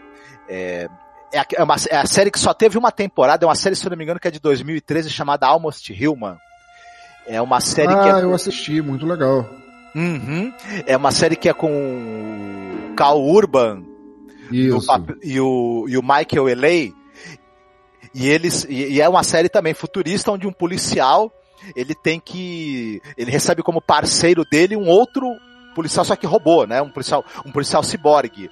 é, 0.49 0.89
é, 1.33 1.63
uma, 1.63 1.77
é 1.89 1.97
a 1.97 2.07
série 2.07 2.31
que 2.31 2.39
só 2.39 2.53
teve 2.53 2.77
uma 2.77 2.93
temporada, 2.93 3.45
é 3.45 3.49
uma 3.49 3.55
série, 3.55 3.75
se 3.75 3.87
eu 3.87 3.91
não 3.91 3.97
me 3.97 4.05
engano, 4.05 4.21
que 4.21 4.29
é 4.29 4.31
de 4.31 4.41
2013, 4.41 5.09
chamada 5.09 5.47
Almost 5.47 5.93
Human. 5.93 6.37
É 7.27 7.41
uma 7.41 7.61
série 7.61 7.93
ah, 7.93 8.03
que. 8.03 8.11
Ah, 8.11 8.19
é 8.19 8.23
eu 8.25 8.35
assisti, 8.35 8.83
muito 8.83 9.07
legal. 9.07 9.49
Uhum. 9.95 10.53
É 10.87 10.97
uma 10.97 11.11
série 11.11 11.37
que 11.37 11.49
é 11.49 11.53
com 11.53 12.93
Cal 12.97 13.21
Urban 13.21 13.85
Isso. 14.51 14.87
e, 15.23 15.39
o, 15.39 15.87
e 15.89 15.97
o 15.97 16.03
Michael 16.03 16.49
Elay. 16.49 16.95
E 18.15 18.29
eles. 18.29 18.67
E 18.69 19.01
é 19.01 19.09
uma 19.09 19.23
série 19.23 19.49
também 19.49 19.73
futurista 19.73 20.33
onde 20.33 20.47
um 20.47 20.53
policial 20.53 21.33
ele 21.75 21.95
tem 21.95 22.21
que. 22.21 23.03
Ele 23.17 23.31
recebe 23.31 23.63
como 23.63 23.81
parceiro 23.81 24.45
dele 24.45 24.77
um 24.77 24.89
outro 24.89 25.37
policial, 25.75 26.05
só 26.05 26.17
que 26.17 26.27
robô, 26.27 26.65
né? 26.65 26.81
Um 26.83 26.91
policial, 26.91 27.25
um 27.45 27.53
policial 27.53 27.83
ciborgue. 27.83 28.51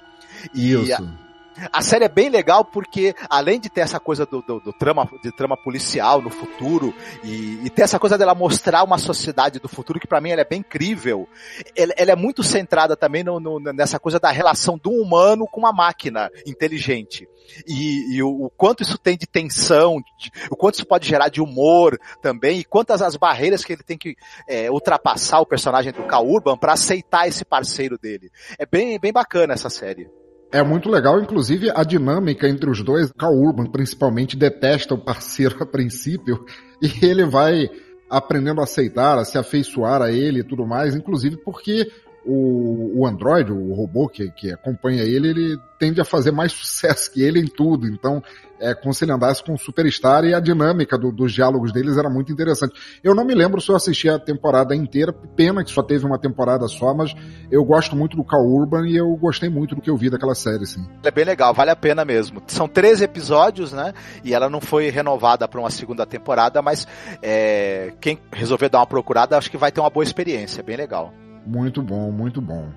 E 0.53 0.73
Isso. 0.73 1.03
A, 1.03 1.30
a 1.71 1.81
série 1.81 2.05
é 2.05 2.09
bem 2.09 2.29
legal 2.29 2.63
porque, 2.63 3.13
além 3.29 3.59
de 3.59 3.69
ter 3.69 3.81
essa 3.81 3.99
coisa 3.99 4.25
do, 4.25 4.41
do, 4.41 4.59
do 4.59 4.73
trama, 4.73 5.09
de 5.21 5.31
trama 5.31 5.57
policial 5.57 6.21
no 6.21 6.29
futuro, 6.29 6.93
e, 7.23 7.59
e, 7.63 7.69
ter 7.69 7.83
essa 7.83 7.99
coisa 7.99 8.17
dela 8.17 8.33
mostrar 8.33 8.83
uma 8.83 8.97
sociedade 8.97 9.59
do 9.59 9.67
futuro, 9.67 9.99
que 9.99 10.07
para 10.07 10.21
mim 10.21 10.29
ela 10.29 10.41
é 10.41 10.45
bem 10.45 10.59
incrível, 10.59 11.27
ela, 11.75 11.93
ela 11.97 12.11
é 12.11 12.15
muito 12.15 12.43
centrada 12.43 12.95
também 12.95 13.23
no, 13.23 13.39
no, 13.39 13.59
nessa 13.59 13.99
coisa 13.99 14.19
da 14.19 14.31
relação 14.31 14.77
do 14.77 14.91
humano 14.91 15.47
com 15.47 15.59
uma 15.59 15.73
máquina 15.73 16.29
inteligente. 16.45 17.27
E, 17.67 18.15
e 18.15 18.23
o, 18.23 18.45
o, 18.45 18.49
quanto 18.49 18.83
isso 18.83 18.97
tem 18.97 19.17
de 19.17 19.27
tensão, 19.27 20.01
de, 20.17 20.31
o 20.49 20.55
quanto 20.55 20.75
isso 20.75 20.87
pode 20.87 21.07
gerar 21.07 21.29
de 21.29 21.41
humor 21.41 21.99
também, 22.21 22.59
e 22.59 22.63
quantas 22.63 23.01
as 23.01 23.15
barreiras 23.15 23.63
que 23.63 23.73
ele 23.73 23.83
tem 23.83 23.97
que 23.97 24.15
é, 24.47 24.71
ultrapassar 24.71 25.39
o 25.39 25.45
personagem 25.45 25.91
do 25.91 26.03
Cal 26.03 26.25
Urban 26.25 26.57
para 26.57 26.73
aceitar 26.73 27.27
esse 27.27 27.43
parceiro 27.43 27.97
dele. 27.97 28.31
É 28.57 28.65
bem, 28.65 28.99
bem 28.99 29.11
bacana 29.11 29.53
essa 29.53 29.69
série. 29.69 30.09
É 30.53 30.61
muito 30.61 30.89
legal, 30.89 31.21
inclusive 31.21 31.71
a 31.73 31.83
dinâmica 31.83 32.47
entre 32.47 32.69
os 32.69 32.83
dois. 32.83 33.09
Cal 33.17 33.33
Urban, 33.33 33.67
principalmente, 33.67 34.35
detesta 34.35 34.93
o 34.93 34.97
parceiro 34.97 35.55
a 35.63 35.65
princípio 35.65 36.45
e 36.81 37.05
ele 37.05 37.25
vai 37.25 37.69
aprendendo 38.09 38.59
a 38.59 38.65
aceitar, 38.65 39.17
a 39.17 39.23
se 39.23 39.37
afeiçoar 39.37 40.01
a 40.01 40.11
ele 40.11 40.41
e 40.41 40.43
tudo 40.43 40.67
mais, 40.67 40.93
inclusive 40.93 41.37
porque 41.37 41.89
o, 42.25 43.01
o 43.01 43.07
Android, 43.07 43.51
o 43.51 43.73
robô 43.73 44.07
que, 44.07 44.29
que 44.31 44.51
acompanha 44.51 45.03
ele, 45.03 45.29
ele 45.29 45.57
tende 45.79 45.99
a 45.99 46.05
fazer 46.05 46.31
mais 46.31 46.51
sucesso 46.51 47.11
que 47.11 47.23
ele 47.23 47.39
em 47.39 47.47
tudo. 47.47 47.87
Então, 47.87 48.21
é 48.59 48.75
como 48.75 48.93
se 48.93 49.03
ele 49.03 49.11
andasse 49.11 49.43
com 49.43 49.53
o 49.53 49.57
Superstar 49.57 50.23
e 50.23 50.35
a 50.35 50.39
dinâmica 50.39 50.95
do, 50.95 51.11
dos 51.11 51.33
diálogos 51.33 51.73
deles 51.73 51.97
era 51.97 52.09
muito 52.09 52.31
interessante. 52.31 52.79
Eu 53.03 53.15
não 53.15 53.25
me 53.25 53.33
lembro 53.33 53.59
se 53.59 53.69
eu 53.69 53.75
assisti 53.75 54.07
a 54.07 54.19
temporada 54.19 54.75
inteira, 54.75 55.11
pena 55.11 55.63
que 55.63 55.71
só 55.71 55.81
teve 55.81 56.05
uma 56.05 56.19
temporada 56.19 56.67
só, 56.67 56.93
mas 56.93 57.15
eu 57.49 57.65
gosto 57.65 57.95
muito 57.95 58.15
do 58.15 58.23
Cal 58.23 58.45
Urban 58.45 58.87
e 58.87 58.95
eu 58.95 59.09
gostei 59.15 59.49
muito 59.49 59.73
do 59.73 59.81
que 59.81 59.89
eu 59.89 59.97
vi 59.97 60.11
daquela 60.11 60.35
série, 60.35 60.67
sim. 60.67 60.85
É 61.03 61.09
bem 61.09 61.25
legal, 61.25 61.53
vale 61.55 61.71
a 61.71 61.75
pena 61.75 62.05
mesmo. 62.05 62.43
São 62.45 62.67
13 62.67 63.03
episódios, 63.03 63.73
né? 63.73 63.93
E 64.23 64.35
ela 64.35 64.47
não 64.47 64.61
foi 64.61 64.91
renovada 64.91 65.47
para 65.47 65.59
uma 65.59 65.71
segunda 65.71 66.05
temporada, 66.05 66.61
mas 66.61 66.87
é, 67.23 67.93
quem 67.99 68.19
resolver 68.31 68.69
dar 68.69 68.79
uma 68.79 68.87
procurada, 68.87 69.35
acho 69.35 69.49
que 69.49 69.57
vai 69.57 69.71
ter 69.71 69.79
uma 69.79 69.89
boa 69.89 70.03
experiência, 70.03 70.61
bem 70.61 70.77
legal. 70.77 71.11
Muito 71.45 71.81
bom, 71.81 72.11
muito 72.11 72.41
bom. 72.41 72.69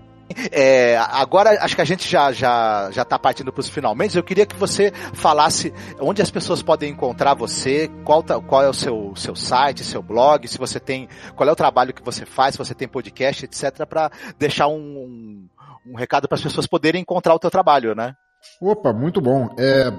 É, 0.50 0.96
agora 0.96 1.62
acho 1.62 1.74
que 1.74 1.82
a 1.82 1.84
gente 1.84 2.08
já 2.08 2.32
já 2.32 2.90
já 2.90 3.02
está 3.02 3.18
partindo 3.18 3.52
para 3.52 3.60
os 3.60 3.68
finalmente. 3.68 4.16
Eu 4.16 4.22
queria 4.22 4.46
que 4.46 4.56
você 4.56 4.90
falasse 5.12 5.72
onde 6.00 6.22
as 6.22 6.30
pessoas 6.30 6.62
podem 6.62 6.90
encontrar 6.90 7.34
você, 7.34 7.88
qual, 8.04 8.22
tá, 8.22 8.40
qual 8.40 8.62
é 8.62 8.68
o 8.68 8.72
seu, 8.72 9.12
seu 9.16 9.36
site, 9.36 9.84
seu 9.84 10.02
blog, 10.02 10.48
se 10.48 10.58
você 10.58 10.80
tem, 10.80 11.08
qual 11.36 11.48
é 11.48 11.52
o 11.52 11.56
trabalho 11.56 11.92
que 11.92 12.02
você 12.02 12.24
faz, 12.24 12.54
se 12.54 12.58
você 12.58 12.74
tem 12.74 12.88
podcast, 12.88 13.44
etc, 13.44 13.86
para 13.86 14.10
deixar 14.38 14.66
um, 14.66 14.78
um, 14.78 15.48
um 15.86 15.94
recado 15.94 16.26
para 16.26 16.36
as 16.36 16.42
pessoas 16.42 16.66
poderem 16.66 17.02
encontrar 17.02 17.34
o 17.34 17.38
teu 17.38 17.50
trabalho, 17.50 17.94
né? 17.94 18.14
Opa, 18.60 18.92
muito 18.92 19.20
bom. 19.20 19.54
É, 19.58 19.92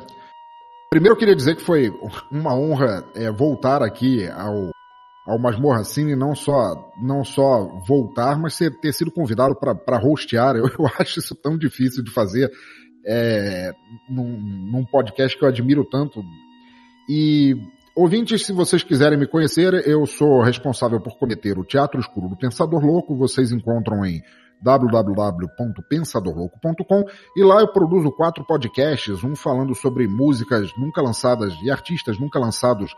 primeiro 0.89 1.13
eu 1.13 1.19
queria 1.19 1.35
dizer 1.35 1.55
que 1.55 1.63
foi 1.63 1.91
uma 2.31 2.55
honra 2.55 3.03
é, 3.15 3.31
voltar 3.31 3.83
aqui 3.83 4.27
ao 4.29 4.74
ao 5.25 5.39
Masmorra 5.39 5.83
Cine 5.83 6.15
não 6.15 6.35
só, 6.35 6.91
não 7.01 7.23
só 7.23 7.65
voltar, 7.87 8.37
mas 8.37 8.53
ser, 8.53 8.79
ter 8.79 8.93
sido 8.93 9.11
convidado 9.11 9.55
para 9.55 10.05
hostear. 10.05 10.55
Eu, 10.55 10.67
eu 10.67 10.87
acho 10.99 11.19
isso 11.19 11.35
tão 11.35 11.57
difícil 11.57 12.03
de 12.03 12.11
fazer 12.11 12.51
é, 13.05 13.73
num, 14.09 14.39
num 14.71 14.85
podcast 14.85 15.37
que 15.37 15.43
eu 15.43 15.49
admiro 15.49 15.83
tanto. 15.83 16.23
E 17.09 17.55
Ouvintes, 17.95 18.45
se 18.45 18.51
vocês 18.51 18.83
quiserem 18.83 19.17
me 19.17 19.25
conhecer, 19.25 19.73
eu 19.87 20.05
sou 20.05 20.41
responsável 20.41 20.99
por 20.99 21.17
cometer 21.17 21.57
o 21.57 21.63
Teatro 21.63 21.97
Escuro 21.97 22.27
do 22.27 22.35
Pensador 22.35 22.85
Louco. 22.85 23.15
Vocês 23.15 23.53
encontram 23.53 24.05
em 24.05 24.21
www.pensadorlouco.com 24.61 27.05
e 27.37 27.43
lá 27.43 27.61
eu 27.61 27.71
produzo 27.71 28.11
quatro 28.11 28.45
podcasts, 28.45 29.23
um 29.23 29.33
falando 29.33 29.73
sobre 29.73 30.09
músicas 30.09 30.69
nunca 30.77 31.01
lançadas 31.01 31.53
e 31.63 31.71
artistas 31.71 32.19
nunca 32.19 32.37
lançados 32.37 32.93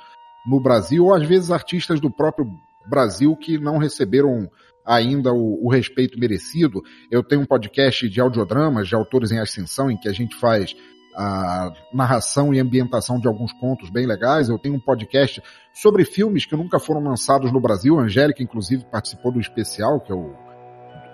no 0.47 0.61
Brasil, 0.61 1.05
ou 1.05 1.13
às 1.13 1.27
vezes 1.27 1.51
artistas 1.51 1.99
do 1.99 2.09
próprio 2.09 2.47
Brasil 2.89 3.35
que 3.35 3.57
não 3.57 3.77
receberam 3.77 4.49
ainda 4.85 5.33
o, 5.33 5.65
o, 5.65 5.69
respeito 5.69 6.17
merecido. 6.17 6.81
Eu 7.11 7.21
tenho 7.21 7.41
um 7.41 7.45
podcast 7.45 8.07
de 8.07 8.21
audiodramas 8.21 8.87
de 8.87 8.95
autores 8.95 9.31
em 9.31 9.39
ascensão 9.39 9.91
em 9.91 9.97
que 9.97 10.07
a 10.07 10.13
gente 10.13 10.35
faz 10.37 10.73
a 11.13 11.73
narração 11.93 12.53
e 12.53 12.59
ambientação 12.59 13.19
de 13.19 13.27
alguns 13.27 13.51
contos 13.53 13.89
bem 13.89 14.05
legais. 14.05 14.47
Eu 14.47 14.57
tenho 14.57 14.75
um 14.75 14.79
podcast 14.79 15.41
sobre 15.73 16.05
filmes 16.05 16.45
que 16.45 16.55
nunca 16.55 16.79
foram 16.79 17.03
lançados 17.03 17.51
no 17.51 17.59
Brasil. 17.59 17.99
A 17.99 18.03
Angélica, 18.03 18.41
inclusive, 18.41 18.85
participou 18.85 19.31
do 19.31 19.39
especial, 19.39 19.99
que 19.99 20.11
é 20.11 20.15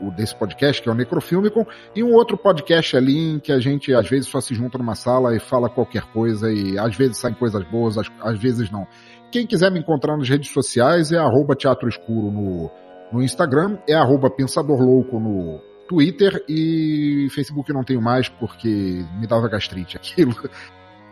o, 0.08 0.12
desse 0.12 0.36
podcast, 0.36 0.82
que 0.82 0.90
é 0.90 0.92
o 0.92 0.96
Necrofilmicon, 0.96 1.66
e 1.96 2.04
um 2.04 2.14
outro 2.14 2.38
podcast 2.38 2.96
ali 2.98 3.18
em 3.18 3.40
que 3.40 3.52
a 3.52 3.60
gente 3.60 3.94
às 3.94 4.08
vezes 4.10 4.28
só 4.28 4.42
se 4.42 4.54
junta 4.54 4.78
numa 4.78 4.96
sala 4.96 5.36
e 5.36 5.40
fala 5.40 5.70
qualquer 5.70 6.04
coisa 6.12 6.52
e 6.52 6.78
às 6.78 6.96
vezes 6.96 7.18
saem 7.18 7.36
coisas 7.36 7.64
boas, 7.70 7.98
às, 7.98 8.08
às 8.22 8.40
vezes 8.40 8.70
não. 8.72 8.88
Quem 9.32 9.48
quiser 9.48 9.72
me 9.72 9.80
encontrar 9.80 10.18
nas 10.18 10.30
redes 10.30 10.52
sociais 10.52 11.12
é 11.12 11.18
arroba 11.18 11.56
Teatro 11.56 11.90
Escuro 11.90 12.32
no, 12.32 12.70
no 13.12 13.24
Instagram, 13.24 13.78
é 13.88 13.94
arroba 13.94 14.30
Pensador 14.30 14.80
Louco 14.80 15.20
no 15.20 15.60
Twitter 15.88 16.44
e 16.48 17.28
Facebook 17.32 17.72
não 17.74 17.84
tenho 17.84 18.02
mais 18.02 18.30
porque 18.30 19.04
me 19.20 19.28
dava 19.28 19.48
gastrite 19.48 19.98
aquilo. 19.98 20.36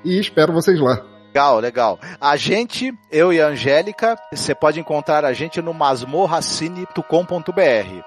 E 0.03 0.17
espero 0.17 0.51
vocês 0.51 0.79
lá. 0.79 1.05
Legal, 1.31 1.59
legal. 1.59 1.97
A 2.19 2.35
gente, 2.35 2.93
eu 3.09 3.31
e 3.31 3.39
a 3.39 3.47
Angélica, 3.47 4.19
você 4.33 4.53
pode 4.53 4.81
encontrar 4.81 5.23
a 5.23 5.31
gente 5.31 5.61
no 5.61 5.73
masmorracine.com.br 5.73 8.01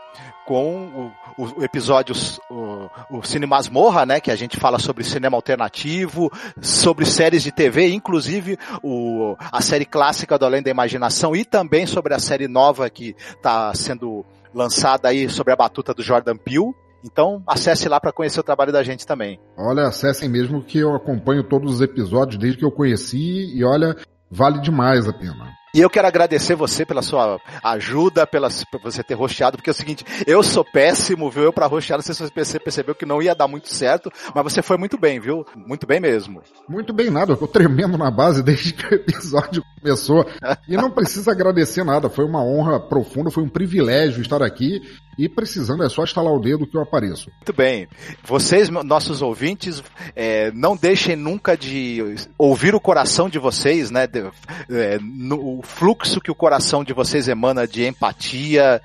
com 0.44 1.10
o, 1.38 1.58
o 1.58 1.64
episódio 1.64 2.14
o, 2.50 2.90
o 3.10 3.22
Cine 3.22 3.46
Masmorra, 3.46 4.04
né, 4.04 4.20
que 4.20 4.30
a 4.30 4.36
gente 4.36 4.58
fala 4.58 4.78
sobre 4.78 5.02
cinema 5.02 5.38
alternativo, 5.38 6.30
sobre 6.60 7.06
séries 7.06 7.42
de 7.42 7.50
TV, 7.50 7.94
inclusive 7.94 8.58
o, 8.82 9.34
a 9.40 9.62
série 9.62 9.86
clássica 9.86 10.38
do 10.38 10.44
Além 10.44 10.62
da 10.62 10.70
Imaginação 10.70 11.34
e 11.34 11.46
também 11.46 11.86
sobre 11.86 12.12
a 12.12 12.18
série 12.18 12.46
nova 12.46 12.90
que 12.90 13.16
está 13.30 13.74
sendo 13.74 14.22
lançada 14.52 15.08
aí 15.08 15.30
sobre 15.30 15.54
a 15.54 15.56
batuta 15.56 15.94
do 15.94 16.02
Jordan 16.02 16.36
Peele. 16.36 16.74
Então, 17.04 17.42
acesse 17.46 17.88
lá 17.88 18.00
para 18.00 18.12
conhecer 18.12 18.40
o 18.40 18.44
trabalho 18.44 18.72
da 18.72 18.82
gente 18.82 19.06
também. 19.06 19.38
Olha, 19.56 19.86
acessem 19.86 20.28
mesmo 20.28 20.62
que 20.62 20.78
eu 20.78 20.94
acompanho 20.94 21.44
todos 21.44 21.74
os 21.74 21.80
episódios 21.82 22.38
desde 22.38 22.58
que 22.58 22.64
eu 22.64 22.72
conheci 22.72 23.54
e 23.54 23.62
olha, 23.62 23.94
vale 24.30 24.58
demais 24.60 25.06
a 25.06 25.12
pena. 25.12 25.63
E 25.74 25.80
eu 25.80 25.90
quero 25.90 26.06
agradecer 26.06 26.54
você 26.54 26.86
pela 26.86 27.02
sua 27.02 27.40
ajuda, 27.60 28.24
pela, 28.24 28.48
por 28.70 28.80
você 28.80 29.02
ter 29.02 29.14
rosteado, 29.14 29.56
porque 29.56 29.68
é 29.68 29.72
o 29.72 29.74
seguinte, 29.74 30.04
eu 30.24 30.40
sou 30.40 30.64
péssimo, 30.64 31.28
viu? 31.28 31.42
Eu 31.42 31.52
pra 31.52 31.66
rostear, 31.66 31.98
não 31.98 32.04
sei 32.04 32.14
se 32.14 32.22
você 32.22 32.60
percebeu 32.60 32.94
que 32.94 33.04
não 33.04 33.20
ia 33.20 33.34
dar 33.34 33.48
muito 33.48 33.68
certo, 33.74 34.08
mas 34.32 34.44
você 34.44 34.62
foi 34.62 34.76
muito 34.76 34.96
bem, 34.96 35.18
viu? 35.18 35.44
Muito 35.56 35.84
bem 35.84 35.98
mesmo. 35.98 36.40
Muito 36.68 36.92
bem 36.92 37.10
nada, 37.10 37.32
eu 37.32 37.36
tô 37.36 37.48
tremendo 37.48 37.98
na 37.98 38.08
base 38.08 38.40
desde 38.40 38.72
que 38.72 38.86
o 38.86 38.94
episódio 38.94 39.64
começou. 39.82 40.24
E 40.68 40.76
não 40.76 40.92
precisa 40.92 41.32
agradecer 41.32 41.82
nada, 41.82 42.08
foi 42.08 42.24
uma 42.24 42.44
honra 42.44 42.78
profunda, 42.78 43.28
foi 43.28 43.42
um 43.42 43.48
privilégio 43.48 44.22
estar 44.22 44.44
aqui 44.44 44.80
e 45.18 45.28
precisando 45.28 45.84
é 45.84 45.88
só 45.88 46.04
estalar 46.04 46.32
o 46.32 46.40
dedo 46.40 46.66
que 46.66 46.76
eu 46.76 46.82
apareço. 46.82 47.30
Muito 47.30 47.52
bem. 47.52 47.88
Vocês, 48.22 48.68
nossos 48.68 49.22
ouvintes, 49.22 49.82
é, 50.14 50.50
não 50.52 50.76
deixem 50.76 51.16
nunca 51.16 51.56
de 51.56 52.16
ouvir 52.36 52.74
o 52.74 52.80
coração 52.80 53.28
de 53.28 53.38
vocês, 53.38 53.90
né? 53.90 54.06
De, 54.06 54.24
é, 54.70 54.98
no, 55.00 55.62
fluxo 55.64 56.20
que 56.20 56.30
o 56.30 56.34
coração 56.34 56.84
de 56.84 56.92
vocês 56.92 57.28
emana 57.28 57.66
de 57.66 57.86
empatia, 57.86 58.80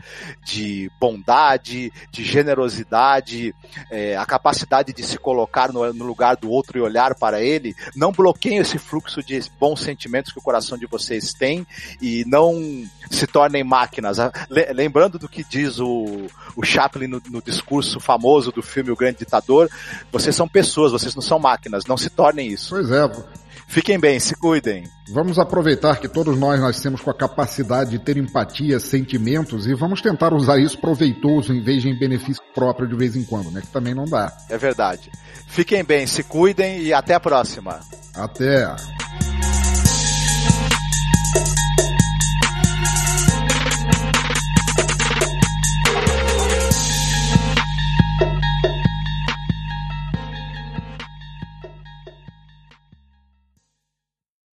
de 0.46 0.90
bondade, 1.00 1.92
de 2.12 2.24
generosidade, 2.24 3.54
é, 3.92 4.18
a 4.18 4.26
capacidade 4.26 4.94
de 4.94 5.04
se 5.04 5.18
colocar 5.18 5.72
no, 5.72 5.94
no 5.94 6.06
lugar 6.06 6.36
do 6.36 6.50
outro 6.50 6.78
e 6.78 6.82
olhar 6.82 7.16
para 7.16 7.42
ele. 7.42 7.76
Não 7.96 8.12
bloqueiem 8.12 8.60
esse 8.60 8.78
fluxo 8.78 9.22
de 9.22 9.40
bons 9.60 9.82
sentimentos 9.82 10.32
que 10.32 10.40
o 10.40 10.44
coração 10.44 10.78
de 10.78 10.86
vocês 10.86 11.34
tem 11.34 11.66
e 12.02 12.24
não 12.26 12.54
se 13.10 13.28
tornem 13.28 13.64
máquinas. 13.64 14.20
Ah, 14.20 14.32
lembrando 14.74 15.20
do 15.20 15.28
que 15.28 15.44
diz 15.44 15.80
o, 15.80 16.28
o 16.56 16.64
Chaplin 16.64 17.08
no, 17.08 17.22
no, 17.30 17.42
discurso 17.42 18.00
famoso 18.00 18.52
do 18.52 18.62
filme 18.62 18.92
O 18.92 18.96
Grande 18.96 19.20
Ditador, 19.20 19.70
vocês 20.12 20.36
são 20.36 20.48
pessoas, 20.48 20.92
vocês 20.92 21.16
não 21.16 21.22
são 21.22 21.40
máquinas, 21.40 21.86
não 21.86 21.98
se 21.98 22.10
tornem 22.10 22.48
isso. 22.48 22.70
Pois 22.70 22.92
é. 22.92 23.10
Fiquem 23.70 24.00
bem, 24.00 24.20
se 24.20 24.36
cuidem. 24.36 24.84
Vamos 25.12 25.38
aproveitar 25.38 26.00
que 26.00 26.08
todos 26.08 26.36
nós 26.36 26.60
nascemos 26.60 27.02
com 27.02 27.12
a 27.12 27.14
capacidade 27.14 27.92
de 27.92 28.00
ter 28.00 28.18
empatia, 28.18 28.80
sentimentos 28.80 29.68
e 29.68 29.76
vamos 29.76 30.02
tentar 30.02 30.34
usar 30.34 30.58
isso 30.58 30.80
proveitoso 30.80 31.54
em 31.54 31.62
vez 31.62 31.84
de 31.84 31.90
em 31.90 31.98
benefício 31.98 32.42
próprio 32.56 32.88
de 32.88 32.96
vez 32.96 33.16
em 33.16 33.24
quando, 33.24 33.52
né? 33.52 33.62
Que 33.62 33.68
também 33.68 33.94
não 33.94 34.06
dá. 34.06 34.36
É 34.50 34.58
verdade. 34.58 35.12
Fiquem 35.48 35.84
bem, 35.84 36.08
se 36.08 36.24
cuidem 36.24 36.82
e 36.82 36.92
até 36.92 37.14
a 37.14 37.20
próxima. 37.20 37.80
Até. 38.16 38.76